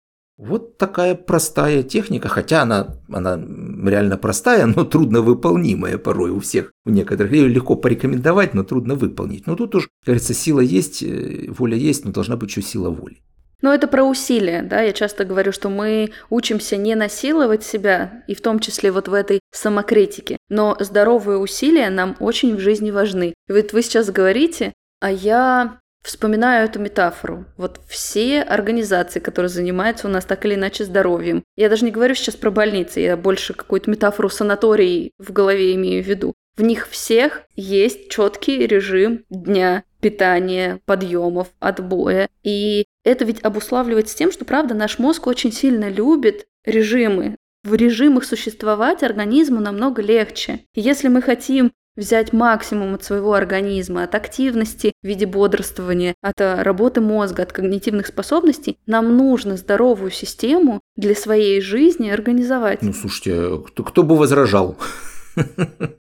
Вот 0.41 0.79
такая 0.79 1.13
простая 1.13 1.83
техника, 1.83 2.27
хотя 2.27 2.63
она, 2.63 2.97
она 3.09 3.35
реально 3.35 4.17
простая, 4.17 4.65
но 4.65 4.83
трудно 4.85 5.21
выполнимая 5.21 5.99
порой 5.99 6.31
у 6.31 6.39
всех, 6.39 6.71
у 6.83 6.89
некоторых. 6.89 7.31
Ее 7.31 7.47
легко 7.47 7.75
порекомендовать, 7.75 8.55
но 8.55 8.63
трудно 8.63 8.95
выполнить. 8.95 9.45
Но 9.45 9.55
тут 9.55 9.75
уж, 9.75 9.87
кажется, 10.03 10.33
сила 10.33 10.59
есть, 10.59 11.03
э, 11.03 11.45
воля 11.47 11.77
есть, 11.77 12.05
но 12.05 12.11
должна 12.11 12.37
быть 12.37 12.49
еще 12.49 12.63
сила 12.63 12.89
воли. 12.89 13.21
Но 13.61 13.71
это 13.71 13.87
про 13.87 14.03
усилия, 14.03 14.63
да, 14.63 14.81
я 14.81 14.93
часто 14.93 15.25
говорю, 15.25 15.51
что 15.51 15.69
мы 15.69 16.09
учимся 16.31 16.75
не 16.75 16.95
насиловать 16.95 17.63
себя, 17.63 18.23
и 18.27 18.33
в 18.33 18.41
том 18.41 18.59
числе 18.59 18.91
вот 18.91 19.07
в 19.07 19.13
этой 19.13 19.41
самокритике, 19.51 20.37
но 20.49 20.75
здоровые 20.79 21.37
усилия 21.37 21.91
нам 21.91 22.15
очень 22.19 22.55
в 22.55 22.59
жизни 22.59 22.89
важны. 22.89 23.35
И 23.47 23.51
вот 23.51 23.73
вы 23.73 23.83
сейчас 23.83 24.09
говорите, 24.09 24.73
а 24.99 25.11
я 25.11 25.80
Вспоминаю 26.03 26.65
эту 26.65 26.79
метафору. 26.79 27.45
Вот 27.57 27.79
все 27.87 28.41
организации, 28.41 29.19
которые 29.19 29.49
занимаются 29.49 30.07
у 30.07 30.09
нас 30.09 30.25
так 30.25 30.45
или 30.45 30.55
иначе 30.55 30.83
здоровьем. 30.83 31.43
Я 31.55 31.69
даже 31.69 31.85
не 31.85 31.91
говорю 31.91 32.15
сейчас 32.15 32.35
про 32.35 32.49
больницы, 32.49 32.99
я 33.01 33.15
больше 33.15 33.53
какую-то 33.53 33.89
метафору 33.89 34.29
санаторий 34.29 35.11
в 35.19 35.31
голове 35.31 35.75
имею 35.75 36.03
в 36.03 36.07
виду. 36.07 36.33
В 36.57 36.63
них 36.63 36.89
всех 36.89 37.43
есть 37.55 38.09
четкий 38.09 38.65
режим 38.67 39.23
дня, 39.29 39.83
питания, 40.01 40.79
подъемов, 40.85 41.49
отбоя. 41.59 42.27
И 42.43 42.85
это 43.03 43.23
ведь 43.23 43.43
обуславливается 43.43 44.17
тем, 44.17 44.31
что, 44.31 44.43
правда, 44.43 44.73
наш 44.73 44.99
мозг 44.99 45.27
очень 45.27 45.51
сильно 45.51 45.89
любит 45.89 46.47
режимы. 46.65 47.37
В 47.63 47.75
режимах 47.75 48.25
существовать 48.25 49.03
организму 49.03 49.59
намного 49.59 50.01
легче. 50.01 50.61
Если 50.73 51.07
мы 51.07 51.21
хотим 51.21 51.71
взять 52.01 52.33
максимум 52.33 52.95
от 52.95 53.03
своего 53.03 53.33
организма, 53.33 54.03
от 54.03 54.15
активности 54.15 54.93
в 55.01 55.07
виде 55.07 55.25
бодрствования, 55.25 56.15
от 56.21 56.41
э, 56.41 56.61
работы 56.61 56.99
мозга, 56.99 57.43
от 57.43 57.53
когнитивных 57.53 58.07
способностей, 58.07 58.77
нам 58.87 59.15
нужно 59.15 59.55
здоровую 59.55 60.11
систему 60.11 60.81
для 60.97 61.15
своей 61.15 61.61
жизни 61.61 62.09
организовать. 62.09 62.81
Ну, 62.81 62.93
слушайте, 62.93 63.63
кто, 63.67 63.83
кто 63.83 64.03
бы 64.03 64.17
возражал? 64.17 64.77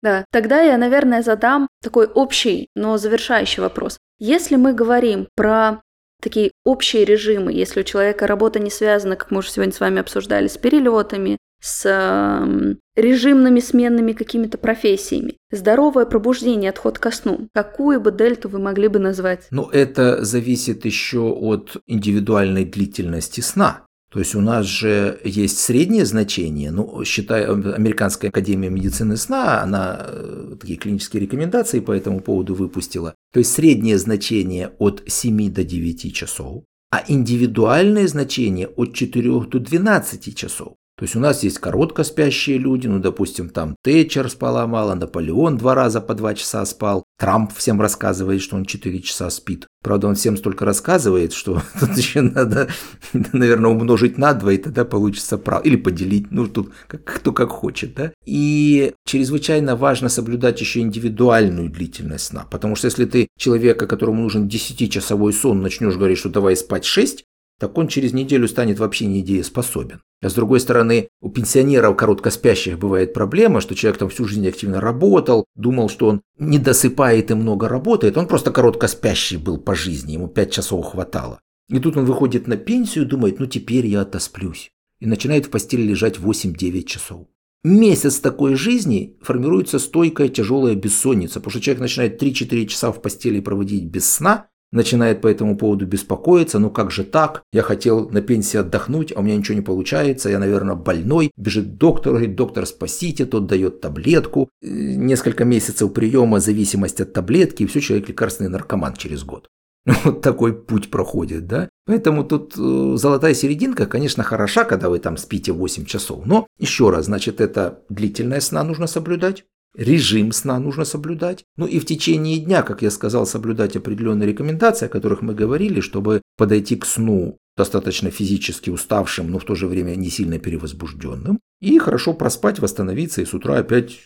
Да, 0.00 0.24
тогда 0.30 0.60
я, 0.60 0.78
наверное, 0.78 1.24
задам 1.24 1.66
такой 1.82 2.06
общий, 2.06 2.68
но 2.76 2.98
завершающий 2.98 3.60
вопрос. 3.60 3.98
Если 4.20 4.54
мы 4.54 4.72
говорим 4.72 5.26
про 5.34 5.80
такие 6.22 6.52
общие 6.64 7.04
режимы, 7.04 7.52
если 7.52 7.80
у 7.80 7.84
человека 7.84 8.28
работа 8.28 8.60
не 8.60 8.70
связана, 8.70 9.16
как 9.16 9.30
мы 9.30 9.38
уже 9.38 9.50
сегодня 9.50 9.72
с 9.72 9.80
вами 9.80 10.00
обсуждали, 10.00 10.46
с 10.46 10.56
перелетами, 10.56 11.37
с 11.68 12.78
режимными 12.96 13.60
сменными 13.60 14.12
какими-то 14.12 14.58
профессиями. 14.58 15.36
Здоровое 15.52 16.06
пробуждение, 16.06 16.70
отход 16.70 16.98
ко 16.98 17.10
сну. 17.10 17.48
Какую 17.54 18.00
бы 18.00 18.10
дельту 18.10 18.48
вы 18.48 18.58
могли 18.58 18.88
бы 18.88 18.98
назвать? 18.98 19.46
Ну, 19.50 19.68
это 19.68 20.24
зависит 20.24 20.84
еще 20.84 21.20
от 21.20 21.76
индивидуальной 21.86 22.64
длительности 22.64 23.40
сна. 23.40 23.84
То 24.10 24.20
есть 24.20 24.34
у 24.34 24.40
нас 24.40 24.64
же 24.64 25.20
есть 25.22 25.58
среднее 25.58 26.06
значение, 26.06 26.70
ну, 26.70 27.04
считая 27.04 27.50
Американская 27.50 28.30
академия 28.30 28.70
медицины 28.70 29.18
сна, 29.18 29.62
она 29.62 30.06
э, 30.08 30.56
такие 30.58 30.78
клинические 30.78 31.20
рекомендации 31.20 31.80
по 31.80 31.92
этому 31.92 32.20
поводу 32.20 32.54
выпустила. 32.54 33.14
То 33.34 33.40
есть 33.40 33.52
среднее 33.52 33.98
значение 33.98 34.72
от 34.78 35.02
7 35.06 35.52
до 35.52 35.62
9 35.62 36.14
часов, 36.14 36.64
а 36.90 37.04
индивидуальное 37.06 38.08
значение 38.08 38.68
от 38.68 38.94
4 38.94 39.40
до 39.40 39.58
12 39.58 40.34
часов. 40.34 40.72
То 40.98 41.04
есть 41.04 41.14
у 41.14 41.20
нас 41.20 41.44
есть 41.44 41.58
коротко 41.58 42.02
спящие 42.02 42.58
люди, 42.58 42.88
ну, 42.88 42.98
допустим, 42.98 43.50
там 43.50 43.76
Тэтчер 43.84 44.28
спала 44.28 44.66
мало, 44.66 44.94
Наполеон 44.94 45.56
два 45.56 45.76
раза 45.76 46.00
по 46.00 46.12
два 46.14 46.34
часа 46.34 46.64
спал, 46.66 47.04
Трамп 47.18 47.52
всем 47.54 47.80
рассказывает, 47.80 48.42
что 48.42 48.56
он 48.56 48.64
четыре 48.64 49.00
часа 49.00 49.30
спит. 49.30 49.68
Правда, 49.82 50.08
он 50.08 50.16
всем 50.16 50.36
столько 50.36 50.64
рассказывает, 50.64 51.32
что 51.32 51.62
тут 51.80 51.96
еще 51.96 52.20
надо, 52.22 52.68
наверное, 53.12 53.70
умножить 53.70 54.18
на 54.18 54.34
два, 54.34 54.52
и 54.52 54.58
тогда 54.58 54.84
получится 54.84 55.38
прав. 55.38 55.64
Или 55.64 55.76
поделить, 55.76 56.32
ну, 56.32 56.48
тут 56.48 56.72
как, 56.88 57.04
кто 57.04 57.32
как 57.32 57.50
хочет, 57.50 57.94
да. 57.94 58.12
И 58.26 58.92
чрезвычайно 59.06 59.76
важно 59.76 60.08
соблюдать 60.08 60.60
еще 60.60 60.80
индивидуальную 60.80 61.70
длительность 61.70 62.26
сна, 62.26 62.44
потому 62.50 62.74
что 62.74 62.86
если 62.86 63.04
ты 63.04 63.28
человека, 63.38 63.86
которому 63.86 64.22
нужен 64.22 64.48
10-часовой 64.48 65.32
сон, 65.32 65.62
начнешь 65.62 65.94
говорить, 65.94 66.18
что 66.18 66.28
давай 66.28 66.56
спать 66.56 66.84
6, 66.84 67.24
так 67.58 67.76
он 67.76 67.88
через 67.88 68.12
неделю 68.12 68.48
станет 68.48 68.78
вообще 68.78 69.06
недееспособен. 69.06 70.00
А 70.20 70.28
с 70.28 70.34
другой 70.34 70.60
стороны, 70.60 71.08
у 71.20 71.30
пенсионеров 71.30 71.96
короткоспящих 71.96 72.78
бывает 72.78 73.12
проблема, 73.12 73.60
что 73.60 73.74
человек 73.74 73.98
там 73.98 74.08
всю 74.08 74.24
жизнь 74.24 74.48
активно 74.48 74.80
работал, 74.80 75.44
думал, 75.54 75.88
что 75.88 76.08
он 76.08 76.22
не 76.38 76.58
досыпает 76.58 77.30
и 77.30 77.34
много 77.34 77.68
работает, 77.68 78.16
он 78.16 78.26
просто 78.26 78.50
короткоспящий 78.50 79.36
был 79.36 79.58
по 79.58 79.74
жизни, 79.74 80.12
ему 80.12 80.28
5 80.28 80.52
часов 80.52 80.86
хватало. 80.86 81.40
И 81.68 81.78
тут 81.80 81.96
он 81.96 82.04
выходит 82.04 82.46
на 82.46 82.56
пенсию 82.56 83.04
и 83.04 83.08
думает, 83.08 83.38
ну 83.38 83.46
теперь 83.46 83.86
я 83.86 84.00
отосплюсь. 84.00 84.70
И 85.00 85.06
начинает 85.06 85.46
в 85.46 85.50
постели 85.50 85.82
лежать 85.82 86.18
8-9 86.18 86.82
часов. 86.84 87.26
Месяц 87.64 88.20
такой 88.20 88.54
жизни 88.54 89.16
формируется 89.20 89.78
стойкая 89.78 90.28
тяжелая 90.28 90.74
бессонница, 90.74 91.40
потому 91.40 91.50
что 91.50 91.60
человек 91.60 91.82
начинает 91.82 92.22
3-4 92.22 92.66
часа 92.66 92.92
в 92.92 93.02
постели 93.02 93.40
проводить 93.40 93.84
без 93.84 94.10
сна, 94.10 94.46
начинает 94.72 95.20
по 95.20 95.28
этому 95.28 95.56
поводу 95.56 95.86
беспокоиться, 95.86 96.58
ну 96.58 96.70
как 96.70 96.90
же 96.90 97.04
так, 97.04 97.42
я 97.52 97.62
хотел 97.62 98.08
на 98.10 98.20
пенсии 98.20 98.58
отдохнуть, 98.58 99.12
а 99.14 99.20
у 99.20 99.22
меня 99.22 99.36
ничего 99.36 99.56
не 99.56 99.62
получается, 99.62 100.28
я, 100.28 100.38
наверное, 100.38 100.74
больной, 100.74 101.30
бежит 101.36 101.66
к 101.66 101.78
доктору, 101.78 102.16
говорит, 102.16 102.36
доктор, 102.36 102.66
спасите, 102.66 103.24
тот 103.24 103.46
дает 103.46 103.80
таблетку, 103.80 104.50
э, 104.62 104.66
несколько 104.68 105.44
месяцев 105.44 105.92
приема, 105.92 106.40
зависимость 106.40 107.00
от 107.00 107.12
таблетки, 107.12 107.62
и 107.62 107.66
все, 107.66 107.80
человек 107.80 108.08
лекарственный 108.08 108.50
наркоман 108.50 108.94
через 108.94 109.24
год. 109.24 109.48
Вот 110.04 110.20
такой 110.20 110.52
путь 110.52 110.90
проходит, 110.90 111.46
да? 111.46 111.68
Поэтому 111.86 112.24
тут 112.24 112.54
э, 112.58 112.96
золотая 112.96 113.34
серединка, 113.34 113.86
конечно, 113.86 114.22
хороша, 114.22 114.64
когда 114.64 114.88
вы 114.88 114.98
там 114.98 115.16
спите 115.16 115.52
8 115.52 115.86
часов. 115.86 116.26
Но 116.26 116.46
еще 116.58 116.90
раз, 116.90 117.06
значит, 117.06 117.40
это 117.40 117.80
длительная 117.88 118.40
сна 118.40 118.62
нужно 118.64 118.86
соблюдать 118.86 119.44
режим 119.76 120.32
сна 120.32 120.58
нужно 120.58 120.84
соблюдать. 120.84 121.44
Ну 121.56 121.66
и 121.66 121.78
в 121.78 121.86
течение 121.86 122.38
дня, 122.38 122.62
как 122.62 122.82
я 122.82 122.90
сказал, 122.90 123.26
соблюдать 123.26 123.76
определенные 123.76 124.28
рекомендации, 124.28 124.86
о 124.86 124.90
которых 124.90 125.22
мы 125.22 125.34
говорили, 125.34 125.80
чтобы 125.80 126.22
подойти 126.36 126.76
к 126.76 126.86
сну 126.86 127.38
достаточно 127.56 128.10
физически 128.10 128.70
уставшим, 128.70 129.30
но 129.30 129.38
в 129.38 129.44
то 129.44 129.54
же 129.54 129.66
время 129.66 129.96
не 129.96 130.10
сильно 130.10 130.38
перевозбужденным. 130.38 131.40
И 131.60 131.78
хорошо 131.78 132.14
проспать, 132.14 132.60
восстановиться 132.60 133.20
и 133.20 133.24
с 133.24 133.34
утра 133.34 133.58
опять 133.58 133.98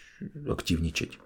активничать. 0.48 1.18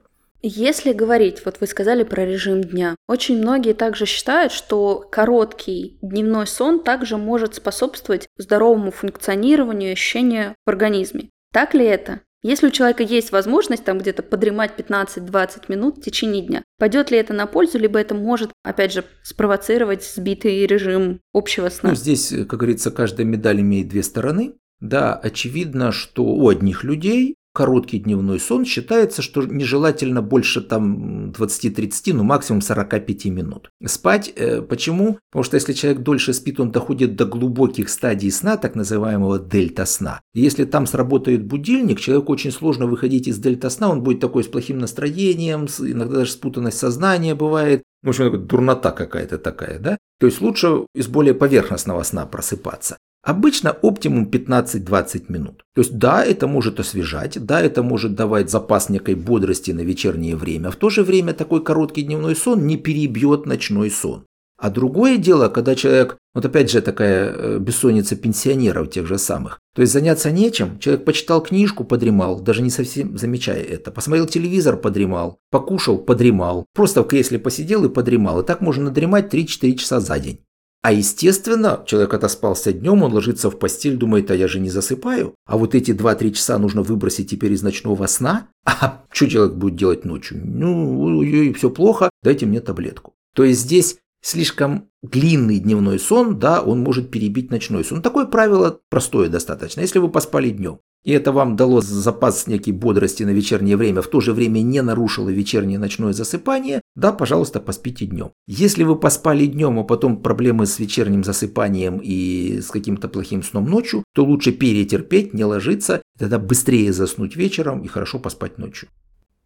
Если 0.42 0.92
говорить, 0.92 1.44
вот 1.44 1.56
вы 1.60 1.66
сказали 1.66 2.04
про 2.04 2.24
режим 2.24 2.62
дня, 2.62 2.94
очень 3.08 3.38
многие 3.38 3.72
также 3.72 4.06
считают, 4.06 4.52
что 4.52 4.98
короткий 4.98 5.98
дневной 6.02 6.46
сон 6.46 6.82
также 6.82 7.16
может 7.16 7.54
способствовать 7.54 8.28
здоровому 8.36 8.90
функционированию 8.90 9.90
и 9.90 9.92
ощущению 9.92 10.54
в 10.64 10.70
организме. 10.70 11.30
Так 11.52 11.74
ли 11.74 11.84
это? 11.84 12.20
Если 12.46 12.68
у 12.68 12.70
человека 12.70 13.02
есть 13.02 13.32
возможность 13.32 13.84
там 13.84 13.98
где-то 13.98 14.22
подремать 14.22 14.70
15-20 14.78 15.64
минут 15.66 15.98
в 15.98 16.00
течение 16.00 16.46
дня, 16.46 16.62
пойдет 16.78 17.10
ли 17.10 17.18
это 17.18 17.34
на 17.34 17.48
пользу, 17.48 17.76
либо 17.76 17.98
это 17.98 18.14
может, 18.14 18.52
опять 18.62 18.92
же, 18.92 19.04
спровоцировать 19.24 20.04
сбитый 20.04 20.64
режим 20.64 21.18
общего 21.34 21.68
сна? 21.70 21.90
Ну, 21.90 21.96
здесь, 21.96 22.28
как 22.28 22.60
говорится, 22.60 22.92
каждая 22.92 23.26
медаль 23.26 23.62
имеет 23.62 23.88
две 23.88 24.04
стороны. 24.04 24.54
Да, 24.78 25.12
очевидно, 25.14 25.90
что 25.90 26.22
у 26.24 26.48
одних 26.48 26.84
людей 26.84 27.34
короткий 27.56 27.98
дневной 28.00 28.38
сон 28.38 28.66
считается, 28.66 29.22
что 29.22 29.42
нежелательно 29.42 30.20
больше 30.20 30.60
там 30.60 31.30
20-30, 31.30 32.12
ну 32.12 32.22
максимум 32.22 32.60
45 32.60 33.24
минут. 33.26 33.70
Спать, 33.86 34.30
э, 34.36 34.60
почему? 34.60 35.18
Потому 35.30 35.44
что 35.44 35.56
если 35.56 35.72
человек 35.72 36.02
дольше 36.02 36.34
спит, 36.34 36.60
он 36.60 36.70
доходит 36.70 37.16
до 37.16 37.24
глубоких 37.24 37.88
стадий 37.88 38.30
сна, 38.30 38.58
так 38.58 38.74
называемого 38.74 39.38
дельта 39.38 39.86
сна. 39.86 40.20
И 40.34 40.42
если 40.42 40.66
там 40.66 40.86
сработает 40.86 41.46
будильник, 41.46 41.98
человеку 41.98 42.32
очень 42.32 42.52
сложно 42.52 42.86
выходить 42.86 43.26
из 43.26 43.38
дельта 43.38 43.70
сна, 43.70 43.88
он 43.88 44.02
будет 44.02 44.20
такой 44.20 44.44
с 44.44 44.48
плохим 44.48 44.78
настроением, 44.78 45.66
с, 45.66 45.80
иногда 45.80 46.16
даже 46.16 46.32
спутанность 46.32 46.76
сознания 46.76 47.34
бывает. 47.34 47.82
В 48.02 48.10
общем, 48.10 48.46
дурнота 48.46 48.90
какая-то 48.90 49.38
такая, 49.38 49.78
да? 49.78 49.96
То 50.20 50.26
есть 50.26 50.42
лучше 50.42 50.86
из 50.94 51.08
более 51.08 51.32
поверхностного 51.32 52.02
сна 52.02 52.26
просыпаться. 52.26 52.98
Обычно 53.26 53.72
оптимум 53.72 54.30
15-20 54.30 55.24
минут. 55.32 55.64
То 55.74 55.80
есть 55.80 55.98
да, 55.98 56.24
это 56.24 56.46
может 56.46 56.78
освежать, 56.78 57.44
да, 57.44 57.60
это 57.60 57.82
может 57.82 58.14
давать 58.14 58.50
запас 58.50 58.88
некой 58.88 59.16
бодрости 59.16 59.72
на 59.72 59.80
вечернее 59.80 60.36
время. 60.36 60.70
В 60.70 60.76
то 60.76 60.90
же 60.90 61.02
время 61.02 61.32
такой 61.32 61.60
короткий 61.64 62.02
дневной 62.02 62.36
сон 62.36 62.68
не 62.68 62.76
перебьет 62.76 63.44
ночной 63.44 63.90
сон. 63.90 64.26
А 64.58 64.70
другое 64.70 65.16
дело, 65.18 65.48
когда 65.48 65.74
человек, 65.74 66.18
вот 66.34 66.44
опять 66.44 66.70
же 66.70 66.80
такая 66.80 67.32
э, 67.34 67.58
бессонница 67.58 68.14
пенсионеров 68.14 68.90
тех 68.90 69.08
же 69.08 69.18
самых, 69.18 69.58
то 69.74 69.82
есть 69.82 69.92
заняться 69.92 70.30
нечем, 70.30 70.78
человек 70.78 71.04
почитал 71.04 71.42
книжку, 71.42 71.82
подремал, 71.82 72.40
даже 72.40 72.62
не 72.62 72.70
совсем 72.70 73.18
замечая 73.18 73.60
это, 73.60 73.90
посмотрел 73.90 74.26
телевизор, 74.26 74.76
подремал, 74.76 75.40
покушал, 75.50 75.98
подремал, 75.98 76.64
просто 76.74 77.02
в 77.02 77.08
кресле 77.08 77.40
посидел 77.40 77.84
и 77.84 77.90
подремал, 77.90 78.40
и 78.40 78.46
так 78.46 78.60
можно 78.60 78.84
надремать 78.84 79.34
3-4 79.34 79.74
часа 79.74 79.98
за 79.98 80.18
день. 80.20 80.38
А 80.86 80.92
естественно, 80.92 81.82
человек 81.84 82.14
отоспался 82.14 82.72
днем, 82.72 83.02
он 83.02 83.12
ложится 83.12 83.50
в 83.50 83.58
постель, 83.58 83.96
думает, 83.96 84.30
а 84.30 84.36
я 84.36 84.46
же 84.46 84.60
не 84.60 84.70
засыпаю. 84.70 85.34
А 85.44 85.58
вот 85.58 85.74
эти 85.74 85.90
2-3 85.90 86.30
часа 86.30 86.58
нужно 86.58 86.82
выбросить 86.82 87.28
теперь 87.28 87.54
из 87.54 87.62
ночного 87.64 88.06
сна. 88.06 88.46
А 88.64 89.04
что 89.10 89.28
человек 89.28 89.56
будет 89.56 89.74
делать 89.74 90.04
ночью? 90.04 90.40
Ну, 90.44 91.52
все 91.54 91.70
плохо, 91.70 92.10
дайте 92.22 92.46
мне 92.46 92.60
таблетку. 92.60 93.14
То 93.34 93.42
есть 93.42 93.62
здесь 93.62 93.98
слишком 94.22 94.88
длинный 95.02 95.58
дневной 95.58 95.98
сон, 95.98 96.38
да, 96.38 96.62
он 96.62 96.84
может 96.84 97.10
перебить 97.10 97.50
ночной 97.50 97.84
сон. 97.84 98.00
Такое 98.00 98.26
правило 98.26 98.78
простое 98.88 99.28
достаточно. 99.28 99.80
Если 99.80 99.98
вы 99.98 100.08
поспали 100.08 100.50
днем, 100.50 100.78
и 101.06 101.12
это 101.12 101.30
вам 101.30 101.54
дало 101.54 101.80
запас 101.80 102.48
некий 102.48 102.72
бодрости 102.72 103.22
на 103.22 103.30
вечернее 103.30 103.76
время, 103.76 104.02
в 104.02 104.08
то 104.08 104.20
же 104.20 104.32
время 104.32 104.58
не 104.58 104.82
нарушило 104.82 105.28
вечернее 105.28 105.78
ночное 105.78 106.12
засыпание, 106.12 106.80
да, 106.96 107.12
пожалуйста, 107.12 107.60
поспите 107.60 108.06
днем. 108.06 108.32
Если 108.48 108.82
вы 108.82 108.96
поспали 108.96 109.46
днем, 109.46 109.78
а 109.78 109.84
потом 109.84 110.20
проблемы 110.20 110.66
с 110.66 110.80
вечерним 110.80 111.22
засыпанием 111.22 112.00
и 112.02 112.60
с 112.60 112.70
каким-то 112.70 113.08
плохим 113.08 113.44
сном 113.44 113.66
ночью, 113.66 114.02
то 114.14 114.24
лучше 114.24 114.50
перетерпеть, 114.50 115.32
не 115.32 115.44
ложиться, 115.44 116.02
тогда 116.18 116.40
быстрее 116.40 116.92
заснуть 116.92 117.36
вечером 117.36 117.82
и 117.82 117.86
хорошо 117.86 118.18
поспать 118.18 118.58
ночью. 118.58 118.88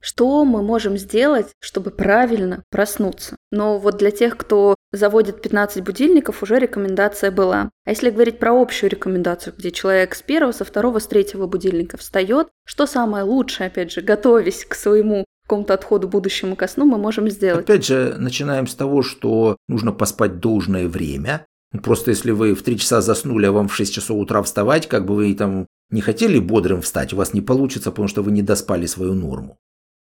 Что 0.00 0.44
мы 0.46 0.62
можем 0.62 0.96
сделать, 0.96 1.48
чтобы 1.60 1.90
правильно 1.90 2.62
проснуться? 2.70 3.36
Но 3.50 3.78
вот 3.78 3.98
для 3.98 4.10
тех, 4.10 4.36
кто 4.36 4.74
заводит 4.92 5.42
15 5.42 5.84
будильников, 5.84 6.42
уже 6.42 6.58
рекомендация 6.58 7.30
была. 7.30 7.70
А 7.84 7.90
если 7.90 8.10
говорить 8.10 8.38
про 8.38 8.52
общую 8.52 8.90
рекомендацию, 8.90 9.54
где 9.56 9.70
человек 9.70 10.14
с 10.14 10.22
первого, 10.22 10.52
со 10.52 10.64
второго, 10.64 10.98
с 10.98 11.06
третьего 11.06 11.46
будильника 11.46 11.98
встает, 11.98 12.48
что 12.64 12.86
самое 12.86 13.24
лучшее, 13.24 13.66
опять 13.66 13.92
же, 13.92 14.00
готовясь 14.00 14.64
к 14.64 14.74
своему 14.74 15.26
какому-то 15.44 15.74
отходу 15.74 16.08
будущему 16.08 16.56
ко 16.56 16.66
сну, 16.66 16.86
мы 16.86 16.96
можем 16.96 17.28
сделать? 17.28 17.64
Опять 17.64 17.84
же, 17.84 18.14
начинаем 18.18 18.66
с 18.66 18.74
того, 18.74 19.02
что 19.02 19.56
нужно 19.68 19.92
поспать 19.92 20.40
должное 20.40 20.88
время. 20.88 21.44
Просто 21.82 22.10
если 22.10 22.30
вы 22.30 22.54
в 22.54 22.62
3 22.62 22.78
часа 22.78 23.00
заснули, 23.00 23.46
а 23.46 23.52
вам 23.52 23.68
в 23.68 23.74
6 23.74 23.92
часов 23.92 24.16
утра 24.16 24.42
вставать, 24.42 24.88
как 24.88 25.04
бы 25.04 25.14
вы 25.14 25.34
там 25.34 25.66
не 25.90 26.00
хотели 26.00 26.38
бодрым 26.38 26.82
встать, 26.82 27.12
у 27.12 27.16
вас 27.16 27.34
не 27.34 27.40
получится, 27.40 27.90
потому 27.90 28.08
что 28.08 28.22
вы 28.22 28.32
не 28.32 28.42
доспали 28.42 28.86
свою 28.86 29.14
норму. 29.14 29.58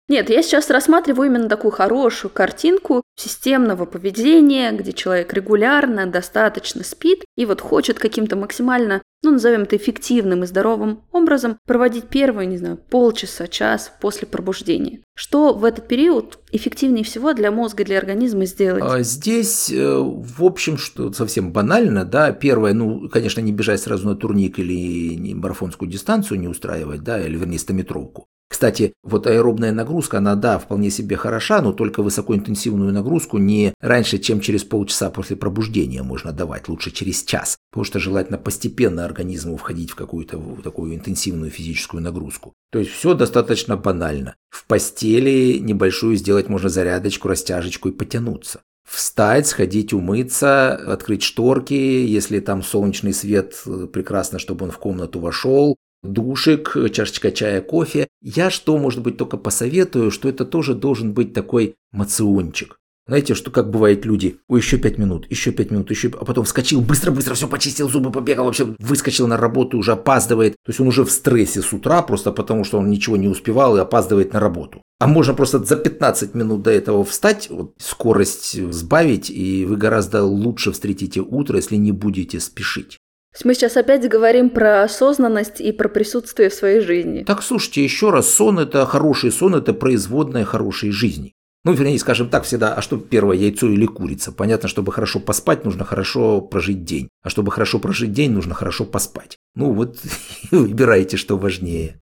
Нет, 0.08 0.30
я 0.30 0.40
сейчас 0.42 0.70
рассматриваю 0.70 1.28
именно 1.28 1.48
такую 1.48 1.72
хорошую 1.72 2.30
картинку 2.30 3.02
системного 3.16 3.86
поведения, 3.86 4.70
где 4.70 4.92
человек 4.92 5.32
регулярно, 5.32 6.06
достаточно 6.06 6.84
спит 6.84 7.24
и 7.36 7.44
вот 7.44 7.60
хочет 7.60 7.98
каким-то 7.98 8.36
максимально, 8.36 9.02
ну, 9.24 9.32
назовем 9.32 9.62
это 9.62 9.76
эффективным 9.76 10.44
и 10.44 10.46
здоровым 10.46 11.02
образом 11.10 11.58
проводить 11.66 12.04
первые, 12.04 12.46
не 12.46 12.56
знаю, 12.56 12.76
полчаса, 12.76 13.48
час 13.48 13.92
после 14.00 14.28
пробуждения. 14.28 15.00
Что 15.16 15.52
в 15.52 15.64
этот 15.64 15.88
период 15.88 16.38
эффективнее 16.52 17.02
всего 17.02 17.32
для 17.32 17.50
мозга, 17.50 17.84
для 17.84 17.98
организма 17.98 18.44
сделать? 18.44 18.84
А 18.86 19.02
здесь, 19.02 19.72
э, 19.72 19.98
в 19.98 20.44
общем, 20.44 20.78
что 20.78 21.12
совсем 21.12 21.52
банально, 21.52 22.04
да, 22.04 22.30
первое, 22.30 22.74
ну, 22.74 23.08
конечно, 23.08 23.40
не 23.40 23.50
бежать 23.50 23.80
сразу 23.80 24.06
на 24.06 24.14
турник 24.14 24.60
или 24.60 25.16
не 25.16 25.34
марафонскую 25.34 25.90
дистанцию 25.90 26.38
не 26.38 26.46
устраивать, 26.46 27.02
да, 27.02 27.20
или 27.20 27.36
вернее 27.36 27.58
стометровку. 27.58 28.28
Кстати, 28.48 28.92
вот 29.02 29.26
аэробная 29.26 29.72
нагрузка, 29.72 30.18
она, 30.18 30.36
да, 30.36 30.58
вполне 30.58 30.90
себе 30.90 31.16
хороша, 31.16 31.60
но 31.60 31.72
только 31.72 32.02
высокоинтенсивную 32.02 32.92
нагрузку 32.92 33.38
не 33.38 33.74
раньше, 33.80 34.18
чем 34.18 34.40
через 34.40 34.62
полчаса 34.62 35.10
после 35.10 35.36
пробуждения 35.36 36.02
можно 36.02 36.32
давать, 36.32 36.68
лучше 36.68 36.92
через 36.92 37.24
час, 37.24 37.56
потому 37.70 37.84
что 37.84 37.98
желательно 37.98 38.38
постепенно 38.38 39.04
организму 39.04 39.56
входить 39.56 39.90
в 39.90 39.96
какую-то 39.96 40.40
такую 40.62 40.94
интенсивную 40.94 41.50
физическую 41.50 42.02
нагрузку. 42.02 42.52
То 42.70 42.78
есть 42.78 42.92
все 42.92 43.14
достаточно 43.14 43.76
банально. 43.76 44.36
В 44.50 44.66
постели 44.66 45.58
небольшую 45.58 46.16
сделать 46.16 46.48
можно 46.48 46.68
зарядочку, 46.68 47.28
растяжечку 47.28 47.88
и 47.88 47.92
потянуться. 47.92 48.60
Встать, 48.88 49.48
сходить 49.48 49.92
умыться, 49.92 50.72
открыть 50.72 51.24
шторки, 51.24 51.74
если 51.74 52.38
там 52.38 52.62
солнечный 52.62 53.12
свет, 53.12 53.60
э, 53.66 53.88
прекрасно, 53.92 54.38
чтобы 54.38 54.64
он 54.64 54.70
в 54.70 54.78
комнату 54.78 55.18
вошел, 55.18 55.76
душик, 56.02 56.76
чашечка 56.92 57.32
чая, 57.32 57.60
кофе. 57.60 58.08
Я 58.22 58.50
что, 58.50 58.76
может 58.78 59.02
быть, 59.02 59.16
только 59.16 59.36
посоветую, 59.36 60.10
что 60.10 60.28
это 60.28 60.44
тоже 60.44 60.74
должен 60.74 61.12
быть 61.12 61.32
такой 61.32 61.76
мациончик. 61.92 62.78
Знаете, 63.08 63.34
что 63.34 63.52
как 63.52 63.70
бывает 63.70 64.04
люди, 64.04 64.40
ой, 64.48 64.58
еще 64.58 64.78
пять 64.78 64.98
минут, 64.98 65.30
еще 65.30 65.52
пять 65.52 65.70
минут, 65.70 65.90
еще, 65.90 66.10
а 66.20 66.24
потом 66.24 66.44
вскочил, 66.44 66.80
быстро-быстро 66.80 67.34
все 67.34 67.46
почистил, 67.46 67.88
зубы 67.88 68.10
побегал, 68.10 68.46
вообще 68.46 68.74
выскочил 68.80 69.28
на 69.28 69.36
работу, 69.36 69.78
уже 69.78 69.92
опаздывает. 69.92 70.56
То 70.64 70.70
есть 70.70 70.80
он 70.80 70.88
уже 70.88 71.04
в 71.04 71.12
стрессе 71.12 71.62
с 71.62 71.72
утра, 71.72 72.02
просто 72.02 72.32
потому 72.32 72.64
что 72.64 72.78
он 72.78 72.90
ничего 72.90 73.16
не 73.16 73.28
успевал 73.28 73.76
и 73.76 73.80
опаздывает 73.80 74.32
на 74.32 74.40
работу. 74.40 74.82
А 74.98 75.06
можно 75.06 75.34
просто 75.34 75.60
за 75.62 75.76
15 75.76 76.34
минут 76.34 76.62
до 76.62 76.72
этого 76.72 77.04
встать, 77.04 77.48
вот, 77.48 77.74
скорость 77.78 78.60
сбавить, 78.72 79.30
и 79.30 79.64
вы 79.64 79.76
гораздо 79.76 80.24
лучше 80.24 80.72
встретите 80.72 81.20
утро, 81.20 81.58
если 81.58 81.76
не 81.76 81.92
будете 81.92 82.40
спешить. 82.40 82.95
Мы 83.44 83.54
сейчас 83.54 83.76
опять 83.76 84.08
говорим 84.08 84.50
про 84.50 84.82
осознанность 84.82 85.60
и 85.60 85.72
про 85.72 85.88
присутствие 85.88 86.48
в 86.48 86.54
своей 86.54 86.80
жизни. 86.80 87.24
Так 87.24 87.42
слушайте, 87.42 87.82
еще 87.82 88.10
раз, 88.10 88.28
сон 88.28 88.58
это 88.58 88.86
хороший 88.86 89.30
сон, 89.30 89.54
это 89.54 89.72
производная 89.72 90.44
хорошей 90.44 90.90
жизни. 90.90 91.32
Ну, 91.64 91.72
вернее, 91.72 91.98
скажем 91.98 92.30
так 92.30 92.44
всегда, 92.44 92.74
а 92.74 92.80
что 92.80 92.96
первое, 92.96 93.36
яйцо 93.36 93.66
или 93.66 93.86
курица? 93.86 94.30
Понятно, 94.30 94.68
чтобы 94.68 94.92
хорошо 94.92 95.18
поспать, 95.18 95.64
нужно 95.64 95.84
хорошо 95.84 96.40
прожить 96.40 96.84
день. 96.84 97.08
А 97.22 97.28
чтобы 97.28 97.50
хорошо 97.50 97.80
прожить 97.80 98.12
день, 98.12 98.30
нужно 98.30 98.54
хорошо 98.54 98.84
поспать. 98.84 99.36
Ну 99.56 99.72
вот, 99.72 99.98
выбирайте, 100.52 101.16
что 101.16 101.36
важнее. 101.36 102.00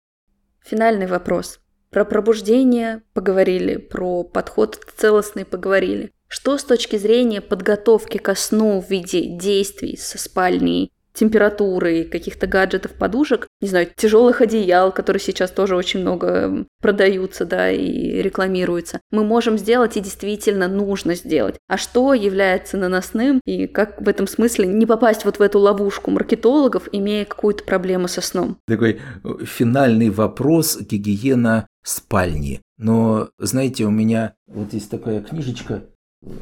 Финальный 0.66 1.08
вопрос. 1.08 1.60
Про 1.90 2.06
пробуждение 2.06 3.02
поговорили, 3.14 3.76
про 3.76 4.24
подход 4.24 4.80
целостный 4.96 5.44
поговорили. 5.44 6.12
Что 6.30 6.58
с 6.58 6.64
точки 6.64 6.96
зрения 6.96 7.42
подготовки 7.42 8.18
ко 8.18 8.36
сну 8.36 8.80
в 8.80 8.90
виде 8.90 9.26
действий 9.26 9.98
со 9.98 10.18
спальней, 10.18 10.92
температуры, 11.20 12.06
каких-то 12.06 12.48
гаджетов, 12.48 12.94
подушек, 12.94 13.48
не 13.60 13.68
знаю, 13.68 13.90
тяжелых 13.96 14.40
одеял, 14.40 14.94
которые 14.94 15.22
сейчас 15.22 15.52
тоже 15.52 15.76
очень 15.76 16.00
много 16.00 16.66
продаются, 16.82 17.46
да, 17.46 17.70
и 17.70 18.22
рекламируются, 18.22 19.02
мы 19.12 19.26
можем 19.26 19.58
сделать 19.58 19.98
и 19.98 20.00
действительно 20.00 20.70
нужно 20.70 21.16
сделать. 21.16 21.58
А 21.68 21.78
что 21.78 22.14
является 22.14 22.78
наносным 22.78 23.42
и 23.46 23.68
как 23.68 24.02
в 24.02 24.08
этом 24.08 24.28
смысле 24.28 24.68
не 24.68 24.86
попасть 24.86 25.26
вот 25.26 25.40
в 25.40 25.42
эту 25.42 25.60
ловушку 25.60 26.10
маркетологов, 26.10 26.88
имея 26.94 27.26
какую-то 27.26 27.66
проблему 27.66 28.08
со 28.08 28.22
сном? 28.22 28.58
Такой 28.66 29.02
э, 29.24 29.46
финальный 29.46 30.10
вопрос 30.10 30.80
гигиена 30.80 31.68
спальни. 31.84 32.62
Но, 32.78 33.30
знаете, 33.38 33.84
у 33.84 33.90
меня 33.90 34.36
вот 34.48 34.72
есть 34.74 34.90
такая 34.90 35.22
книжечка, 35.22 35.84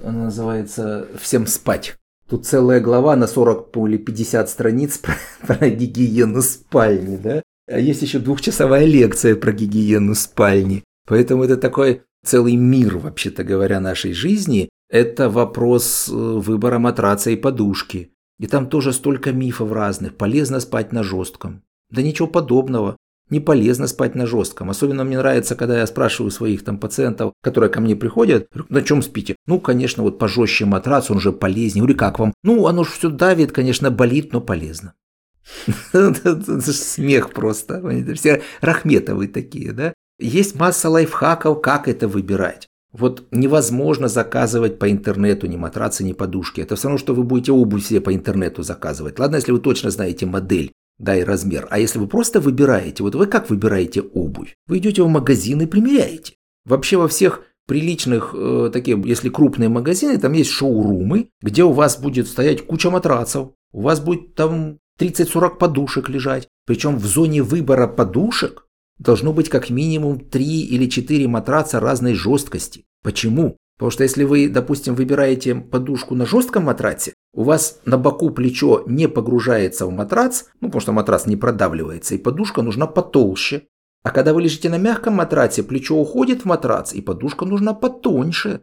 она 0.04 0.26
называется 0.26 1.08
«Всем 1.20 1.48
спать». 1.48 1.96
Тут 2.30 2.46
целая 2.46 2.82
глава 2.82 3.16
на 3.16 3.26
40 3.26 3.76
или 3.88 3.98
50 3.98 4.50
страниц 4.50 4.98
про, 5.00 5.16
про 5.46 5.70
гигиену 5.70 6.42
спальни, 6.42 7.18
да? 7.18 7.42
А 7.70 7.80
есть 7.80 8.02
еще 8.02 8.20
двухчасовая 8.20 8.86
лекция 8.86 9.36
про 9.36 9.52
гигиену 9.52 10.16
спальни. 10.16 10.84
Поэтому 11.06 11.44
это 11.44 11.58
такой 11.58 12.04
целый 12.26 12.56
мир, 12.56 12.98
вообще-то 12.98 13.44
говоря, 13.44 13.80
нашей 13.80 14.14
жизни. 14.14 14.70
Это 14.90 15.30
вопрос 15.30 16.10
э, 16.10 16.14
выбора 16.14 16.80
матраца 16.80 17.30
и 17.32 17.36
подушки. 17.36 18.12
И 18.40 18.48
там 18.48 18.70
тоже 18.70 18.94
столько 18.94 19.32
мифов 19.32 19.72
разных. 19.72 20.16
Полезно 20.16 20.60
спать 20.60 20.92
на 20.92 21.04
жестком. 21.04 21.64
Да 21.90 22.02
ничего 22.02 22.28
подобного 22.28 22.98
не 23.30 23.40
полезно 23.40 23.88
спать 23.88 24.16
на 24.16 24.26
жестком. 24.26 24.70
Особенно 24.70 25.04
мне 25.04 25.18
нравится, 25.18 25.56
когда 25.56 25.80
я 25.80 25.88
спрашиваю 25.88 26.32
своих 26.32 26.64
там 26.64 26.78
пациентов, 26.78 27.34
которые 27.42 27.70
ко 27.70 27.82
мне 27.82 27.96
приходят, 27.96 28.48
на 28.70 28.82
чем 28.82 29.02
спите? 29.02 29.36
Ну, 29.46 29.60
конечно, 29.60 30.04
вот 30.04 30.20
пожестче 30.20 30.66
матрас, 30.66 31.12
он 31.12 31.20
же 31.20 31.32
полезнее. 31.32 31.86
Или 31.86 31.94
как 31.94 32.20
вам? 32.20 32.34
Ну, 32.44 32.68
оно 32.68 32.84
же 32.84 32.92
все 32.92 33.10
давит, 33.10 33.52
конечно, 33.52 33.92
болит, 33.92 34.34
но 34.34 34.42
полезно. 34.42 34.94
Смех 35.94 37.32
просто. 37.32 37.82
Все 38.16 38.42
рахметовые 38.62 39.30
такие, 39.30 39.72
да? 39.72 39.94
Есть 40.20 40.56
масса 40.56 40.90
лайфхаков, 40.90 41.62
как 41.62 41.88
это 41.88 42.08
выбирать. 42.08 42.68
Вот 42.92 43.28
невозможно 43.32 44.08
заказывать 44.08 44.80
по 44.80 44.90
интернету 44.90 45.46
ни 45.48 45.58
матрацы, 45.58 46.04
ни 46.04 46.14
подушки. 46.14 46.62
Это 46.62 46.76
все 46.76 46.88
равно, 46.88 46.98
что 46.98 47.14
вы 47.14 47.24
будете 47.24 47.52
обувь 47.52 47.86
себе 47.86 48.02
по 48.02 48.14
интернету 48.14 48.64
заказывать. 48.64 49.20
Ладно, 49.20 49.36
если 49.36 49.52
вы 49.52 49.60
точно 49.60 49.92
знаете 49.92 50.26
модель, 50.26 50.72
да, 51.00 51.16
и 51.16 51.24
размер. 51.24 51.68
А 51.70 51.80
если 51.80 52.00
вы 52.00 52.08
просто 52.08 52.40
выбираете, 52.40 53.04
вот 53.04 53.16
вы 53.16 53.28
как 53.28 53.50
выбираете 53.50 54.02
обувь? 54.02 54.56
Вы 54.68 54.80
идете 54.80 55.04
в 55.04 55.08
магазин 55.08 55.62
и 55.62 55.66
примеряете. 55.66 56.36
Вообще 56.66 56.98
во 56.98 57.08
всех 57.08 57.44
приличных, 57.68 58.34
э, 58.34 58.70
такие, 58.74 59.02
если 59.06 59.30
крупные 59.30 59.70
магазины, 59.70 60.18
там 60.18 60.34
есть 60.34 60.50
шоурумы, 60.50 61.30
где 61.42 61.64
у 61.64 61.72
вас 61.72 62.00
будет 62.00 62.28
стоять 62.28 62.66
куча 62.66 62.90
матрацев, 62.90 63.50
у 63.74 63.82
вас 63.82 64.00
будет 64.00 64.36
там 64.36 64.80
30-40 64.98 65.58
подушек 65.58 66.10
лежать. 66.10 66.48
Причем 66.66 66.98
в 66.98 67.06
зоне 67.06 67.44
выбора 67.44 67.88
подушек 67.88 68.66
должно 68.98 69.34
быть 69.34 69.50
как 69.50 69.70
минимум 69.70 70.20
3 70.20 70.62
или 70.62 70.88
4 70.88 71.28
матраца 71.28 71.80
разной 71.80 72.14
жесткости. 72.14 72.86
Почему? 73.04 73.58
Потому 73.78 73.92
что 73.92 74.04
если 74.04 74.24
вы, 74.24 74.50
допустим, 74.50 74.96
выбираете 74.96 75.54
подушку 75.56 76.16
на 76.16 76.26
жестком 76.26 76.64
матраце, 76.64 77.14
у 77.34 77.44
вас 77.44 77.80
на 77.86 77.98
боку 77.98 78.32
плечо 78.32 78.84
не 78.88 79.08
погружается 79.08 79.86
в 79.86 79.92
матрац, 79.92 80.46
ну 80.62 80.70
потому 80.70 80.82
что 80.82 80.92
матрац 80.94 81.28
не 81.28 81.36
продавливается, 81.36 82.16
и 82.16 82.18
подушка 82.18 82.64
нужна 82.64 82.88
потолще. 82.88 83.68
А 84.04 84.10
когда 84.10 84.34
вы 84.34 84.42
лежите 84.42 84.70
на 84.70 84.78
мягком 84.78 85.14
матраце, 85.14 85.64
плечо 85.64 85.96
уходит 85.96 86.42
в 86.42 86.46
матрац, 86.46 86.94
и 86.94 87.02
подушка 87.02 87.46
нужна 87.46 87.74
потоньше. 87.74 88.62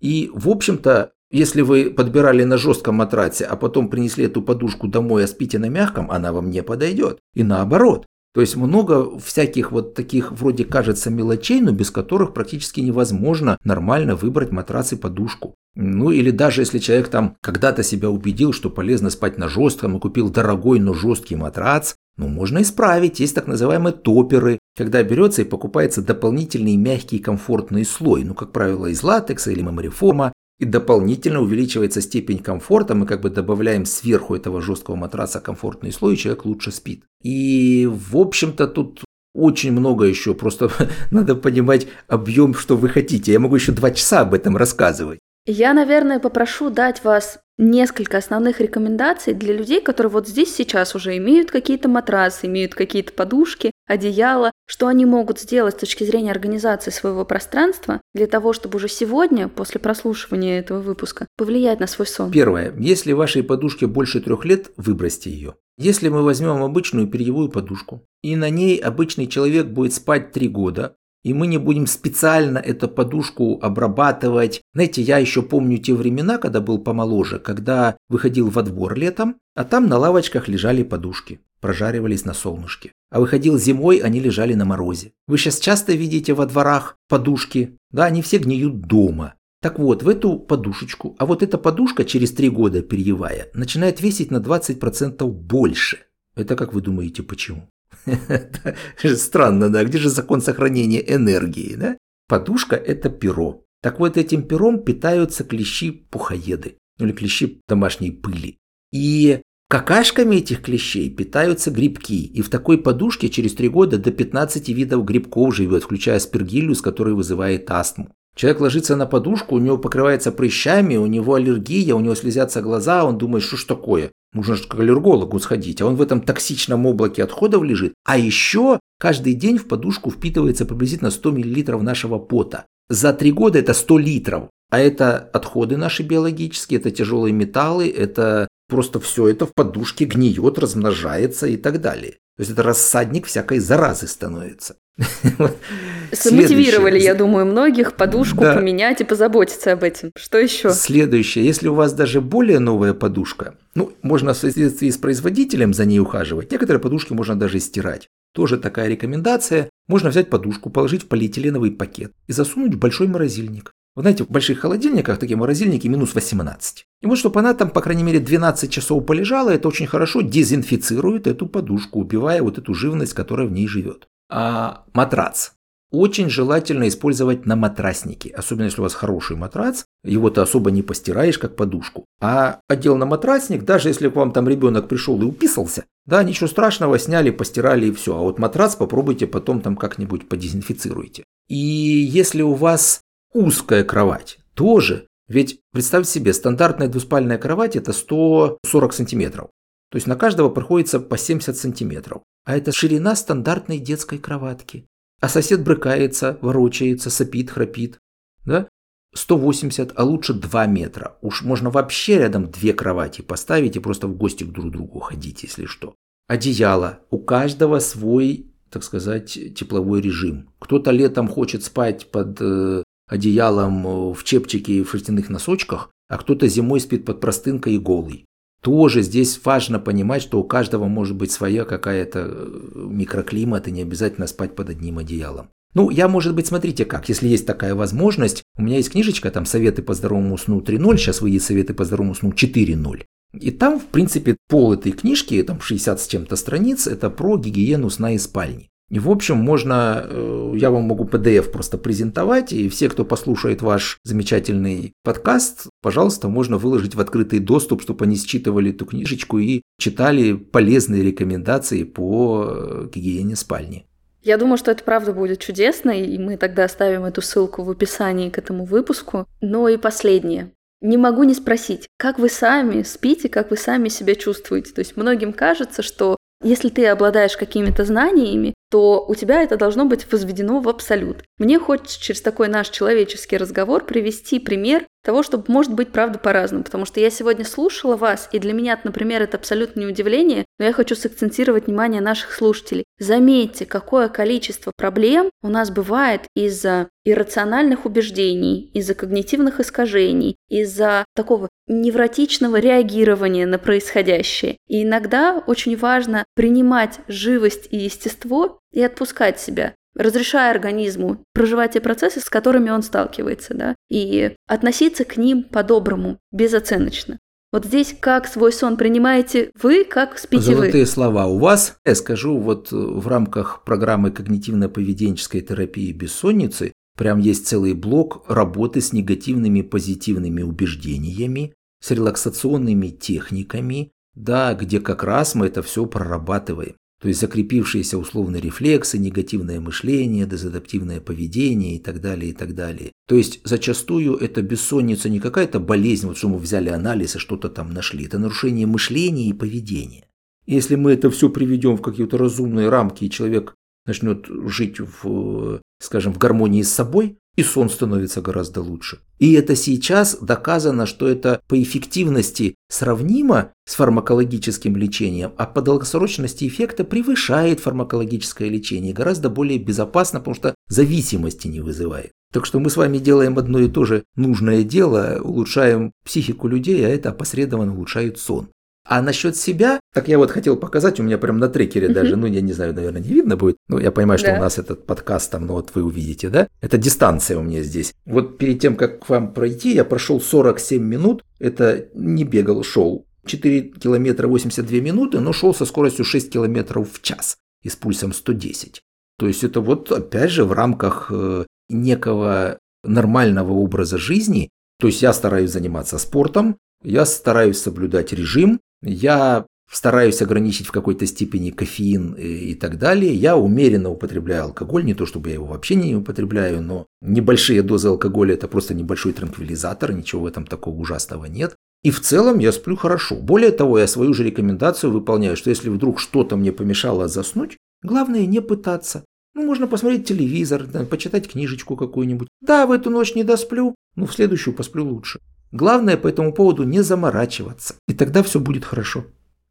И, 0.00 0.30
в 0.34 0.48
общем-то, 0.48 1.12
Если 1.30 1.62
вы 1.62 1.90
подбирали 1.90 2.44
на 2.44 2.56
жестком 2.56 2.96
матрасе, 2.96 3.44
а 3.46 3.56
потом 3.56 3.88
принесли 3.88 4.26
эту 4.26 4.42
подушку 4.42 4.86
домой, 4.86 5.24
а 5.24 5.26
спите 5.26 5.58
на 5.58 5.68
мягком, 5.68 6.10
она 6.10 6.32
вам 6.32 6.50
не 6.50 6.62
подойдет. 6.62 7.18
И 7.34 7.42
наоборот. 7.42 8.06
То 8.36 8.42
есть 8.42 8.54
много 8.54 9.18
всяких 9.18 9.72
вот 9.72 9.94
таких 9.94 10.30
вроде 10.30 10.66
кажется 10.66 11.08
мелочей, 11.08 11.62
но 11.62 11.72
без 11.72 11.90
которых 11.90 12.34
практически 12.34 12.80
невозможно 12.80 13.56
нормально 13.64 14.14
выбрать 14.14 14.52
матрас 14.52 14.92
и 14.92 14.96
подушку. 14.96 15.54
Ну 15.74 16.10
или 16.10 16.30
даже 16.30 16.60
если 16.60 16.78
человек 16.78 17.08
там 17.08 17.36
когда-то 17.40 17.82
себя 17.82 18.10
убедил, 18.10 18.52
что 18.52 18.68
полезно 18.68 19.08
спать 19.08 19.38
на 19.38 19.48
жестком 19.48 19.96
и 19.96 20.00
купил 20.00 20.28
дорогой, 20.28 20.80
но 20.80 20.92
жесткий 20.92 21.34
матрац, 21.34 21.94
ну 22.18 22.28
можно 22.28 22.60
исправить. 22.60 23.20
Есть 23.20 23.34
так 23.34 23.46
называемые 23.46 23.94
топеры, 23.94 24.58
когда 24.76 25.02
берется 25.02 25.40
и 25.40 25.46
покупается 25.46 26.02
дополнительный 26.02 26.76
мягкий 26.76 27.20
комфортный 27.20 27.86
слой, 27.86 28.22
ну 28.24 28.34
как 28.34 28.52
правило 28.52 28.84
из 28.84 29.02
латекса 29.02 29.50
или 29.50 29.62
мемориформа, 29.62 30.34
и 30.58 30.64
дополнительно 30.64 31.40
увеличивается 31.40 32.00
степень 32.00 32.38
комфорта, 32.38 32.94
мы 32.94 33.06
как 33.06 33.20
бы 33.20 33.30
добавляем 33.30 33.84
сверху 33.84 34.34
этого 34.34 34.62
жесткого 34.62 34.96
матраса 34.96 35.40
комфортный 35.40 35.92
слой, 35.92 36.14
и 36.14 36.16
человек 36.16 36.44
лучше 36.44 36.72
спит. 36.72 37.04
И, 37.22 37.86
в 37.90 38.16
общем-то, 38.16 38.66
тут 38.66 39.04
очень 39.34 39.72
много 39.72 40.06
еще, 40.06 40.34
просто 40.34 40.70
надо 41.10 41.34
понимать 41.34 41.86
объем, 42.08 42.54
что 42.54 42.76
вы 42.76 42.88
хотите. 42.88 43.32
Я 43.32 43.40
могу 43.40 43.56
еще 43.56 43.72
два 43.72 43.90
часа 43.90 44.20
об 44.20 44.34
этом 44.34 44.56
рассказывать. 44.56 45.18
Я, 45.46 45.74
наверное, 45.74 46.18
попрошу 46.18 46.70
дать 46.70 47.04
вас 47.04 47.38
несколько 47.58 48.18
основных 48.18 48.60
рекомендаций 48.60 49.32
для 49.32 49.54
людей, 49.54 49.80
которые 49.80 50.10
вот 50.10 50.28
здесь 50.28 50.54
сейчас 50.54 50.94
уже 50.94 51.16
имеют 51.18 51.50
какие-то 51.50 51.88
матрасы, 51.88 52.46
имеют 52.46 52.74
какие-то 52.74 53.12
подушки, 53.12 53.70
одеяло, 53.86 54.52
что 54.66 54.86
они 54.86 55.06
могут 55.06 55.40
сделать 55.40 55.74
с 55.74 55.80
точки 55.80 56.04
зрения 56.04 56.30
организации 56.30 56.90
своего 56.90 57.24
пространства 57.24 58.00
для 58.14 58.26
того, 58.26 58.52
чтобы 58.52 58.76
уже 58.76 58.88
сегодня, 58.88 59.48
после 59.48 59.80
прослушивания 59.80 60.58
этого 60.58 60.80
выпуска, 60.80 61.26
повлиять 61.36 61.80
на 61.80 61.86
свой 61.86 62.06
сон. 62.06 62.30
Первое. 62.30 62.74
Если 62.78 63.12
вашей 63.12 63.42
подушке 63.42 63.86
больше 63.86 64.20
трех 64.20 64.44
лет, 64.44 64.70
выбросьте 64.76 65.30
ее. 65.30 65.54
Если 65.78 66.08
мы 66.08 66.22
возьмем 66.22 66.62
обычную 66.62 67.06
перьевую 67.06 67.50
подушку, 67.50 68.02
и 68.22 68.34
на 68.34 68.48
ней 68.48 68.78
обычный 68.78 69.26
человек 69.26 69.66
будет 69.66 69.92
спать 69.92 70.32
три 70.32 70.48
года, 70.48 70.96
и 71.26 71.34
мы 71.34 71.48
не 71.48 71.58
будем 71.58 71.88
специально 71.88 72.58
эту 72.58 72.88
подушку 72.88 73.58
обрабатывать. 73.60 74.62
Знаете, 74.74 75.02
я 75.02 75.18
еще 75.18 75.42
помню 75.42 75.78
те 75.78 75.92
времена, 75.92 76.38
когда 76.38 76.60
был 76.60 76.78
помоложе, 76.78 77.40
когда 77.40 77.96
выходил 78.08 78.48
во 78.48 78.62
двор 78.62 78.96
летом, 78.96 79.34
а 79.56 79.64
там 79.64 79.88
на 79.88 79.98
лавочках 79.98 80.46
лежали 80.46 80.84
подушки, 80.84 81.40
прожаривались 81.66 82.24
на 82.24 82.32
солнышке. 82.32 82.92
А 83.10 83.18
выходил 83.18 83.58
зимой, 83.58 83.96
они 83.96 84.20
лежали 84.20 84.54
на 84.54 84.64
морозе. 84.64 85.10
Вы 85.26 85.36
сейчас 85.36 85.58
часто 85.58 85.94
видите 85.94 86.32
во 86.32 86.46
дворах 86.46 86.96
подушки, 87.08 87.76
да, 87.90 88.04
они 88.04 88.22
все 88.22 88.38
гниют 88.38 88.82
дома. 88.82 89.34
Так 89.60 89.80
вот, 89.80 90.04
в 90.04 90.08
эту 90.08 90.38
подушечку, 90.38 91.16
а 91.18 91.26
вот 91.26 91.42
эта 91.42 91.58
подушка 91.58 92.04
через 92.04 92.30
три 92.30 92.50
года 92.50 92.82
перьевая, 92.82 93.48
начинает 93.52 94.00
весить 94.00 94.30
на 94.30 94.36
20% 94.36 95.26
больше. 95.26 95.98
Это 96.36 96.54
как 96.54 96.72
вы 96.72 96.82
думаете, 96.82 97.24
почему? 97.24 97.68
Странно, 99.16 99.68
да? 99.68 99.82
Где 99.82 99.98
же 99.98 100.08
закон 100.08 100.40
сохранения 100.40 101.00
энергии, 101.00 101.74
да? 101.74 101.98
Подушка– 102.28 102.76
это 102.86 103.10
перо. 103.10 103.64
Так 103.82 103.98
вот, 103.98 104.16
этим 104.16 104.42
пером 104.42 104.84
питаются 104.84 105.42
клещи-пухоеды, 105.42 106.76
ну 107.00 107.06
или 107.06 107.12
клещи 107.12 107.60
домашней 107.66 108.12
пыли. 108.12 108.58
И 108.92 109.42
какашками 109.68 110.36
этих 110.36 110.62
клещей 110.62 111.10
питаются 111.10 111.70
грибки. 111.70 112.24
И 112.24 112.42
в 112.42 112.48
такой 112.48 112.78
подушке 112.78 113.28
через 113.28 113.54
три 113.54 113.68
года 113.68 113.98
до 113.98 114.10
15 114.10 114.68
видов 114.68 115.04
грибков 115.04 115.54
живет, 115.54 115.84
включая 115.84 116.18
спиргиллюс, 116.18 116.82
который 116.82 117.14
вызывает 117.14 117.70
астму. 117.70 118.08
Человек 118.36 118.60
ложится 118.60 118.96
на 118.96 119.06
подушку, 119.06 119.54
у 119.54 119.58
него 119.58 119.78
покрывается 119.78 120.30
прыщами, 120.30 120.96
у 120.96 121.06
него 121.06 121.34
аллергия, 121.34 121.94
у 121.94 122.00
него 122.00 122.14
слезятся 122.14 122.60
глаза, 122.60 123.04
он 123.04 123.16
думает, 123.16 123.42
что 123.42 123.56
ж 123.56 123.64
такое? 123.64 124.12
Нужно 124.34 124.56
же 124.56 124.68
к 124.68 124.74
аллергологу 124.74 125.38
сходить, 125.38 125.80
а 125.80 125.86
он 125.86 125.96
в 125.96 126.02
этом 126.02 126.20
токсичном 126.20 126.84
облаке 126.84 127.24
отходов 127.24 127.62
лежит. 127.62 127.94
А 128.04 128.18
еще 128.18 128.78
каждый 129.00 129.32
день 129.32 129.56
в 129.56 129.66
подушку 129.66 130.10
впитывается 130.10 130.66
приблизительно 130.66 131.10
100 131.10 131.32
мл 131.32 131.82
нашего 131.82 132.18
пота. 132.18 132.66
За 132.90 133.14
три 133.14 133.32
года 133.32 133.58
это 133.58 133.72
100 133.72 133.98
литров. 133.98 134.50
А 134.70 134.80
это 134.80 135.16
отходы 135.16 135.78
наши 135.78 136.02
биологические, 136.02 136.80
это 136.80 136.90
тяжелые 136.90 137.32
металлы, 137.32 137.88
это 137.88 138.48
просто 138.68 139.00
все 139.00 139.28
это 139.28 139.46
в 139.46 139.54
подушке 139.54 140.04
гниет, 140.04 140.58
размножается 140.58 141.46
и 141.46 141.56
так 141.56 141.80
далее. 141.80 142.18
То 142.36 142.42
есть 142.42 142.50
это 142.52 142.62
рассадник 142.62 143.26
всякой 143.26 143.60
заразы 143.60 144.06
становится. 144.06 144.76
Сомотивировали, 146.12 146.98
я 146.98 147.14
думаю, 147.14 147.46
многих 147.46 147.94
подушку 147.94 148.42
да. 148.42 148.54
поменять 148.54 149.00
и 149.00 149.04
позаботиться 149.04 149.72
об 149.72 149.82
этом. 149.82 150.10
Что 150.16 150.38
еще? 150.38 150.70
Следующее. 150.70 151.44
Если 151.44 151.68
у 151.68 151.74
вас 151.74 151.92
даже 151.92 152.20
более 152.20 152.58
новая 152.58 152.94
подушка, 152.94 153.56
ну, 153.74 153.92
можно 154.02 154.34
в 154.34 154.36
соответствии 154.36 154.90
с 154.90 154.98
производителем 154.98 155.74
за 155.74 155.84
ней 155.84 155.98
ухаживать. 155.98 156.52
Некоторые 156.52 156.80
подушки 156.80 157.12
можно 157.12 157.38
даже 157.38 157.58
стирать. 157.60 158.08
Тоже 158.34 158.58
такая 158.58 158.88
рекомендация. 158.88 159.70
Можно 159.88 160.10
взять 160.10 160.28
подушку, 160.28 160.68
положить 160.68 161.04
в 161.04 161.08
полиэтиленовый 161.08 161.70
пакет 161.70 162.12
и 162.26 162.32
засунуть 162.32 162.74
в 162.74 162.78
большой 162.78 163.08
морозильник. 163.08 163.72
Вы 163.96 164.02
знаете, 164.02 164.24
в 164.24 164.28
больших 164.28 164.60
холодильниках 164.60 165.18
такие 165.18 165.38
морозильники 165.38 165.88
минус 165.88 166.14
18. 166.14 166.84
И 167.00 167.06
вот 167.06 167.16
чтобы 167.18 167.40
она 167.40 167.54
там, 167.54 167.70
по 167.70 167.80
крайней 167.80 168.02
мере, 168.02 168.20
12 168.20 168.70
часов 168.70 169.06
полежала, 169.06 169.48
это 169.48 169.68
очень 169.68 169.86
хорошо 169.86 170.20
дезинфицирует 170.20 171.26
эту 171.26 171.46
подушку, 171.46 172.00
убивая 172.00 172.42
вот 172.42 172.58
эту 172.58 172.74
живность, 172.74 173.14
которая 173.14 173.46
в 173.46 173.52
ней 173.52 173.66
живет. 173.66 174.06
А 174.30 174.84
матрац. 174.92 175.52
Очень 175.90 176.28
желательно 176.28 176.88
использовать 176.88 177.46
на 177.46 177.56
матраснике, 177.56 178.30
особенно 178.30 178.64
если 178.64 178.80
у 178.80 178.82
вас 178.82 178.92
хороший 178.92 179.36
матрац, 179.36 179.84
его 180.04 180.28
ты 180.28 180.42
особо 180.42 180.70
не 180.70 180.82
постираешь, 180.82 181.38
как 181.38 181.56
подушку. 181.56 182.04
А 182.20 182.60
одел 182.68 182.96
на 182.96 183.06
матрасник, 183.06 183.64
даже 183.64 183.88
если 183.88 184.08
к 184.08 184.16
вам 184.16 184.32
там 184.32 184.46
ребенок 184.46 184.88
пришел 184.88 185.22
и 185.22 185.24
уписался, 185.24 185.84
да, 186.04 186.22
ничего 186.22 186.48
страшного, 186.48 186.98
сняли, 186.98 187.30
постирали 187.30 187.86
и 187.86 187.92
все. 187.92 188.16
А 188.16 188.20
вот 188.20 188.38
матрац 188.38 188.74
попробуйте 188.74 189.26
потом 189.26 189.62
там 189.62 189.76
как-нибудь 189.76 190.28
подезинфицируйте. 190.28 191.24
И 191.48 191.56
если 191.56 192.42
у 192.42 192.54
вас 192.54 193.00
узкая 193.36 193.84
кровать. 193.84 194.38
Тоже. 194.54 195.06
Ведь 195.28 195.60
представьте 195.72 196.12
себе, 196.12 196.32
стандартная 196.32 196.88
двуспальная 196.88 197.38
кровать 197.38 197.76
это 197.76 197.92
140 197.92 198.92
сантиметров. 198.94 199.50
То 199.90 199.96
есть 199.96 200.06
на 200.06 200.16
каждого 200.16 200.48
приходится 200.48 201.00
по 201.00 201.18
70 201.18 201.56
сантиметров. 201.56 202.22
А 202.44 202.56
это 202.56 202.72
ширина 202.72 203.14
стандартной 203.14 203.78
детской 203.78 204.18
кроватки. 204.18 204.86
А 205.20 205.28
сосед 205.28 205.62
брыкается, 205.62 206.38
ворочается, 206.40 207.10
сопит, 207.10 207.50
храпит. 207.50 207.98
Да? 208.44 208.68
180, 209.14 209.92
а 209.94 210.04
лучше 210.04 210.34
2 210.34 210.66
метра. 210.66 211.16
Уж 211.22 211.42
можно 211.42 211.70
вообще 211.70 212.18
рядом 212.18 212.50
две 212.50 212.72
кровати 212.72 213.22
поставить 213.22 213.76
и 213.76 213.80
просто 213.80 214.08
в 214.08 214.16
гости 214.16 214.44
к 214.44 214.52
друг 214.52 214.70
другу 214.70 215.00
ходить, 215.00 215.42
если 215.42 215.66
что. 215.66 215.94
Одеяло. 216.28 217.00
У 217.10 217.18
каждого 217.18 217.78
свой, 217.78 218.52
так 218.70 218.84
сказать, 218.84 219.38
тепловой 219.54 220.00
режим. 220.00 220.50
Кто-то 220.58 220.90
летом 220.90 221.28
хочет 221.28 221.64
спать 221.64 222.10
под 222.10 222.38
э, 222.40 222.82
одеялом 223.06 223.86
э, 223.86 224.14
в 224.14 224.24
чепчике 224.24 224.74
и 224.74 224.82
в 224.82 224.90
шерстяных 224.90 225.28
носочках, 225.28 225.90
а 226.08 226.18
кто-то 226.18 226.46
зимой 226.48 226.80
спит 226.80 227.04
под 227.04 227.20
простынкой 227.20 227.74
и 227.74 227.78
голый. 227.78 228.24
Тоже 228.62 229.02
здесь 229.02 229.40
важно 229.44 229.78
понимать, 229.78 230.22
что 230.22 230.40
у 230.40 230.44
каждого 230.44 230.86
может 230.86 231.16
быть 231.16 231.30
своя 231.30 231.64
какая-то 231.64 232.26
э, 232.28 232.58
микроклимат 232.74 233.68
и 233.68 233.72
не 233.72 233.82
обязательно 233.82 234.26
спать 234.26 234.54
под 234.54 234.70
одним 234.70 234.98
одеялом. 234.98 235.50
Ну, 235.74 235.90
я, 235.90 236.08
может 236.08 236.34
быть, 236.34 236.46
смотрите 236.46 236.84
как, 236.84 237.08
если 237.08 237.28
есть 237.28 237.46
такая 237.46 237.74
возможность, 237.74 238.42
у 238.56 238.62
меня 238.62 238.78
есть 238.78 238.90
книжечка, 238.90 239.30
там 239.30 239.44
«Советы 239.44 239.82
по 239.82 239.92
здоровому 239.92 240.38
сну 240.38 240.60
3.0», 240.60 240.96
сейчас 240.96 241.20
выйдет 241.20 241.42
«Советы 241.42 241.74
по 241.74 241.84
здоровому 241.84 242.14
сну 242.14 242.30
4.0». 242.30 243.04
И 243.38 243.50
там, 243.50 243.78
в 243.78 243.84
принципе, 243.84 244.36
пол 244.48 244.72
этой 244.72 244.92
книжки, 244.92 245.42
там 245.42 245.60
60 245.60 246.00
с 246.00 246.06
чем-то 246.06 246.36
страниц, 246.36 246.86
это 246.86 247.10
про 247.10 247.36
гигиену 247.36 247.90
сна 247.90 248.14
и 248.14 248.18
спальни. 248.18 248.70
И 248.88 248.98
в 248.98 249.10
общем 249.10 249.36
можно, 249.36 250.04
э, 250.04 250.52
я 250.56 250.70
вам 250.70 250.84
могу 250.84 251.04
PDF 251.04 251.50
просто 251.50 251.76
презентовать, 251.76 252.52
и 252.52 252.68
все, 252.68 252.88
кто 252.88 253.04
послушает 253.04 253.60
ваш 253.62 253.98
замечательный 254.04 254.92
подкаст, 255.02 255.66
пожалуйста, 255.82 256.28
можно 256.28 256.56
выложить 256.56 256.94
в 256.94 257.00
открытый 257.00 257.40
доступ, 257.40 257.82
чтобы 257.82 258.04
они 258.04 258.16
считывали 258.16 258.70
эту 258.70 258.86
книжечку 258.86 259.38
и 259.38 259.62
читали 259.78 260.34
полезные 260.34 261.02
рекомендации 261.02 261.82
по 261.82 262.46
э, 262.48 262.88
гигиене 262.94 263.34
спальни. 263.34 263.86
Я 264.22 264.38
думаю, 264.38 264.56
что 264.56 264.72
это 264.72 264.82
правда 264.82 265.12
будет 265.12 265.38
чудесно, 265.38 265.90
и 265.90 266.18
мы 266.18 266.36
тогда 266.36 266.64
оставим 266.64 267.04
эту 267.04 267.22
ссылку 267.22 267.62
в 267.62 267.70
описании 267.70 268.28
к 268.28 268.38
этому 268.38 268.64
выпуску. 268.64 269.26
Но 269.40 269.68
и 269.68 269.76
последнее. 269.76 270.50
Не 270.80 270.96
могу 270.96 271.22
не 271.22 271.34
спросить, 271.34 271.86
как 271.96 272.18
вы 272.18 272.28
сами 272.28 272.82
спите, 272.82 273.28
как 273.28 273.50
вы 273.50 273.56
сами 273.56 273.88
себя 273.88 274.16
чувствуете. 274.16 274.72
То 274.72 274.80
есть 274.80 274.96
многим 274.96 275.32
кажется, 275.32 275.82
что 275.82 276.16
если 276.42 276.68
ты 276.68 276.86
обладаешь 276.86 277.36
какими-то 277.36 277.84
знаниями, 277.84 278.54
то 278.70 279.04
у 279.06 279.14
тебя 279.14 279.42
это 279.42 279.56
должно 279.56 279.84
быть 279.84 280.10
возведено 280.10 280.60
в 280.60 280.68
абсолют. 280.68 281.22
Мне 281.38 281.58
хочется 281.58 282.00
через 282.00 282.20
такой 282.20 282.48
наш 282.48 282.68
человеческий 282.70 283.36
разговор 283.36 283.84
привести 283.84 284.38
пример 284.38 284.84
того, 285.06 285.22
чтобы 285.22 285.44
может 285.48 285.72
быть 285.72 285.92
правда 285.92 286.18
по-разному. 286.18 286.64
Потому 286.64 286.84
что 286.84 286.98
я 286.98 287.10
сегодня 287.10 287.44
слушала 287.44 287.96
вас, 287.96 288.28
и 288.32 288.40
для 288.40 288.52
меня, 288.52 288.78
например, 288.82 289.22
это 289.22 289.36
абсолютно 289.36 289.80
не 289.80 289.86
удивление, 289.86 290.44
но 290.58 290.64
я 290.64 290.72
хочу 290.72 290.96
сакцентировать 290.96 291.68
внимание 291.68 292.00
наших 292.00 292.32
слушателей. 292.32 292.84
Заметьте, 292.98 293.66
какое 293.66 294.08
количество 294.08 294.72
проблем 294.76 295.30
у 295.42 295.48
нас 295.48 295.70
бывает 295.70 296.22
из-за 296.34 296.88
иррациональных 297.04 297.86
убеждений, 297.86 298.68
из-за 298.74 298.94
когнитивных 298.94 299.60
искажений, 299.60 300.36
из-за 300.48 301.04
такого 301.14 301.48
невротичного 301.68 302.58
реагирования 302.58 303.46
на 303.46 303.58
происходящее. 303.58 304.56
И 304.68 304.82
иногда 304.82 305.42
очень 305.46 305.76
важно 305.76 306.24
принимать 306.34 307.00
живость 307.08 307.68
и 307.70 307.76
естество 307.78 308.60
и 308.72 308.82
отпускать 308.82 309.40
себя 309.40 309.74
разрешая 309.96 310.50
организму 310.50 311.24
проживать 311.32 311.72
те 311.72 311.80
процессы, 311.80 312.20
с 312.20 312.28
которыми 312.28 312.70
он 312.70 312.82
сталкивается, 312.82 313.54
да, 313.54 313.74
и 313.88 314.32
относиться 314.46 315.04
к 315.04 315.16
ним 315.16 315.42
по-доброму, 315.42 316.18
безоценочно. 316.32 317.18
Вот 317.52 317.64
здесь 317.64 317.96
как 317.98 318.26
свой 318.26 318.52
сон 318.52 318.76
принимаете 318.76 319.50
вы, 319.60 319.84
как 319.84 320.18
спите 320.18 320.42
Золотые 320.42 320.56
вы? 320.56 320.62
Золотые 320.64 320.86
слова 320.86 321.26
у 321.26 321.38
вас. 321.38 321.78
Я 321.86 321.94
скажу, 321.94 322.38
вот 322.38 322.70
в 322.70 323.08
рамках 323.08 323.64
программы 323.64 324.10
когнитивно-поведенческой 324.10 325.40
терапии 325.40 325.92
бессонницы 325.92 326.72
прям 326.98 327.18
есть 327.18 327.46
целый 327.46 327.72
блок 327.72 328.24
работы 328.28 328.80
с 328.80 328.92
негативными 328.92 329.62
позитивными 329.62 330.42
убеждениями, 330.42 331.54
с 331.80 331.90
релаксационными 331.90 332.88
техниками, 332.88 333.92
да, 334.14 334.54
где 334.54 334.80
как 334.80 335.04
раз 335.04 335.34
мы 335.34 335.46
это 335.46 335.62
все 335.62 335.86
прорабатываем. 335.86 336.74
То 337.00 337.08
есть 337.08 337.20
закрепившиеся 337.20 337.98
условные 337.98 338.40
рефлексы, 338.40 338.96
негативное 338.96 339.60
мышление, 339.60 340.24
дезадаптивное 340.24 341.00
поведение 341.00 341.76
и 341.76 341.78
так 341.78 342.00
далее, 342.00 342.30
и 342.30 342.32
так 342.32 342.54
далее. 342.54 342.92
То 343.06 343.16
есть 343.16 343.40
зачастую 343.44 344.16
это 344.16 344.40
бессонница 344.40 345.10
не 345.10 345.20
какая-то 345.20 345.60
болезнь, 345.60 346.06
вот 346.06 346.16
что 346.16 346.30
мы 346.30 346.38
взяли 346.38 346.70
анализ 346.70 347.16
и 347.16 347.18
что-то 347.18 347.50
там 347.50 347.70
нашли. 347.70 348.06
Это 348.06 348.18
нарушение 348.18 348.66
мышления 348.66 349.28
и 349.28 349.34
поведения. 349.34 350.08
Если 350.46 350.76
мы 350.76 350.92
это 350.92 351.10
все 351.10 351.28
приведем 351.28 351.76
в 351.76 351.82
какие-то 351.82 352.16
разумные 352.16 352.70
рамки, 352.70 353.04
и 353.04 353.10
человек 353.10 353.54
начнет 353.86 354.26
жить 354.46 354.80
в, 354.80 355.60
скажем, 355.80 356.12
в 356.12 356.18
гармонии 356.18 356.62
с 356.62 356.72
собой, 356.72 357.18
и 357.36 357.42
сон 357.42 357.68
становится 357.68 358.22
гораздо 358.22 358.62
лучше. 358.62 358.98
И 359.18 359.32
это 359.34 359.56
сейчас 359.56 360.16
доказано, 360.20 360.86
что 360.86 361.06
это 361.06 361.40
по 361.48 361.62
эффективности 361.62 362.54
сравнимо 362.68 363.52
с 363.66 363.74
фармакологическим 363.74 364.76
лечением, 364.76 365.32
а 365.36 365.46
по 365.46 365.62
долгосрочности 365.62 366.46
эффекта 366.46 366.84
превышает 366.84 367.60
фармакологическое 367.60 368.48
лечение, 368.48 368.92
гораздо 368.92 369.30
более 369.30 369.58
безопасно, 369.58 370.18
потому 370.20 370.34
что 370.34 370.54
зависимости 370.68 371.46
не 371.48 371.60
вызывает. 371.60 372.12
Так 372.32 372.46
что 372.46 372.58
мы 372.58 372.70
с 372.70 372.76
вами 372.76 372.98
делаем 372.98 373.38
одно 373.38 373.60
и 373.60 373.68
то 373.68 373.84
же 373.84 374.04
нужное 374.16 374.62
дело, 374.62 375.20
улучшаем 375.22 375.92
психику 376.04 376.48
людей, 376.48 376.84
а 376.84 376.88
это 376.88 377.10
опосредованно 377.10 377.74
улучшает 377.74 378.18
сон. 378.18 378.48
А 378.88 379.02
насчет 379.02 379.36
себя, 379.36 379.80
так 379.92 380.06
я 380.06 380.16
вот 380.16 380.30
хотел 380.30 380.56
показать, 380.56 381.00
у 381.00 381.02
меня 381.02 381.18
прям 381.18 381.38
на 381.38 381.48
трекере 381.48 381.88
даже, 381.88 382.14
ну, 382.16 382.26
я 382.26 382.40
не 382.40 382.52
знаю, 382.52 382.72
наверное, 382.72 383.02
не 383.02 383.08
видно 383.08 383.36
будет, 383.36 383.56
но 383.68 383.80
я 383.80 383.90
понимаю, 383.90 384.18
что 384.18 384.30
да. 384.30 384.38
у 384.38 384.40
нас 384.40 384.58
этот 384.58 384.86
подкаст 384.86 385.32
там, 385.32 385.46
ну, 385.46 385.54
вот 385.54 385.72
вы 385.74 385.82
увидите, 385.82 386.28
да? 386.28 386.48
Это 386.60 386.78
дистанция 386.78 387.38
у 387.38 387.42
меня 387.42 387.62
здесь. 387.62 387.94
Вот 388.04 388.38
перед 388.38 388.60
тем, 388.60 388.76
как 388.76 389.00
к 389.00 389.08
вам 389.08 389.32
пройти, 389.32 389.74
я 389.74 389.84
прошел 389.84 390.20
47 390.20 390.82
минут, 390.82 391.24
это 391.40 391.86
не 391.94 392.24
бегал, 392.24 392.62
шел. 392.62 393.06
4 393.26 393.60
километра 393.80 394.28
82 394.28 394.78
минуты, 394.78 395.18
но 395.18 395.32
шел 395.32 395.52
со 395.52 395.64
скоростью 395.64 396.04
6 396.04 396.30
километров 396.30 396.88
в 396.92 397.02
час 397.02 397.38
и 397.62 397.68
с 397.68 397.74
пульсом 397.74 398.12
110. 398.12 398.82
То 399.18 399.26
есть 399.26 399.42
это 399.42 399.60
вот 399.60 399.90
опять 399.90 400.30
же 400.30 400.44
в 400.44 400.52
рамках 400.52 401.10
э, 401.10 401.44
некого 401.68 402.58
нормального 402.84 403.52
образа 403.52 403.98
жизни. 403.98 404.50
То 404.78 404.86
есть 404.86 405.02
я 405.02 405.12
стараюсь 405.12 405.50
заниматься 405.50 405.98
спортом, 405.98 406.58
я 406.82 407.04
стараюсь 407.04 407.58
соблюдать 407.58 408.12
режим, 408.12 408.60
я 408.86 409.46
стараюсь 409.70 410.22
ограничить 410.22 410.68
в 410.68 410.72
какой-то 410.72 411.06
степени 411.06 411.50
кофеин 411.50 412.14
и, 412.14 412.54
так 412.54 412.78
далее. 412.78 413.12
Я 413.14 413.36
умеренно 413.36 413.90
употребляю 413.90 414.44
алкоголь, 414.44 414.84
не 414.84 414.94
то 414.94 415.06
чтобы 415.06 415.28
я 415.28 415.34
его 415.34 415.46
вообще 415.46 415.74
не 415.74 415.96
употребляю, 415.96 416.62
но 416.62 416.86
небольшие 417.02 417.62
дозы 417.62 417.88
алкоголя 417.88 418.34
это 418.34 418.46
просто 418.46 418.74
небольшой 418.74 419.12
транквилизатор, 419.12 419.92
ничего 419.92 420.22
в 420.22 420.26
этом 420.26 420.46
такого 420.46 420.76
ужасного 420.76 421.26
нет. 421.26 421.56
И 421.82 421.90
в 421.90 422.00
целом 422.00 422.38
я 422.38 422.52
сплю 422.52 422.76
хорошо. 422.76 423.16
Более 423.16 423.50
того, 423.50 423.78
я 423.78 423.86
свою 423.86 424.14
же 424.14 424.24
рекомендацию 424.24 424.92
выполняю, 424.92 425.36
что 425.36 425.50
если 425.50 425.68
вдруг 425.68 426.00
что-то 426.00 426.36
мне 426.36 426.52
помешало 426.52 427.08
заснуть, 427.08 427.58
главное 427.82 428.24
не 428.24 428.40
пытаться. 428.40 429.04
Ну, 429.34 429.44
можно 429.44 429.66
посмотреть 429.66 430.06
телевизор, 430.06 430.66
почитать 430.88 431.28
книжечку 431.28 431.76
какую-нибудь. 431.76 432.28
Да, 432.40 432.66
в 432.66 432.72
эту 432.72 432.88
ночь 432.88 433.14
не 433.14 433.24
досплю, 433.24 433.74
но 433.94 434.06
в 434.06 434.14
следующую 434.14 434.54
посплю 434.54 434.84
лучше. 434.84 435.20
Главное 435.56 435.96
по 435.96 436.06
этому 436.06 436.34
поводу 436.34 436.64
не 436.64 436.82
заморачиваться, 436.82 437.76
и 437.88 437.94
тогда 437.94 438.22
все 438.22 438.40
будет 438.40 438.66
хорошо. 438.66 439.06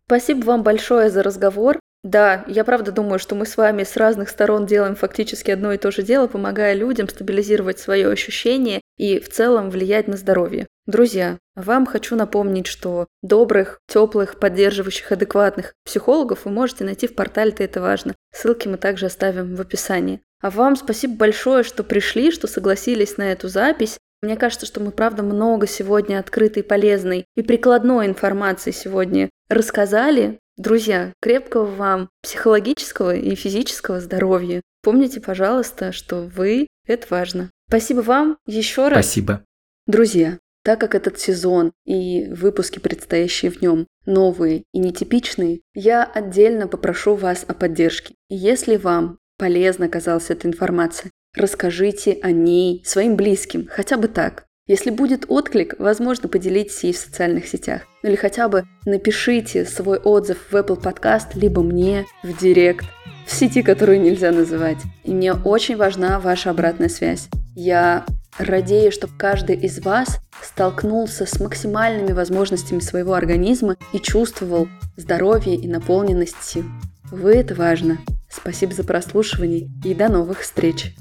Спасибо 0.06 0.45
вам 0.45 0.62
большое 0.62 1.10
за 1.10 1.24
разговор. 1.24 1.80
Да, 2.03 2.45
я 2.47 2.64
правда 2.64 2.91
думаю, 2.91 3.18
что 3.18 3.34
мы 3.34 3.47
с 3.47 3.58
вами 3.58 3.84
с 3.84 3.97
разных 3.97 4.30
сторон 4.30 4.68
делаем 4.68 4.95
фактически 4.95 5.49
одно 5.49 5.74
и 5.74 5.80
то 5.80 5.89
же 5.89 6.03
дело, 6.03 6.28
помогая 6.28 6.76
людям 6.76 7.10
стабилизировать 7.10 7.80
свое 7.80 8.08
ощущение 8.08 8.82
и 8.97 9.20
в 9.20 9.30
целом 9.30 9.72
влиять 9.72 10.08
на 10.08 10.16
здоровье. 10.16 10.68
Друзья, 10.86 11.39
вам 11.56 11.88
хочу 11.88 12.16
напомнить, 12.16 12.68
что 12.68 13.08
добрых, 13.24 13.80
теплых, 13.88 14.39
поддерживающих, 14.39 15.12
адекватных 15.12 15.74
психологов 15.86 16.45
вы 16.45 16.51
можете 16.51 16.84
найти 16.84 17.08
в 17.08 17.16
портале 17.16 17.49
«Ты 17.49 17.64
это 17.64 17.82
важно». 17.82 18.14
Ссылки 18.32 18.68
мы 18.68 18.78
также 18.78 19.08
оставим 19.08 19.56
в 19.56 19.62
описании. 19.62 20.22
А 20.39 20.51
вам 20.51 20.76
спасибо 20.76 21.16
большое, 21.16 21.64
что 21.64 21.84
пришли, 21.84 22.30
что 22.30 22.45
согласились 22.45 23.18
на 23.18 23.32
эту 23.32 23.47
запись. 23.47 23.97
Мне 24.22 24.38
кажется, 24.38 24.66
что 24.66 24.80
мы, 24.80 24.91
правда, 24.91 25.24
много 25.24 25.68
сегодня 25.68 26.20
открытой, 26.20 26.63
полезной 26.63 27.26
и 27.36 27.41
прикладной 27.41 28.07
информации 28.07 28.72
сегодня 28.72 29.30
рассказали. 29.49 30.39
Друзья, 30.57 31.13
крепкого 31.22 31.66
вам 31.66 32.09
психологического 32.24 33.16
и 33.16 33.36
физического 33.36 33.99
здоровья. 33.99 34.61
Помните, 34.82 35.20
пожалуйста, 35.20 35.91
что 35.91 36.22
вы– 36.22 36.68
это 36.88 37.07
важно. 37.09 37.51
Спасибо 37.68 37.99
вам 38.01 38.38
еще 38.45 38.88
раз. 38.88 39.05
Спасибо. 39.05 39.43
Друзья, 39.88 40.39
так 40.63 40.80
как 40.80 40.95
этот 40.95 41.20
сезон 41.20 41.74
и 41.86 42.28
выпуски, 42.30 42.80
предстоящие 42.80 43.51
в 43.51 43.61
нем, 43.61 43.86
новые 44.05 44.63
и 44.74 44.80
нетипичные, 44.80 45.61
я 45.74 46.03
отдельно 46.03 46.68
попрошу 46.68 47.16
вас 47.16 47.45
о 47.47 47.53
поддержке. 47.53 48.16
Если 48.30 48.78
вам 48.78 49.20
полезна 49.38 49.86
оказалась 49.86 50.30
эта 50.30 50.47
информация, 50.47 51.11
Расскажите 51.36 52.18
о 52.22 52.32
ней 52.32 52.82
своим 52.86 53.16
близким, 53.16 53.68
хотя 53.70 53.98
бы 53.98 54.08
так. 54.08 54.46
Если 54.68 54.90
будет 54.90 55.26
отклик, 55.28 55.76
возможно, 55.78 56.28
поделитесь 56.28 56.84
ей 56.84 56.94
в 56.94 56.98
социальных 56.98 57.48
сетях. 57.48 57.84
Ну 58.02 58.10
или 58.10 58.16
хотя 58.16 58.50
бы 58.50 58.64
напишите 58.86 59.64
свой 59.66 60.00
отзыв 60.00 60.40
в 60.50 60.56
Apple 60.56 60.82
Podcast, 60.82 61.28
либо 61.36 61.62
мне 61.62 62.06
в 62.24 62.36
Директ, 62.36 62.86
в 63.28 63.34
сети, 63.34 63.62
которую 63.62 64.02
нельзя 64.02 64.32
называть. 64.32 64.80
И 65.04 65.14
мне 65.14 65.34
очень 65.34 65.78
важна 65.78 66.20
ваша 66.20 66.50
обратная 66.50 66.90
связь. 66.90 67.28
Я 67.56 68.06
радею, 68.40 68.92
чтобы 68.92 69.14
каждый 69.18 69.56
из 69.56 69.80
вас 69.82 70.20
столкнулся 70.42 71.26
с 71.26 71.40
максимальными 71.40 72.14
возможностями 72.14 72.80
своего 72.80 73.14
организма 73.14 73.76
и 73.94 74.00
чувствовал 74.00 74.68
здоровье 74.98 75.56
и 75.56 75.68
наполненность 75.68 76.42
сил. 76.42 76.64
Вы 77.12 77.36
это 77.36 77.54
важно. 77.54 78.00
Спасибо 78.36 78.74
за 78.74 78.84
прослушивание 78.84 79.70
и 79.84 79.94
до 79.94 80.10
новых 80.10 80.42
встреч. 80.42 80.94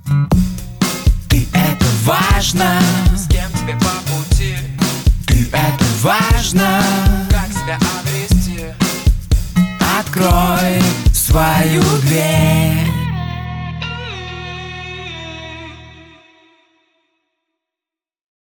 Ты 1.28 1.46
это 1.52 1.84
важно, 2.04 2.78
с 3.16 3.28
кем 3.28 3.50
тебе 3.52 3.74
по 3.74 4.12
пути. 4.12 4.54
Ты 5.26 5.48
это 5.52 5.84
важно, 6.00 6.82
как 7.30 7.48
себя 7.50 7.78
обрести. 8.00 8.60
Открой 9.98 10.80
свою 11.12 11.82
дверь. 12.02 13.03